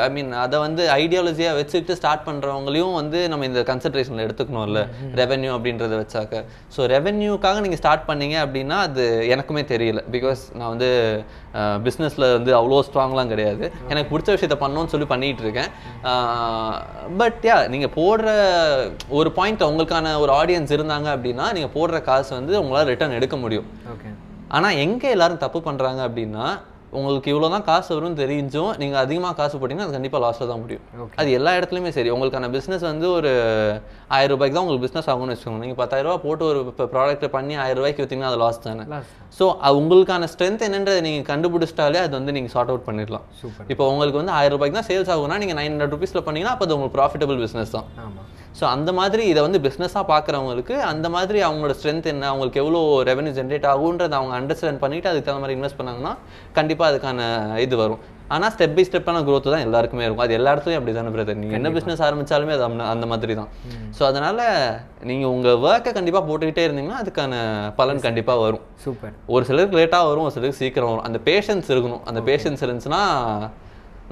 ஐ 0.05 0.07
மீன் 0.15 0.29
அதை 0.43 0.57
வந்து 0.65 0.83
ஐடியாலஜியாக 0.97 1.57
வச்சுக்கிட்டு 1.59 1.97
ஸ்டார்ட் 1.99 2.23
பண்ணுறவங்களையும் 2.27 2.95
வந்து 2.99 3.21
நம்ம 3.31 3.47
இந்த 3.51 3.63
கன்சன்ட்ரேஷனில் 3.71 4.25
எடுத்துக்கணும்ல. 4.27 4.83
ரெவென்யூ 5.21 5.51
அப்படின்றத 5.57 5.97
வச்சாக்க. 6.01 6.43
ஸோ 6.75 6.87
ரெவென்யூக்காக 6.95 7.63
நீங்கள் 7.65 7.81
ஸ்டார்ட் 7.83 8.07
பண்ணீங்க 8.11 8.37
அப்படின்னா 8.45 8.77
அது 8.87 9.05
எனக்குமே 9.35 9.63
தெரியல. 9.73 10.03
பிகாஸ் 10.17 10.43
நான் 10.59 10.71
வந்து 10.73 10.91
பிஸ்னஸில் 11.87 12.27
வந்து 12.37 12.51
அவ்வளோ 12.59 12.79
ஸ்ட்ராங்லாம் 12.87 13.31
கிடையாது. 13.33 13.63
எனக்கு 13.91 14.09
பிடிச்ச 14.13 14.29
விஷயத்த 14.35 14.57
பண்ணணும்னு 14.63 14.93
சொல்லி 14.93 15.09
பண்ணிட்டு 15.13 15.43
இருக்கேன். 15.45 15.69
பட் 17.21 17.41
யா 17.49 17.57
நீங்கள் 17.75 17.93
போடுற 17.99 18.29
ஒரு 19.19 19.31
பாயிண்ட் 19.37 19.67
உங்களுக்கான 19.71 20.15
ஒரு 20.23 20.31
ஆடியன்ஸ் 20.39 20.75
இருந்தாங்க 20.77 21.07
அப்படின்னா 21.15 21.47
நீங்கள் 21.57 21.75
போடுற 21.77 21.97
காசு 22.09 22.27
வந்து 22.39 22.55
உங்களால் 22.63 22.89
ரிட்டர்ன் 22.93 23.19
எடுக்க 23.19 23.37
முடியும். 23.43 23.69
ஓகே 23.93 24.11
ஆனால் 24.57 24.81
எங்கே 24.87 25.13
எல்லாரும் 25.17 25.43
தப்பு 25.45 25.61
பண்ணுறாங்க 25.69 26.01
அப்படின்னா 26.09 26.47
உங்களுக்கு 26.99 27.31
இவ்வளோ 27.31 27.47
தான் 27.53 27.65
காசு 27.67 27.89
வரும்னு 27.95 28.19
தெரிஞ்சும் 28.21 28.69
நீங்கள் 28.81 28.99
அதிகமாக 29.01 29.33
காசு 29.39 29.55
போட்டிங்கன்னா 29.57 29.87
அது 29.87 29.95
கண்டிப்பாக 29.95 30.21
லாஸில் 30.23 30.49
தான் 30.51 30.61
முடியும். 30.61 30.85
அது 31.21 31.29
எல்லா 31.39 31.51
இடத்துலையுமே 31.57 31.91
சரி. 31.97 32.09
உங்களுக்கான 32.15 32.49
பிஸ்னஸ் 32.55 32.85
வந்து 32.89 33.07
ஒரு 33.17 33.31
ஆயிரம் 34.15 34.33
ரூபாய்க்கு 34.33 34.55
தான் 34.55 34.63
உங்களுக்கு 34.65 34.85
பிஸ்னஸ் 34.85 35.09
ஆகும்னு 35.13 35.33
வச்சுக்கோங்க. 35.35 35.61
நீங்கள் 35.63 35.79
பத்தாயிரம் 35.81 36.07
ரூபாய் 36.09 36.23
போட்டு 36.25 36.43
ஒரு 36.51 36.61
ப்ராடக்ட் 36.95 37.25
பண்ணி 37.35 37.55
ஆயிரம் 37.65 37.79
ரூபாய்க்கு 37.79 38.03
விற்றீங்கன்னா 38.03 38.31
அது 38.31 38.39
லாஸ் 38.43 38.59
தானே. 38.65 38.85
லாஸ்ட் 38.93 39.13
ஸோ 39.39 39.47
உங்களுக்கான 39.81 40.29
ஸ்ட்ரென்த் 40.33 40.65
என்னன்றதை 40.69 41.03
நீங்கள் 41.07 41.29
கண்டுபிடிச்சிட்டாலே 41.31 42.01
அது 42.05 42.13
வந்து 42.19 42.35
நீங்கள் 42.37 42.53
சார்ட் 42.55 42.73
அவுட் 42.73 42.87
பண்ணிடலாம். 42.89 43.27
இப்போ 43.73 43.85
உங்களுக்கு 43.93 44.21
வந்து 44.21 44.35
ஆயிரம் 44.39 44.55
ரூபாய்க்கு 44.57 44.79
தான் 44.79 44.89
சேல்ஸ் 44.91 45.13
ஆகும்னா 45.15 45.39
நீங்கள் 45.43 45.59
நைன் 45.61 45.73
ஹண்ட்ரட் 45.73 45.95
ருபீஸில் 45.97 46.25
பண்ணீங்கன்னா 46.29 46.55
அப்போ 46.57 46.67
அது 46.69 46.77
உங்களுக்கு 46.79 46.99
ப்ராஃபிட்டபிள் 46.99 47.39
பிஸ்னஸ் 47.45 47.75
தான். 47.77 47.87
ஸோ 48.59 48.63
அந்த 48.63 48.93
மாதிரி 48.93 49.25
இதை 49.25 49.41
வந்து 49.41 49.59
பிஸ்னஸாக 49.59 50.03
பார்க்குறவங்களுக்கு 50.07 50.79
அந்த 50.79 51.09
மாதிரி 51.09 51.43
அவங்களோட 51.43 51.75
ஸ்ட்ரென்த் 51.81 52.05
என்ன 52.05 52.27
அவங்களுக்கு 52.27 52.59
எவ்வளோ 52.59 53.13
ரெவன்யூ 53.13 53.33
ஜென்ரேட் 53.33 53.65
ஆகுன்றதை 53.65 54.11
அவங்க 54.11 54.39
அண்டர்ஸ்டாண்ட் 54.39 54.77
பண்ணிட்டு 54.77 55.09
அதுக்கு 55.09 55.31
தகுந்த 55.31 55.39
மாதிரி 55.39 55.59
இன்வெஸ்ட் 55.59 55.79
பண்ணாங்கன்னா 55.79 56.17
கண்டிப்பாக 56.51 56.95
அதுக்கான 56.95 57.57
இது 57.57 57.77
வரும். 57.77 57.99
ஆனால் 58.27 58.51
ஸ்டெப் 58.51 58.75
பை 58.75 58.87
ஸ்டெப்பான 58.91 59.19
growth 59.23 59.51
தான் 59.51 59.59
எல்லாருக்குமே 59.59 60.03
இருக்கும். 60.03 60.25
அது 60.25 60.33
எல்லா 60.33 60.53
இடத்துலையும் 60.53 60.73
அப்படி 60.73 60.93
தானே 60.95 61.07
பிரதர் 61.07 61.33
நீங்கள் 61.33 61.51
என்ன 61.51 61.69
பிஸ்னஸ் 61.69 62.07
ஆரம்பிச்சாலுமே 62.07 62.51
அது 62.51 62.63
அந்த- 62.63 62.83
அந்த 62.83 63.05
மாதிரி 63.05 63.35
தான். 63.35 63.47
ஸோ 63.99 64.03
அதனால் 64.03 64.75
நீங்கள் 65.03 65.29
உங்கள் 65.29 65.55
ஒர்க்கை 65.55 65.93
கண்டிப்பாக 65.93 66.31
போட்டுக்கிட்டே 66.31 66.67
இருந்தீங்கன்னா 66.67 66.93
அதுக்கான 67.05 67.33
பலன் 67.75 67.99
கண்டிப்பாக 67.99 68.39
வரும். 68.39 68.59
சூப்பர். 68.75 69.11
ஒரு 69.27 69.45
சிலருக்கு 69.45 69.77
லேட்டாக 69.77 70.05
வரும் 70.05 70.21
ஒரு 70.21 70.31
சிலருக்கு 70.31 70.59
சீக்கிரம் 70.59 70.89
வரும். 70.89 71.03
அந்த 71.03 71.19
பேஷன்ஸ் 71.25 71.67
இருக்கணும். 71.67 72.01
அந்த 72.05 72.21
பேஷன்ஸ் 72.21 72.69
இருந்துச்சுன்னா 72.69 73.49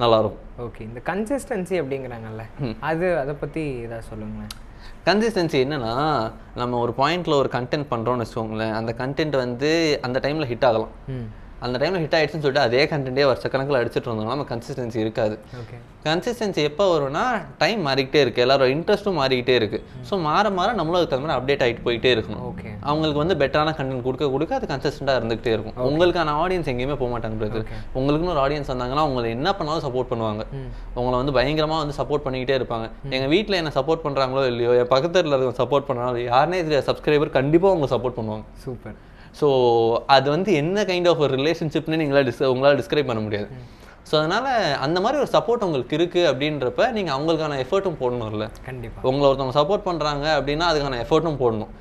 நல்லா 0.00 0.18
இருக்கும் 0.22 0.44
ஓகே 0.64 0.82
இந்த 0.88 1.00
கன்சிஸ்டன்சி 1.10 1.76
அப்படிங்கிறாங்கல்ல 1.82 2.44
அது 2.88 3.06
அதை 3.18 3.34
பற்றி 3.42 3.62
ஏதாவது 3.86 4.08
சொல்லுங்களேன். 4.10 4.52
கன்சிஸ்டன்சி 5.06 5.58
என்னன்னா 5.64 5.92
நம்ம 6.60 6.78
ஒரு 6.84 6.92
பாயிண்ட்ல 6.98 7.34
ஒரு 7.42 7.50
கண்டென்ட் 7.52 7.90
பண்றோம்னு 7.92 8.24
வச்சுக்கோங்களேன் 8.24 8.74
அந்த 8.78 8.92
கண்டென்ட் 8.98 9.36
வந்து 9.44 9.70
அந்த 10.06 10.18
டைம்ல 10.24 10.48
ஹிட் 10.52 10.66
ஆகலாம். 10.68 10.94
அந்த 11.66 11.76
டைம்ல 11.82 12.00
ஹிட் 12.02 12.16
ஆயிடுச்சுன்னு 12.16 12.44
சொல்லிட்டு 12.44 12.66
அதே 12.66 12.82
கண்டென்ட்டே 12.90 13.24
வருஷக்கணக்கில் 13.30 13.78
அடிச்சிட்டு 13.78 14.08
இருந்தோம்னா 14.08 14.34
நம்ம 14.34 14.46
கன்சிஸ்டன்சி 14.50 14.98
இருக்காது. 15.04 15.36
கன்சிஸ்டன்சி 16.06 16.60
எப்போ 16.68 16.84
வரும்னா 16.92 17.22
டைம் 17.62 17.80
மாறிக்கிட்டே 17.86 18.20
இருக்கு. 18.24 18.42
எல்லாரோட 18.44 18.68
இன்ட்ரெஸ்ட்டும் 18.74 19.18
மாறிக்கிட்டே 19.20 19.54
இருக்கு. 19.60 19.78
ஸோ 20.08 20.16
மாற 20.26 20.50
மாற 20.58 20.68
நம்மளும் 20.80 21.00
அதுக்கு 21.00 21.22
மாதிரி 21.24 21.36
அப்டேட் 21.38 21.64
ஆகிட்டு 21.66 21.82
போயிட்டே 21.86 22.10
இருக்கணும். 22.16 22.44
ஓகே 22.50 22.68
அவங்களுக்கு 22.90 23.20
வந்து 23.22 23.36
பெட்டரான 23.42 23.72
கண்டென்ட் 23.78 24.06
கொடுக்க 24.06 24.28
கொடுக்க 24.34 24.58
அது 24.58 24.68
கன்சிஸ்டண்டாக 24.72 25.20
இருந்துகிட்டே 25.20 25.52
இருக்கும். 25.56 25.76
உங்களுக்கான 25.88 26.34
ஆடியன்ஸ் 26.44 26.70
எங்கேயுமே 26.74 26.98
போக 27.02 27.10
மாட்டாங்க 27.14 27.38
பிரதர் 27.42 27.66
உங்களுக்குன்னு 27.98 28.34
ஒரு 28.36 28.42
ஆடியன்ஸ் 28.44 28.72
வந்தாங்கன்னா 28.74 29.06
உங்களை 29.10 29.28
என்ன 29.38 29.48
பண்ணாலும் 29.58 29.84
சப்போர்ட் 29.88 30.10
பண்ணுவாங்க. 30.12 30.44
உங்களை 31.00 31.16
வந்து 31.22 31.36
பயங்கரமாக 31.38 31.82
வந்து 31.84 31.98
சப்போர்ட் 32.00 32.26
பண்ணிக்கிட்டே 32.28 32.56
இருப்பாங்க. 32.60 32.88
எங்கள் 33.16 33.32
வீட்டில் 33.34 33.60
என்ன 33.62 33.74
சப்போர்ட் 33.80 34.04
பண்ணுறாங்களோ 34.06 34.44
இல்லையோ 34.52 34.72
என் 34.80 34.92
பக்கத்தில் 34.94 35.34
இருக்க 35.34 35.60
சப்போர்ட் 35.64 35.88
பண்ணுறாங்களோ 35.90 36.24
யாருனே 36.32 36.62
தெரியாது. 36.68 36.88
சப்ஸ்கிரைபர் 36.92 37.36
கண்டிப்பாக 37.40 37.76
உங்களை 37.76 37.90
சப்போர்ட் 37.96 38.18
பண்ணுவாங்க. 38.20 38.46
சூப்பர் 38.66 38.98
ஸோ 39.40 39.48
அது 40.06 40.30
வந்து 40.30 40.52
என்ன 40.52 40.82
கைண்ட் 40.82 41.08
ஆஃப் 41.08 41.18
ஒரு 41.18 41.34
ரிலேஷன்ஷிப்னு 41.36 42.00
நீங்களால் 42.02 42.28
டிஸ் 42.28 42.42
உங்களால் 42.44 42.78
டிஸ்கிரைப் 42.80 43.10
பண்ண 43.10 43.22
முடியாது. 43.22 43.48
ஸோ 44.08 44.14
அதனால் 44.20 44.50
அந்த 44.84 44.98
மாதிரி 45.04 45.16
ஒரு 45.22 45.30
சப்போர்ட் 45.36 45.64
உங்களுக்கு 45.66 45.96
இருக்குது 45.98 46.28
அப்படின்றப்ப 46.30 46.82
நீங்கள் 46.96 47.14
அவங்களுக்கான 47.16 47.58
எஃபர்ட்டும் 47.64 47.98
போடணும்ல. 48.02 48.46
கண்டிப்பாக 48.68 49.08
உங்களை 49.10 49.26
ஒருத்தவங்க 49.30 49.56
சப்போர்ட் 49.60 49.86
பண்ணுறாங்க 49.88 50.26
அப்படின்னா 50.38 50.68
அதுக்கான 50.70 51.00
எஃபர்ட்டும் 51.04 51.40
போடணும். 51.42 51.72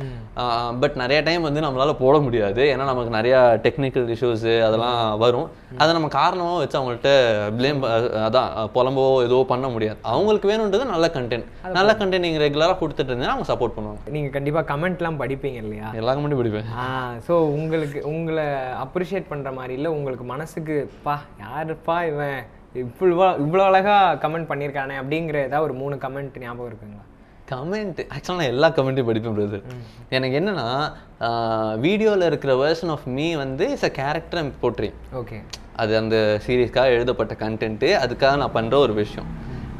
பட் 0.81 0.95
நிறைய 1.01 1.19
டைம் 1.27 1.45
வந்து 1.47 1.61
நம்மளால 1.65 1.93
போட 2.01 2.15
முடியாது. 2.25 2.63
ஏன்னா 2.73 2.87
நமக்கு 2.91 3.11
நிறைய 3.17 3.35
டெக்னிக்கல் 3.65 4.09
இஷ்யூஸு 4.15 4.53
அதெல்லாம் 4.67 4.99
வரும். 5.23 5.47
அதை 5.81 5.89
நம்ம 5.97 6.09
காரணமாக 6.17 6.59
வச்சு 6.63 6.77
அவங்கள்ட்ட 6.79 7.13
ப்ளேம் 7.59 7.79
அதான் 8.25 8.51
புலம்போ 8.75 9.05
ஏதோ 9.27 9.39
பண்ண 9.53 9.67
முடியாது. 9.75 9.97
அவங்களுக்கு 10.13 10.51
வேணுன்றது 10.51 10.85
நல்ல 10.93 11.07
கண்டென்ட் 11.15 11.47
நல்ல 11.77 11.93
கண்டென்ட் 12.01 12.25
நீங்கள் 12.27 12.45
ரெகுலராக 12.45 12.77
கொடுத்துட்டு 12.81 13.09
இருந்தீங்கன்னா 13.11 13.37
அவங்க 13.37 13.49
சப்போர்ட் 13.53 13.75
பண்ணுவாங்க. 13.77 14.13
நீங்கள் 14.17 14.35
கண்டிப்பாக 14.37 14.65
கமெண்ட்லாம் 14.73 15.21
படிப்பீங்க 15.23 15.59
இல்லையா? 15.65 15.87
எல்லாருக்கும் 16.01 16.27
மட்டும் 16.27 16.41
பிடிப்பேன். 16.43 16.69
ஆ 16.83 16.85
ஸோ 17.29 17.33
உங்களுக்கு 17.61 17.99
உங்களை 18.13 18.45
அப்ரிஷியேட் 18.85 19.31
பண்ணுற 19.31 19.51
மாதிரி 19.59 19.75
இல்லை 19.79 19.91
உங்களுக்கு 19.97 20.27
மனசுக்கு 20.33 20.77
பா 21.07 21.17
யாருப்பா 21.45 21.97
இவன் 22.11 22.16
இவ்வளோ 22.81 23.27
இவ்வளோ 23.43 23.63
அழகாக 23.69 24.17
கமெண்ட் 24.23 24.49
பண்ணியிருக்கானே 24.49 24.95
அப்படிங்கிற 25.01 25.37
ஏதாவது 25.49 25.67
ஒரு 25.67 25.75
மூணு 25.81 25.95
கமெண்ட் 26.05 26.41
ஞாபகம் 26.45 26.69
இருக்குங்களா? 26.69 27.03
கமெண்ட் 27.51 27.99
ஆக்சுவலாக 28.13 28.39
நான் 28.39 28.53
எல்லா 28.53 28.67
கமெண்ட்டையும் 28.77 29.09
படிப்பேன் 29.09 29.35
பிரதர் 29.37 29.65
எனக்கு 30.15 30.37
என்னன்னா 30.39 30.65
வீடியோவில் 31.85 32.27
இருக்கிற 32.29 32.53
வேர்ஷன் 32.63 32.91
ஆஃப் 32.95 33.05
மீ 33.17 33.27
வந்து 33.43 33.65
இஸ் 33.75 33.87
அ 33.89 33.91
கேரக்டர் 33.99 34.51
போட்டுறேன் 34.63 34.97
ஓகே 35.21 35.39
அது 35.81 35.93
அந்த 36.01 36.15
சீரீஸ்க்காக 36.45 36.95
எழுதப்பட்ட 36.97 37.33
கண்டென்ட்டு 37.43 37.89
அதுக்காக 38.03 38.37
நான் 38.41 38.55
பண்ணுற 38.57 38.77
ஒரு 38.85 38.93
விஷயம். 39.03 39.29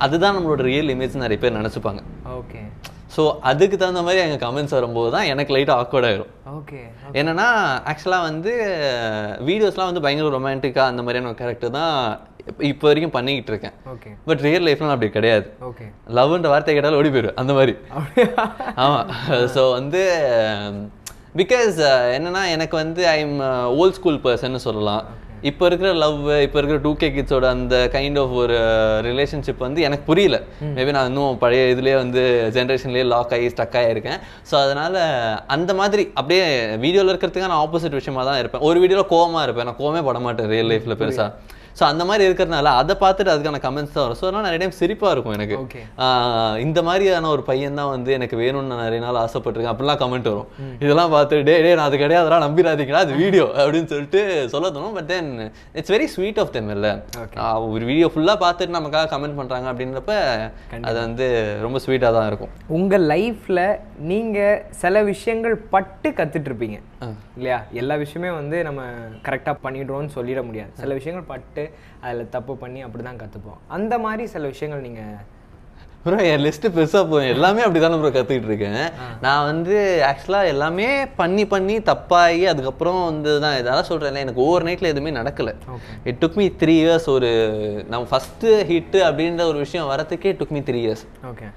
அதுதான் 0.06 0.36
நம்மளோட 0.38 0.64
ரியல் 0.72 0.94
இமேஜ் 0.94 1.22
நிறைய 1.24 1.40
பேர் 1.44 1.58
நினச்சிப்பாங்க. 1.60 2.02
ஓகே 2.40 2.62
ஸோ 3.18 3.24
அதுக்கு 3.50 3.76
தகுந்த 3.82 4.02
மாதிரி 4.08 4.22
எங்கள் 4.24 4.42
கமெண்ட்ஸ் 4.46 4.76
வரும்போது 4.78 5.10
தான் 5.18 5.28
எனக்கு 5.34 5.54
லைட்டாக 5.56 5.82
ஆக்வர்ட் 5.84 6.08
ஆயிரும். 6.10 6.32
ஓகே 6.58 6.80
என்னன்னா 7.20 7.48
ஆக்சுவலாக 7.92 8.28
வந்து 8.30 8.52
வீடியோஸ்லாம் 9.50 9.90
வந்து 9.92 10.04
பயங்கர 10.06 10.34
ரொமான்டிக்காக 10.38 10.92
அந்த 10.92 11.04
மாதிரியான 11.06 11.32
ஒரு 11.32 11.40
கேரக்டர் 11.44 11.78
தான் 11.80 11.96
இப்போ 12.70 12.86
வரைக்கும் 12.88 13.16
பண்ணிக்கிட்டு 13.16 13.52
இருக்கேன். 13.54 13.76
ஓகே 13.94 14.10
பட் 14.28 14.44
ரியல் 14.48 14.66
லைஃப்லாம் 14.68 14.94
அப்படி 14.96 15.10
கிடையாது. 15.16 15.48
ஓகே 15.70 15.86
லவ்ன்ற 16.18 16.52
வார்த்தை 16.54 16.76
கேட்டாலும் 16.76 17.00
ஓடி 17.02 17.10
போயிடுவேன் 17.16 17.40
அந்த 17.42 17.54
மாதிரி. 17.58 17.74
ஆமாம் 18.84 19.08
ஸோ 19.56 19.64
வந்து 19.78 20.04
பிகாஸ் 21.42 21.80
என்னன்னா 22.18 22.44
எனக்கு 22.56 22.76
வந்து 22.84 23.02
I 23.16 23.18
am 23.26 23.40
old 23.82 23.98
school 24.00 24.22
person 24.28 24.66
சொல்லலாம். 24.68 25.04
இப்போ 25.50 25.64
இருக்கிற 25.70 25.90
லவ் 26.04 26.20
இப்போ 26.46 26.58
இருக்கிற 26.60 26.78
டூ 26.86 26.92
கே 27.02 27.08
கிட்ஸோட 27.16 27.48
அந்த 27.56 27.76
கைண்ட் 27.96 28.20
ஆஃப் 28.22 28.34
ஒரு 28.44 28.56
ரிலேஷன்ஷிப் 29.08 29.66
வந்து 29.66 29.82
எனக்கு 29.88 30.06
புரியல. 30.10 30.38
மேபி 30.78 30.96
நான் 30.98 31.10
இன்னும் 31.12 31.38
பழைய 31.44 31.64
இதுலேயே 31.74 31.98
வந்து 32.04 32.24
ஜென்ரேஷன்லேயே 32.56 33.06
லாக் 33.14 33.34
ஆகி 33.38 33.50
ஸ்டக் 33.54 33.78
ஆகியிருக்கேன் 33.82 34.20
ஸோ 34.52 34.56
அதனால் 34.64 35.00
அந்த 35.58 35.74
மாதிரி 35.82 36.06
அப்படியே 36.22 36.46
வீடியோவில் 36.86 37.12
இருக்கிறதுக்கு 37.14 37.52
நான் 37.54 37.64
ஆப்போசிட் 37.66 38.00
விஷயமா 38.00 38.24
தான் 38.30 38.40
இருப்பேன். 38.42 38.66
ஒரு 38.70 38.80
வீடியோவில் 38.86 39.12
கோவமா 39.14 39.44
இருப்பேன். 39.48 39.70
நான் 39.70 39.80
கோவமே 39.84 40.04
பட 40.10 40.22
மாட்டேன் 40.28 40.52
ரியல் 40.56 40.72
லைஃப்பில் 40.74 41.00
பெருசாக 41.04 41.30
ஸோ 41.78 41.84
அந்த 41.92 42.04
மாதிரி 42.10 42.24
இருக்கிறதுனால 42.28 42.72
அதை 42.82 42.94
பார்த்துட்டு 43.04 43.32
அதுக்கான 43.34 43.62
கமெண்ட்ஸ் 43.66 43.96
தான் 43.96 44.04
வரும். 44.06 44.20
ஸோ 44.20 44.26
அதனால் 44.28 44.46
நிறைய 44.48 44.60
டைம் 44.62 44.78
சிரிப்பாக 44.80 45.12
இருக்கும் 45.16 45.36
எனக்கு. 45.38 45.58
இந்த 46.66 46.80
மாதிரியான 46.88 47.30
ஒரு 47.36 47.44
பையன் 47.50 47.80
தான் 47.80 47.92
வந்து 47.96 48.12
எனக்கு 48.18 48.36
வேணும்னு 48.44 48.72
நான் 48.72 48.84
நிறைய 48.88 49.02
நாள் 49.06 49.20
ஆசைப்பட்டிருக்கேன். 49.24 49.74
அப்படிலாம் 49.74 50.02
கமெண்ட் 50.04 50.30
வரும். 50.32 50.50
இதெல்லாம் 50.84 51.14
பார்த்து 51.16 51.42
டே 51.50 51.56
டே 51.66 51.74
நான் 51.80 51.90
அது 51.90 52.02
கிடையாது 52.04 52.24
அதெல்லாம் 52.24 52.46
நம்பிடாதீங்களா 52.48 53.04
அது 53.06 53.20
வீடியோ 53.24 53.46
அப்படின்னு 53.64 53.92
சொல்லிட்டு 53.94 54.22
சொல்ல 54.54 54.72
தோணும். 54.78 54.96
But 55.00 55.10
then 55.14 55.30
it's 55.80 55.94
very 55.96 56.08
sweet 56.16 56.42
of 56.44 56.54
them 56.58 56.72
இல்லை. 56.78 56.94
ஒரு 57.76 57.84
வீடியோ 57.92 58.10
ஃபுல்லாக 58.16 58.44
பார்த்துட்டு 58.46 58.78
நமக்காக 58.80 59.12
கமெண்ட் 59.14 59.38
பண்ணுறாங்க 59.42 59.70
அப்படின்றப்ப 59.74 60.16
அது 60.90 60.98
வந்து 61.06 61.28
ரொம்ப 61.68 61.80
ஸ்வீட்டாக 61.86 62.12
தான் 62.18 62.30
இருக்கும். 62.32 62.54
உங்கள் 62.80 63.08
லைஃப்பில் 63.14 63.64
நீங்கள் 64.12 64.62
சில 64.84 65.04
விஷயங்கள் 65.14 65.58
பட்டு 65.76 66.10
கத்துட்டு 66.20 66.50
இருப்பீங்க. 66.52 66.80
இல்லையா? 67.38 67.58
எல்லா 67.80 67.96
விஷயமே 68.04 68.30
வந்து 68.38 68.58
நம்ம 68.68 68.82
கரெக்டாக 69.26 69.58
பண்ணிடுறோம்னு 69.66 70.16
சொல்லிட 70.16 70.42
முடியாது. 70.48 70.72
சில 70.84 70.94
விஷயங்கள் 71.00 71.30
பட்டு 71.34 71.64
அதில் 72.04 72.34
தப்பு 72.36 72.56
பண்ணி 72.62 72.82
அப்படி 72.88 73.04
தான் 73.10 73.24
கற்றுப்போம் 73.24 73.60
அந்த 73.78 73.94
மாதிரி 74.06 74.26
சில 74.36 74.46
விஷயங்கள் 74.54 74.86
நீங்கள் 74.90 75.18
ப்ரோ 76.04 76.18
என் 76.32 76.44
லிஸ்ட்டு 76.46 76.72
பெருசாக 76.76 77.04
போகும். 77.12 77.30
எல்லாமே 77.32 77.62
அப்படி 77.64 77.80
தானே 77.84 77.96
ப்ரோ 78.02 78.10
கற்றுக்கிட்டு 78.16 78.50
இருக்கேன் 78.50 78.78
நான் 79.24 79.48
வந்து 79.50 79.78
ஆக்சுவலாக 80.10 80.52
எல்லாமே 80.52 80.86
பண்ணி 81.20 81.44
பண்ணி 81.54 81.76
தப்பாகி 81.90 82.44
அதுக்கப்புறம் 82.52 83.00
வந்து 83.10 83.32
தான் 83.46 83.58
இதெல்லாம் 83.62 83.90
சொல்கிறேன்ல 83.90 84.24
எனக்கு 84.26 84.44
ஓவர் 84.46 84.66
நைட்டில் 84.68 84.92
எதுவுமே 84.92 85.12
நடக்கலை. 85.20 85.54
It 86.10 86.20
took 86.24 86.38
me 86.42 86.46
three 86.62 86.76
years 86.84 87.08
ஒரு 87.16 87.32
நம்ம 87.92 88.04
ஃபஸ்ட்டு 88.12 88.54
ஹிட்டு 88.72 89.02
அப்படின்ற 89.08 89.46
ஒரு 89.52 89.60
விஷயம் 89.66 89.92
வரத்துக்கே 89.94 90.34
took 90.42 90.56
me 90.58 90.62
three 90.70 90.82
years 90.86 91.06
okay 91.32 91.50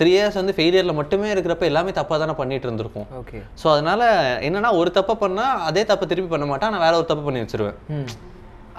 three 0.00 0.10
years 0.16 0.40
வந்து 0.40 0.54
ஃபெயிலியரில் 0.56 0.98
மட்டுமே 1.00 1.28
இருக்கிறப்ப 1.34 1.64
எல்லாமே 1.72 1.92
தப்பாக 1.98 2.18
தானே 2.22 2.34
பண்ணிட்டு 2.40 2.68
இருந்திருக்கோம். 2.68 3.08
ஓகே 3.20 3.38
ஸோ 3.60 3.66
அதனால 3.74 4.02
என்னன்னா 4.48 4.70
ஒரு 4.80 4.90
தப்பை 4.98 5.16
பண்ணால் 5.24 5.62
அதே 5.70 5.84
தப்பை 5.90 6.06
திருப்பி 6.12 6.32
பண்ண 6.32 6.46
மாட்டேன் 6.52 6.72
நான் 6.74 6.86
வேற 6.86 6.94
ஒரு 7.00 7.10
தப்பு 7.10 7.26
பண்ணி 7.26 7.42
வச்சிருவேன். 7.44 7.78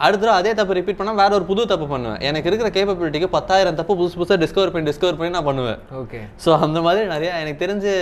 அடுத்த 0.03 0.21
தடவை 0.21 0.37
அதே 0.41 0.51
தப்பு 0.59 0.77
ரிப்பீட் 0.77 0.99
பண்ணால் 0.99 1.19
வேற 1.21 1.31
ஒரு 1.39 1.45
புது 1.49 1.65
தப்பு 1.71 1.85
பண்ணுவேன். 1.91 2.19
எனக்கு 2.29 2.49
இருக்கிற 2.49 2.69
கேப்பபிலிட்டிக்கு 2.77 3.29
பத்தாயிரம் 3.35 3.77
தப்பு 3.79 3.93
புதுசு 3.99 4.19
புதுசாக 4.19 4.39
டிஸ்கவர் 4.43 4.71
பண்ணி 4.73 4.89
டிஸ்கவர் 4.91 5.17
பண்ணி 5.19 5.31
நான் 5.37 5.49
பண்ணுவேன். 5.49 5.79
ஓகே 6.01 6.21
ஸோ 6.45 6.51
அந்த 6.65 6.79
மாதிரி 6.87 7.05
நிறைய 7.13 7.31
எனக்கு 7.43 7.63
தெரிஞ்சு 7.65 7.93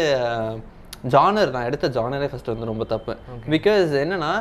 ஜானர் 1.13 1.53
நான் 1.55 1.67
எடுத்த 1.69 1.85
ஜானரே 1.95 2.27
ஃபர்ஸ்ட் 2.31 2.51
வந்து 2.51 2.69
ரொம்ப 2.71 2.83
தப்பு. 2.91 3.13
பிகாஸ் 3.53 3.93
என்னன்னா 4.03 4.33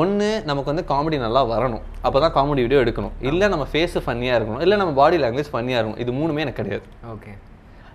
ஒன்று 0.00 0.28
நமக்கு 0.50 0.70
வந்து 0.72 0.84
காமெடி 0.92 1.16
நல்லா 1.24 1.42
வரணும். 1.50 1.82
அப்போ 2.06 2.18
தான் 2.24 2.34
காமெடி 2.36 2.62
வீடியோ 2.64 2.80
எடுக்கணும். 2.84 3.16
இல்லை 3.30 3.48
நம்ம 3.54 3.66
ஃபேஸு 3.72 4.00
ஃபன்னியாக 4.06 4.38
இருக்கணும். 4.38 4.62
இல்லை 4.66 4.78
நம்ம 4.82 4.94
பாடி 5.00 5.18
லாங்குவேஜ் 5.24 5.52
ஃபன்னியாக 5.54 5.80
இருக்கணும். 5.80 6.00
இது 6.04 6.12
மூணுமே 6.20 6.44
எனக்கு 6.46 6.60
கிடையாது. 6.62 6.86
ஓகே 7.14 7.34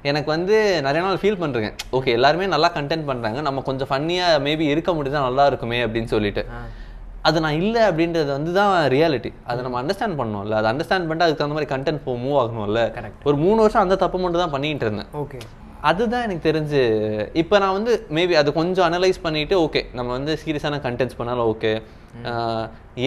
எனக்கு 0.09 0.29
வந்து 0.35 0.55
நிறைய 0.85 1.01
நாள் 1.05 1.19
ஃபீல் 1.23 1.41
பண்ணுறேன் 1.41 1.75
ஓகே 1.97 2.13
எல்லாருமே 2.17 2.45
நல்லா 2.53 2.69
கண்டென்ட் 2.77 3.05
பண்ணுறாங்க 3.09 3.41
நம்ம 3.47 3.63
கொஞ்சம் 3.67 3.89
ஃபன்னியாக 3.89 4.39
மேபி 4.45 4.65
இருக்க 4.75 4.93
முடியுதா 4.99 5.25
நல்லா 5.27 5.43
இருக்குமே 5.51 5.79
அப்படின்னு 5.87 6.11
சொல்லிட்டு. 6.15 6.43
அது 7.27 7.41
நான் 7.45 7.57
இல்லை 7.61 7.81
அப்படின்றது 7.89 8.29
வந்து 8.37 8.51
தான் 8.59 8.71
ரியாலிட்டி 8.95 9.31
அதை 9.49 9.59
நம்ம 9.65 9.79
அண்டர்ஸ்டாண்ட் 9.81 10.19
பண்ணணும்ல 10.19 10.57
அதை 10.59 10.69
அண்டர்ஸ்டாண்ட் 10.73 11.07
பண்ணிட்டு 11.07 11.25
அதுக்கு 11.25 11.41
தகுந்த 11.41 11.57
மாதிரி 11.57 11.71
கண்டென்ட் 11.73 12.03
போ 12.05 12.13
மூவ் 12.25 12.37
ஆகணும்ல. 12.43 12.83
ஒரு 13.29 13.37
மூணு 13.45 13.59
வருஷம் 13.63 13.83
அந்த 13.85 13.97
தப்பு 14.03 14.19
மட்டும் 14.23 14.43
தான் 14.43 14.55
பண்ணிட்டு 14.55 14.87
இருந்தேன். 14.87 15.11
ஓகே 15.23 15.39
அதுதான் 15.89 16.25
எனக்கு 16.25 16.47
தெரிஞ்சு 16.47 16.81
இப்போ 17.41 17.55
நான் 17.61 17.75
வந்து 17.77 17.91
மேபி 18.15 18.33
அது 18.41 18.49
கொஞ்சம் 18.57 18.87
அனலைஸ் 18.87 19.19
பண்ணிட்டு 19.23 19.55
ஓகே 19.65 19.81
நம்ம 19.97 20.09
வந்து 20.17 20.33
சீரியஸான 20.41 20.79
கண்டென்ட்ஸ் 20.83 21.17
பண்ணாலும் 21.19 21.49
ஓகே 21.53 21.71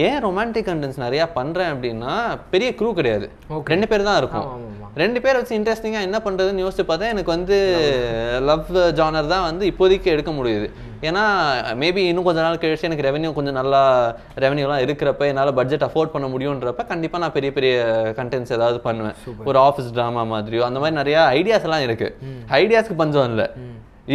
ஏன் 0.05 0.19
ரொமான்டிக் 0.25 0.67
கண்டென்ட்ஸ் 0.69 1.03
நிறையா 1.03 1.25
பண்ணுறேன் 1.37 1.71
அப்படின்னா 1.73 2.13
பெரிய 2.53 2.69
க்ரூ 2.79 2.89
கிடையாது. 2.99 3.25
ரெண்டு 3.73 3.87
பேர் 3.89 4.07
தான் 4.07 4.19
இருக்கும். 4.21 4.47
ரெண்டு 5.01 5.19
பேர் 5.23 5.37
வச்சு 5.39 5.57
இன்ட்ரெஸ்டிங்காக 5.59 6.07
என்ன 6.07 6.17
பண்ணுறதுன்னு 6.25 6.63
யோசிச்சு 6.63 6.85
பார்த்தா 6.89 7.11
எனக்கு 7.13 7.31
வந்து 7.35 7.57
லவ் 8.49 8.71
ஜானர் 8.99 9.31
தான் 9.33 9.47
வந்து 9.49 9.63
இப்போதைக்கு 9.71 10.09
எடுக்க 10.15 10.31
முடியுது. 10.39 10.67
ஏன்னா 11.01 11.23
மேபி 11.81 12.01
இன்னும் 12.09 12.27
கொஞ்ச 12.27 12.41
நாள் 12.41 12.59
கழிச்சு 12.63 12.87
எனக்கு 12.89 13.07
ரெவன்யூ 13.07 13.29
கொஞ்சம் 13.33 13.57
நல்லா 13.59 13.81
ரெவன்யூலாம் 14.43 14.83
இருக்கிறப்ப 14.85 15.25
என்னால் 15.31 15.53
பட்ஜெட் 15.59 15.85
அஃபோர்ட் 15.87 16.13
பண்ண 16.13 16.27
முடியுன்றப்ப 16.33 16.85
கண்டிப்பாக 16.91 17.21
நான் 17.23 17.35
பெரிய 17.37 17.51
பெரிய 17.57 17.73
கண்டென்ட்ஸ் 18.19 18.55
ஏதாவது 18.57 18.79
பண்ணுவேன். 18.87 19.17
ஒரு 19.49 19.59
ஆஃபீஸ் 19.67 19.93
ட்ராமா 19.97 20.23
மாதிரியோ 20.33 20.63
அந்த 20.69 20.79
மாதிரி 20.79 20.99
நிறைய 21.01 21.17
ஐடியாஸ் 21.39 21.67
எல்லாம் 21.69 21.85
இருக்கு. 21.87 22.09
ஐடியாஸ்க்கு 22.61 23.01
பஞ்சம் 23.01 23.29
இல்லை. 23.31 23.47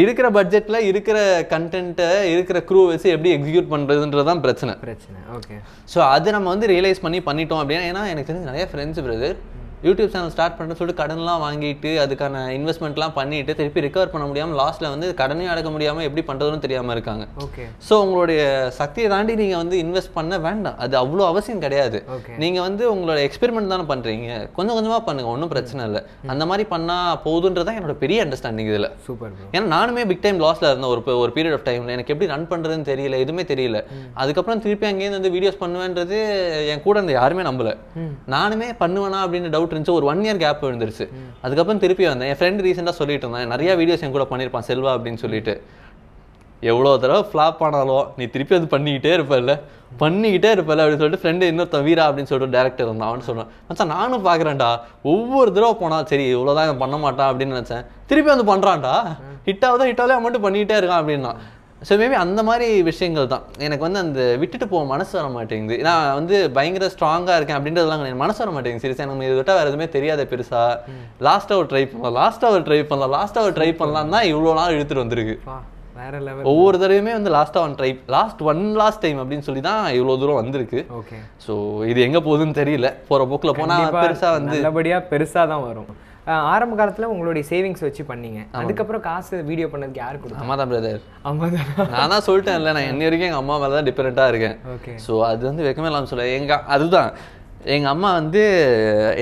இருக்கிற 0.01 0.27
பட்ஜெட்ல 0.31 0.79
இருக்கிற 0.91 1.19
கண்டென்ட்டை 1.53 2.09
இருக்கிற 2.33 2.59
க்ரூ 2.69 2.81
வச்சு 2.91 3.09
எப்படி 3.15 3.31
எக்ஸிக்யூட் 3.37 3.73
பண்றதுன்றது 3.73 4.25
தான் 4.29 4.43
பிரச்சனை. 4.45 4.75
பிரச்சனை. 4.87 5.19
ஓகே. 5.37 5.57
ஸோ 5.95 5.99
அது 6.17 6.33
நம்ம 6.37 6.49
வந்து 6.49 6.67
ரியலைஸ் 6.75 7.05
பண்ணி 7.07 7.21
பண்ணிட்டோம் 7.31 7.63
அப்படின்னா 7.63 7.89
ஏன்னா 7.93 8.05
எனக்கு 8.13 8.31
தெரிஞ்சு 8.33 8.51
நிறைய 8.51 8.67
friends 8.73 9.03
brother 9.07 9.39
YouTube 9.87 10.11
channel 10.15 10.33
start 10.33 10.55
பண்ணுறேன்னு 10.57 10.79
சொல்லிட்டு 10.79 11.01
கடன்லாம் 11.03 11.43
வாங்கிட்டு 11.45 11.91
அதுக்கான 12.03 12.41
இன்வெஸ்ட்மெண்ட்லாம் 12.57 13.15
பண்ணிட்டு 13.19 13.53
திருப்பி 13.61 13.85
ரிகவர் 13.85 14.11
பண்ண 14.15 14.25
முடியாமல் 14.31 14.59
லாஸ்ட்டில் 14.61 14.89
வந்து 14.95 15.07
கடனையும் 15.21 15.53
அடக்க 15.53 15.69
முடியாமல் 15.75 16.07
எப்படி 16.09 16.23
பண்ணுறதுன்னு 16.31 16.65
தெரியாமல் 16.65 16.95
இருக்காங்க. 16.97 17.25
ஓகே 17.45 17.65
ஸோ 17.87 17.95
உங்களுடைய 18.05 18.41
சக்தியை 18.81 19.07
தாண்டி 19.13 19.35
நீங்கள் 19.43 19.61
வந்து 19.63 19.77
இன்வெஸ்ட் 19.85 20.13
பண்ண 20.19 20.39
வேண்டாம். 20.47 20.77
அது 20.87 20.97
அவ்வளோ 21.03 21.27
அவசியம் 21.33 21.63
கிடையாது. 21.65 22.01
நீங்கள் 22.43 22.65
வந்து 22.67 22.85
உங்களோட 22.95 23.19
எக்ஸ்பெரிமெண்ட் 23.29 23.73
தானே 23.75 23.87
பண்ணுறீங்க 23.93 24.29
கொஞ்சம் 24.59 24.77
கொஞ்சமாக 24.79 25.03
பண்ணுங்க. 25.09 25.31
ஒன்றும் 25.35 25.53
பிரச்சனை 25.55 25.87
இல்லை. 25.89 26.03
அந்த 26.35 26.47
மாதிரி 26.51 26.67
பண்ணால் 26.75 27.17
போதுன்றதான் 27.27 27.79
என்னோட 27.81 27.97
பெரிய 28.05 28.27
அண்டர்ஸ்டாண்டிங் 28.27 28.71
இதில். 28.73 28.89
சூப்பர் 29.09 29.33
ப்ரோ 29.39 29.49
ஏன்னா 29.55 29.67
நானுமே 29.77 30.05
பிக் 30.13 30.23
டைம் 30.27 30.43
லாஸ்ல 30.47 30.71
இருந்தேன் 30.71 30.93
ஒரு 30.95 31.17
ஒரு 31.23 31.33
பீரியட் 31.39 31.57
ஆஃப் 31.59 31.67
டைம்ல 31.71 31.97
எனக்கு 31.97 32.15
எப்படி 32.17 32.31
ரன் 32.35 32.49
பண்றதுன்னு 32.53 32.89
தெரியல 32.93 33.23
எதுவுமே 33.25 33.47
தெரியல. 33.55 33.81
அதுக்கப்புறம் 34.23 34.63
திருப்பி 34.67 34.89
அங்கேயிருந்து 34.93 35.21
வந்து 35.21 35.35
வீடியோஸ் 35.39 35.61
பண்ணுவேன்றது 35.65 36.19
என் 36.75 36.87
கூட 36.87 36.97
இருந்த 36.99 37.17
யாருமே 37.21 37.43
நம்பல. 37.51 37.75
நானுமே 38.37 38.71
பண்ணுவேனா 38.85 39.21
அப்படின்னு 39.25 39.55
டவுட் 39.57 39.69
இருந்துச்சு. 39.73 39.97
ஒரு 39.99 40.07
ஒன் 40.13 40.23
இயர் 40.27 40.43
கேப் 40.45 40.65
விழுந்துருச்சு. 40.65 41.07
அதுக்கப்புறம் 41.43 41.83
திருப்பி 41.85 42.07
வந்தேன். 42.07 42.31
என் 42.33 42.41
ஃப்ரெண்ட் 42.41 42.65
ரீசெண்டாக 42.67 42.99
சொல்லிட்டு 43.03 43.27
இருந்தேன். 43.27 43.53
நிறைய 43.55 43.77
வீடியோஸ் 43.83 44.05
என் 44.07 44.17
கூட 44.17 44.27
பண்ணியிருப்பான் 44.33 44.69
செல்வா 44.71 44.93
அப்படின்னு 44.97 45.23
சொல்லிட்டு. 45.27 45.55
எவ்வளோ 46.71 46.91
தடவை 47.03 47.21
ஃப்ளாப் 47.29 47.61
ஆனாலும் 47.67 48.09
நீ 48.17 48.25
திருப்பி 48.33 48.55
அது 48.57 48.67
பண்ணிக்கிட்டே 48.73 49.13
இருப்பல்ல. 49.19 49.53
பண்ணிக்கிட்டே 50.01 50.49
இருப்பல்ல 50.55 50.83
அப்படின்னு 50.83 51.03
சொல்லிட்டு 51.03 51.23
ஃப்ரெண்டு 51.23 51.45
இன்னொருத்தன் 51.51 51.87
வீரா 51.87 52.03
அப்படின்னு 52.09 52.31
சொல்லிட்டு 52.33 52.57
டேரக்டர் 52.57 52.87
இருந்தான். 52.89 53.09
அவன் 53.11 53.25
சொன்னான் 53.29 53.49
மச்சான் 53.69 53.93
நானும் 53.95 54.27
பார்க்குறேன்டா 54.27 54.69
ஒவ்வொரு 55.13 55.51
தடவை 55.53 55.73
போனா 55.81 55.99
சரி 56.11 56.27
இவ்வளோதான் 56.35 56.83
பண்ண 56.83 56.97
மாட்டான் 57.05 57.31
அப்படின்னு 57.31 57.57
நினச்சேன். 57.59 57.87
திருப்பி 58.11 58.31
வந்து 58.35 58.49
பண்ணுறான்டா 58.53 58.95
ஹிட்டாவதா 59.49 59.89
ஹிட்டாவே 59.91 60.21
மட்டும் 60.27 60.45
பண்ணிக்கிட்டே 60.45 60.77
இருக்கான் 60.81 61.01
அப்படின்னா. 61.03 61.33
ஸோ 61.89 61.93
மேபி 62.01 62.17
அந்த 62.23 62.41
மாதிரி 62.49 62.67
விஷயங்கள் 62.89 63.31
தான். 63.33 63.45
எனக்கு 63.67 63.85
வந்து 63.87 64.01
அந்த 64.05 64.21
விட்டுட்டு 64.41 64.67
போக 64.73 64.83
மனசு 64.93 65.13
வர 65.19 65.29
மாட்டேங்குது. 65.37 65.77
நான் 65.89 66.07
வந்து 66.19 66.37
பயங்கர 66.57 66.89
ஸ்ட்ராங்காக 66.95 67.37
இருக்கேன் 67.39 67.59
அப்படின்றதெல்லாம் 67.59 68.05
எனக்கு 68.05 68.23
மனசு 68.25 68.41
வர 68.43 68.53
மாட்டேங்குது. 68.57 68.85
சரி 68.85 69.09
நம்ம 69.11 69.25
இதை 69.29 69.35
விட்டால் 69.39 69.59
வேறு 69.59 69.71
எதுவுமே 69.71 69.89
தெரியாத 69.97 70.25
பெருசா. 70.33 70.63
லாஸ்ட்டாக 71.29 71.61
ஒரு 71.63 71.69
ட்ரை 71.73 71.85
பண்ணலாம். 71.93 72.17
லாஸ்ட்டாக 72.21 72.57
ஒரு 72.59 72.65
ட்ரை 72.69 72.81
பண்ணலாம். 72.91 73.15
லாஸ்ட்டாக 73.19 73.49
ஒரு 73.49 73.55
ட்ரை 73.59 73.71
பண்ணலாம் 73.81 74.15
தான் 74.17 74.27
இவ்வளோ 74.33 74.55
நாள் 74.61 74.75
இழுத்துட்டு 74.77 75.05
வந்திருக்கு. 75.05 75.37
பா 75.51 75.59
வேற 76.01 76.19
லெவல் 76.27 76.47
ஒவ்வொரு 76.51 76.77
தடவையுமே 76.83 77.15
வந்து 77.17 77.31
லாஸ்ட்டாக 77.37 77.67
one 77.69 77.79
try 77.79 77.91
last 78.17 78.43
one 78.51 78.63
last 78.83 79.03
time 79.05 79.19
அப்படின்னு 79.23 79.47
சொல்லி 79.49 79.63
தான் 79.71 79.83
இவ்வளோ 79.97 80.15
தூரம் 80.21 80.41
வந்திருக்கு. 80.43 80.83
ஓகே 81.01 81.17
ஸோ 81.47 81.55
இது 81.93 82.01
எங்கே 82.09 82.23
போகுதுன்னு 82.29 82.61
தெரியல. 82.61 82.91
போகிற 83.09 83.27
போக்கில் 83.33 83.59
போனால் 83.61 83.99
பெருசாக 84.03 84.37
வந்து 84.39 84.57
நல்லபடியா 84.61 85.01
பெருசா 85.11 85.43
தான் 85.55 85.67
வரும். 85.69 85.91
ஆரம்ப 86.53 86.75
காலத்துல 86.81 87.09
உங்களுடைய 87.13 87.43
சேவிங்ஸ் 87.51 87.85
வச்சு 87.87 88.03
பண்ணீங்க. 88.11 88.41
அதுக்கப்புறம் 88.61 89.03
காசு 89.09 89.35
வீடியோ 89.51 89.67
பண்ணதுக்கு 89.73 90.03
யாரு 90.05 90.17
கொடுத்தா? 90.23 90.43
அம்மா 90.45 90.57
தான் 90.61 90.71
பிரதர் 90.73 91.03
அம்மா 91.31 91.47
தான் 91.55 91.69
நான் 91.97 92.13
தான் 92.15 92.25
சொல்லிட்டேன் 92.29 92.59
இல்லை 92.61 92.73
நான் 92.77 92.89
இன்ன 92.93 93.05
வரைக்கும் 93.09 93.29
எங்கள் 93.31 93.43
அம்மா 93.43 93.57
மேலே 93.63 93.75
தான் 93.79 93.89
டிஃபரெண்ட்டாக 93.91 94.33
இருக்கேன். 94.33 94.57
ஓகே 94.75 94.95
ஸோ 95.07 95.13
அது 95.31 95.43
வந்து 95.51 95.67
வெக்கமே 95.69 95.91
இல்லாமல் 95.91 96.13
சொல்ல 96.13 96.27
எங்கள் 96.39 96.65
அதுதான். 96.77 97.11
எங்கள் 97.77 97.93
அம்மா 97.95 98.11
வந்து 98.19 98.43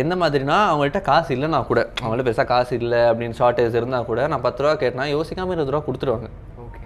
எந்த 0.03 0.15
மாதிரினா 0.23 0.57
அவங்கள்ட்ட 0.71 1.01
காசு 1.11 1.31
இல்லைனா 1.37 1.61
கூட 1.71 1.81
அவங்கள்ட்ட 2.01 2.27
பெருசாக 2.29 2.49
காசு 2.53 2.73
இல்லை 2.83 3.01
அப்படின்னு 3.11 3.39
ஷார்ட்டேஜ் 3.41 3.79
இருந்தால் 3.81 4.09
கூட 4.11 4.27
நான் 4.33 4.45
பத்து 4.47 4.63
ரூபா 4.65 4.75
கேட்டேன்னா 4.83 5.07
யோசிக்காமல் 5.17 5.55
இருபது 5.57 5.75
ரூபா 5.75 5.83
கொடுத்துருவாங்க. 5.87 6.29
ஓகே 6.67 6.85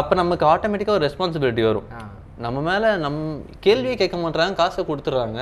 அப்போ 0.00 0.14
நமக்கு 0.22 0.46
ஆட்டோமேட்டிக்காக 0.52 0.98
ஒரு 0.98 1.06
ரெஸ்பான்சிபிலிட்டி 1.08 1.64
வரும். 1.70 1.88
நம்ம 2.44 2.60
மேலே 2.68 2.88
நம் 3.04 3.20
கேள்வியே 3.64 3.96
கேட்க 4.00 4.16
மாட்டாங்க 4.22 4.60
காசை 4.60 4.84
கொடுத்துட்றாங்க. 4.90 5.40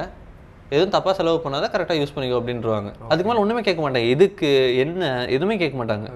எதுவும் 0.75 0.95
தப்பாக 0.97 1.15
செலவு 1.19 1.39
பண்ணாத 1.45 1.71
கரெக்டாக 1.75 1.99
யூஸ் 2.01 2.15
பண்ணிக்கோ 2.17 2.41
அப்படின்றவாங்க. 2.41 2.91
அதுக்கு 3.13 3.29
மேலே 3.31 3.43
ஒன்றுமே 3.45 3.63
கேட்க 3.69 3.81
மாட்டாங்க. 3.85 4.09
எதுக்கு 4.17 4.51
என்ன 4.85 5.13
எதுவுமே 5.37 5.57
கேட்க 5.63 5.77
மாட்டாங்க. 5.83 6.09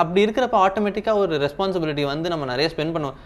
அப்படி 0.00 0.20
இருக்கிறப்ப 0.26 0.56
ஆட்டோமேட்டிக்காக 0.66 1.24
ஒரு 1.24 1.34
ரெஸ்பான்சிபிலிட்டி 1.46 2.04
வந்து 2.12 2.32
நம்ம 2.34 2.46
நிறைய 2.52 2.68
ஸ்பெண்ட் 2.74 2.94
பண்ணுவோம். 2.96 3.18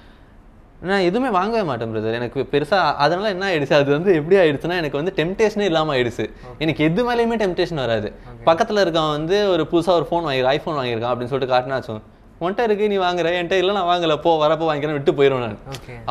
நான் 0.90 1.04
எதுவுமே 1.08 1.28
வாங்கவே 1.36 1.64
மாட்டேன் 1.68 1.90
பிரதர் 1.92 2.16
எனக்கு 2.18 2.40
பெருசாக 2.52 2.94
அதனால 3.04 3.26
என்ன 3.34 3.44
ஆயிடுச்சு? 3.50 3.74
அது 3.80 3.90
வந்து 3.96 4.10
எப்படி 4.20 4.36
ஆயிடுச்சுன்னா 4.40 4.78
எனக்கு 4.82 4.98
வந்து 5.00 5.12
டெம்டேஷனே 5.18 5.66
இல்லாமல் 5.70 5.94
ஆயிடுச்சு. 5.96 6.24
எனக்கு 6.64 6.84
எது 6.88 7.02
மேலேயுமே 7.08 7.36
டெம்டேஷன் 7.42 7.82
வராது. 7.84 8.08
பக்கத்தில் 8.48 8.82
இருக்கவன் 8.84 9.14
வந்து 9.18 9.36
ஒரு 9.52 9.64
புதுசாக 9.72 9.98
ஒரு 10.00 10.06
ஃபோன் 10.08 10.26
வாங்கி 10.28 10.42
ஐஃபோன் 10.54 10.78
வாங்கியிருக்கான் 10.80 11.12
அப்படின்னு 11.14 11.32
சொல்லிட்டு 11.32 11.54
காட்டினாச்சும். 11.54 12.02
உன்ட்ட 12.46 12.66
இருக்கு 12.68 12.90
நீ 12.92 12.96
வாங்குற. 13.04 13.32
என்கிட்ட 13.38 13.58
இல்லை 13.62 13.72
நான் 13.78 13.90
வாங்கல. 13.90 14.16
போ 14.24 14.30
வரப்போ 14.42 14.66
வாங்கிக்கிறேன் 14.68 14.98
விட்டு 14.98 15.12
போயிடுவேன் 15.18 15.44
நான். 15.46 15.58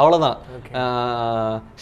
அவ்வளோதான் 0.01 0.37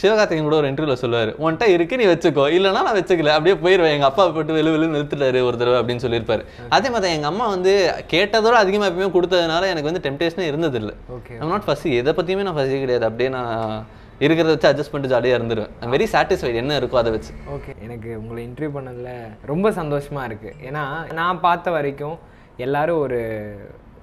சிவகார்த்திகன் 0.01 0.47
கூட 0.47 0.57
ஒரு 0.61 0.69
இன்டர்வியூல 0.71 0.97
சொல்லுவார் 1.03 1.31
உன்கிட்ட 1.43 1.67
இருக்கு 1.75 1.99
நீ 2.01 2.07
வச்சுக்கோ. 2.11 2.45
இல்லைன்னா 2.57 2.83
நான் 2.87 2.97
வச்சுக்கல. 2.99 3.35
அப்படியே 3.37 3.55
போயிடுவேன் 3.65 3.95
எங்க 3.97 4.07
அப்பா 4.09 4.25
போட்டு 4.37 4.57
வெளு 4.59 4.73
வெளு 4.75 4.93
நிறுத்திட்டாரு 4.95 5.41
ஒரு 5.49 5.59
தடவை 5.61 5.77
அப்படின்னு 5.81 6.05
சொல்லியிருப்பாரு. 6.05 6.43
அதே 6.77 6.89
மாதிரி 6.95 7.15
எங்க 7.17 7.29
அம்மா 7.33 7.47
வந்து 7.55 7.73
கேட்டதோட 8.15 8.57
அதிகமாக 8.63 8.89
எப்பயுமே 8.91 9.13
கொடுத்ததுனால 9.17 9.69
எனக்கு 9.73 9.91
வந்து 9.91 10.05
டெம்டேஷனே 10.07 10.47
இருந்தது 10.51 10.79
இல்லை 10.81 10.95
ஓகே 11.17 11.39
ஐம் 11.41 11.53
நாட் 11.53 11.67
ஃபஸ்ட் 11.69 11.87
எதை 12.01 12.13
பற்றியுமே 12.19 12.45
நான் 12.47 12.59
ஃபஸ்ட் 12.59 12.83
கிடையாது. 12.83 13.07
அப்படியே 13.09 13.31
நான் 13.37 13.97
இருக்கிறத 14.25 14.53
வச்சு 14.53 14.69
அட்ஜஸ்ட் 14.69 14.91
பண்ணிட்டு 14.93 15.13
ஜாலியாக 15.13 15.39
இருந்துருவேன். 15.39 15.73
வெரி 15.93 16.05
சாட்டிஸ்ஃபைட் 16.13 16.61
என்ன 16.61 16.79
இருக்கோ 16.79 16.97
அதை 17.01 17.11
வச்சு. 17.15 17.31
ஓகே 17.55 17.73
எனக்கு 17.85 18.09
உங்களை 18.21 18.39
இன்டர்வியூ 18.47 18.71
பண்ணதில் 18.77 19.13
ரொம்ப 19.51 19.69
சந்தோஷமா 19.77 20.23
இருக்கு. 20.29 20.51
ஏன்னா 20.69 20.83
நான் 21.19 21.43
பார்த்த 21.45 21.71
வரைக்கும் 21.77 22.17
எல்லாரும் 22.65 23.01
ஒரு 23.05 23.19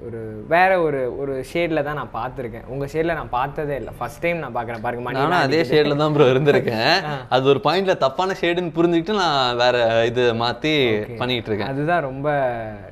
ஒரு 0.04 0.18
வேற 0.48 0.70
ஒரு 0.80 0.98
ஒரு 1.18 1.34
ஷேட்ல 1.50 1.82
தான் 1.84 1.98
நான் 2.00 2.12
பார்த்துருக்கேன். 2.16 2.64
உங்க 2.72 2.84
ஷேட்ல 2.92 3.14
நான் 3.18 3.30
பார்த்ததே 3.36 3.76
இல்லை. 3.80 3.92
ஃபர்ஸ்ட் 3.98 4.20
டைம் 4.24 4.42
நான் 4.44 4.56
பார்க்குறேன். 4.56 4.82
பாருங்க 4.84 5.12
நானும் 5.18 5.44
அதே 5.46 5.60
ஷேடில் 5.70 6.00
தான் 6.00 6.14
ப்ரோ 6.14 6.26
இருந்திருக்கேன். 6.32 6.90
அது 7.34 7.44
ஒரு 7.52 7.60
பாயிண்ட்ல 7.64 7.94
தப்பான 8.04 8.36
ஷேடுன்னு 8.40 8.74
புரிஞ்சுக்கிட்டு 8.78 9.14
நான் 9.20 9.56
வேற 9.56 9.76
இது 10.10 10.24
மாற்றி 10.34 10.72
பண்ணிக்கிட்டு 11.20 11.50
இருக்கேன். 11.50 11.70
அதுதான் 11.72 12.04
ரொம்ப 12.08 12.26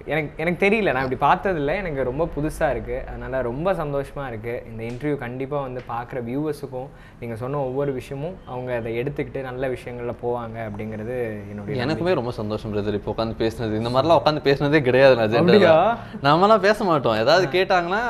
எனக்கு 0.07 0.31
எனக்கு 0.37 0.61
தெரியல. 0.67 0.93
நான் 0.93 1.07
இப்படி 1.07 1.21
பார்த்ததில்ல. 1.27 1.75
எனக்கு 1.83 2.09
ரொம்ப 2.11 2.27
புதுசா 2.37 2.69
இருக்கு. 2.71 2.97
அதனால 3.09 3.43
ரொம்ப 3.43 3.75
சந்தோஷமா 3.83 4.27
இருக்கு. 4.27 4.55
இந்த 4.71 4.83
இன்டர்வியூ 4.91 5.19
கண்டிப்பா 5.25 5.61
வந்து 5.61 5.83
பார்க்குற 5.93 6.23
வியூவர்ஸுக்கும் 6.31 6.89
நீங்க 7.21 7.37
சொன்ன 7.37 7.63
ஒவ்வொரு 7.69 7.93
விஷயமும் 7.93 8.37
அவங்க 8.47 8.73
அதை 8.77 8.93
எடுத்துக்கிட்டு 9.03 9.43
நல்ல 9.43 9.69
விஷயங்கள்ல 9.69 10.15
போவாங்க 10.25 10.59
அப்படிங்கிறது 10.69 11.19
என்னுடைய 11.51 11.83
எனக்குமே 11.85 12.19
ரொம்ப 12.21 12.35
சந்தோஷம் 12.41 12.73
பிரதர் 12.75 12.99
இப்போ 13.01 13.13
உட்காந்து 13.15 13.41
பேசுனது 13.45 13.81
இந்த 13.83 13.93
மாதிரிலாம் 13.95 14.23
உட்காந்து 14.23 14.47
பேசுனதே 14.49 14.83
கிடையாது 14.91 15.17
நான் 15.17 16.23
நாமெல்லாம் 16.27 16.67
பேச 16.67 16.79
மாட்டோம். 16.95 17.19
ஏதாவது 17.23 17.45
கேட்டாங்கன்னா 17.57 18.03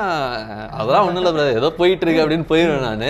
அதெல்லாம் 0.79 1.07
ஒண்ணும் 1.07 1.21
இல்லை 1.21 1.33
பிரதர் 1.35 1.59
ஏதோ 1.59 1.69
போயிட்டு 1.79 2.05
இருக்கு 2.05 2.23
அப்படின்னு 2.23 2.47
போயிடுவேன் 2.51 2.85
நான். 2.87 3.05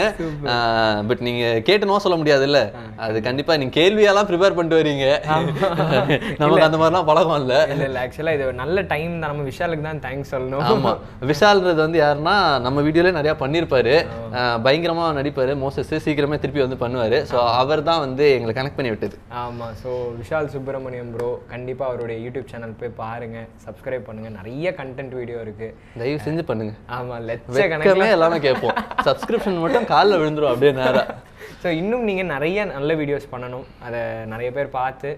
பட் 1.10 1.24
நீங்க 1.28 1.44
கேட்டு 1.70 1.90
நோ 1.90 1.98
சொல்ல 2.06 2.18
முடியாதுல்ல. 2.22 2.62
அது 3.06 3.18
கண்டிப்பா 3.28 3.58
நீங்க 3.62 3.74
கேள்வியெல்லாம் 3.80 4.30
ப்ரிப்பேர் 4.30 4.58
பண்ணிட்டு 4.58 4.80
வரீங்க. 4.82 5.08
நமக்கு 6.42 6.68
அந்த 6.68 6.78
மாதிரிலாம் 6.80 7.08
பழக்கம் 7.10 7.40
இல்லை. 7.42 7.60
இல்ல 7.74 7.86
இல்ல. 7.90 8.00
ஆக்சுவலா 8.06 8.34
இது 8.38 8.52
நல்ல 8.64 8.78
டைம் 8.94 9.14
தான். 9.16 9.32
நம்ம 9.32 9.46
விஷாலுக்கு 9.50 9.88
தான் 9.88 10.04
தேங்க்ஸ் 10.06 10.34
சொல்லணும். 10.34 10.64
ஆமா. 10.72 10.94
விஷால்ன்றது 11.32 11.80
வந்து 11.86 12.00
யாருன்னா 12.04 12.36
நம்ம 12.66 12.82
வீடியோல 12.88 13.12
நிறைய 13.20 13.34
பண்ணியிருப்பாரு 13.44 13.96
அஹ் 14.40 14.60
பயங்கரமா 14.66 15.06
நடிப்பாரு. 15.20 15.54
மோசஸ் 15.64 15.94
சீக்கிரமே 16.06 16.40
திருப்பி 16.44 16.64
வந்து 16.64 16.82
பண்ணுவாரு. 16.84 17.20
ஸோ 17.32 17.38
அவர் 17.62 17.88
தான் 17.90 18.04
வந்து 18.06 18.26
எங்களை 18.38 18.56
கனெக்ட் 18.58 18.80
பண்ணி 18.80 18.94
விட்டது. 18.94 19.16
ஆமா. 19.44 19.68
ஸோ 19.82 19.90
விஷால் 20.20 20.52
சுப்பிரமணியம் 20.56 21.12
ப்ரோ 21.16 21.30
கண்டிப்பா 21.54 21.86
அவருடைய 21.90 22.18
யூடியூப் 22.26 22.52
சேனல் 22.54 22.78
போய் 22.82 22.98
பாருங்க. 23.02 23.38
சப்ஸ்கிரைப் 23.66 24.08
பண்ணுங்க. 24.08 24.30
நிறைய 24.40 24.74
கண்டென்ட் 24.80 25.16
வீடியோ 25.20 25.38
இருக்கு. 25.66 26.00
தயவு 26.02 26.26
செஞ்சு 26.26 26.44
பண்ணுங்க. 26.50 26.74
ஆமா 26.98 27.18
லட்ச 27.30 28.10
எல்லாமே 28.18 28.40
கேட்போம். 28.48 28.76
சப்ஸ்கிரிப்ஷன் 29.10 29.64
மட்டும் 29.66 29.88
காலில் 29.94 30.20
விழுந்துரும் 30.24 30.54
அப்படியே 30.54 30.74
நேரா. 30.82 31.06
ஸோ 31.64 31.70
இன்னும் 31.82 32.08
நீங்க 32.10 32.24
நிறைய 32.36 32.66
நல்ல 32.76 32.92
வீடியோஸ் 33.00 33.32
பண்ணணும். 33.32 33.66
அதை 33.86 34.02
நிறைய 34.34 34.50
பேர் 34.58 34.76
பார்த்து 34.82 35.10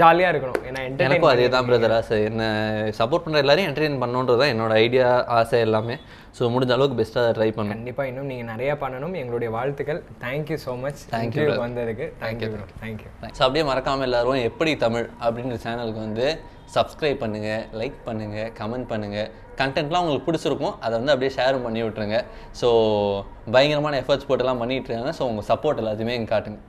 ஜாலியா 0.00 0.28
இருக்கணும். 0.32 0.60
ஏன்னா 0.68 0.80
எனக்கும் 1.06 1.30
அதே 1.30 1.46
தான் 1.54 1.66
பிரதர் 1.68 1.94
ஆசை. 1.96 2.18
என்ன 2.28 2.42
சப்போர்ட் 2.98 3.24
பண்ற 3.24 3.42
எல்லாரையும் 3.42 3.68
என்டர்டெயின் 3.70 3.98
பண்ணணுன்றது 4.02 4.40
தான் 4.42 4.52
என்னோட 4.52 4.72
ஐடியா 4.84 5.08
ஆசை 5.38 5.58
எல்லாமே. 5.66 5.96
ஸோ 6.36 6.48
முடிஞ்ச 6.54 6.72
அளவுக்கு 6.76 6.98
பெஸ்ட்டாக 7.00 7.34
ட்ரை 7.38 7.48
பண்ணும். 7.56 7.74
கண்டிப்பா 7.76 8.04
இன்னும் 8.10 8.30
நீங்க 8.32 8.44
நிறைய 8.52 8.72
பண்ணணும். 8.84 9.14
எங்களுடைய 9.22 9.50
வாழ்த்துக்கள். 9.56 10.00
Thank you 10.24 10.58
so 10.64 10.74
much 10.84 11.02
thank you. 11.14 11.46
வந்ததுக்கு. 11.64 12.06
Thank you 12.22 12.48
bro 12.54 12.68
thank you 12.84 13.10
so 13.38 13.42
அப்படியே 13.46 13.64
மறக்காம 13.70 14.06
எல்லாரும் 14.08 14.46
எப்படி 14.50 14.72
தமிழ் 14.84 15.06
அப்படின்ற 15.26 15.58
சேனலுக்கு 15.66 16.02
வந்து 16.06 16.28
சப்ஸ்கிரைப் 16.76 17.22
பண்ணுங்க 17.24 17.50
லைக் 17.82 18.00
பண்ணுங்க 18.08 18.38
கமெண்ட் 18.60 18.90
பண்ணுங்க. 18.94 19.18
கண்டென்ட்லாம் 19.60 20.02
உங்களுக்கு 20.04 20.28
பிடிச்சிருக்கும் 20.28 20.74
அதை 20.86 20.94
வந்து 20.98 21.12
அப்படியே 21.14 21.32
ஷேரும் 21.38 21.66
பண்ணி 21.66 21.82
விட்டுருங்க. 21.84 22.18
ஸோ 22.60 22.68
பயங்கரமான 23.54 24.00
எஃபர்ட்ஸ் 24.04 24.28
போட்டுலாம் 24.30 24.62
பண்ணிகிட்டு 24.62 24.90
இருக்காங்க. 24.90 25.14
ஸோ 25.20 25.24
உங்கள் 25.30 25.48
சப்போர்ட் 25.52 25.82
எல்லாத்தையுமே 25.84 26.16
இங்கே 26.20 26.30
காட்டுங்க. 26.34 26.60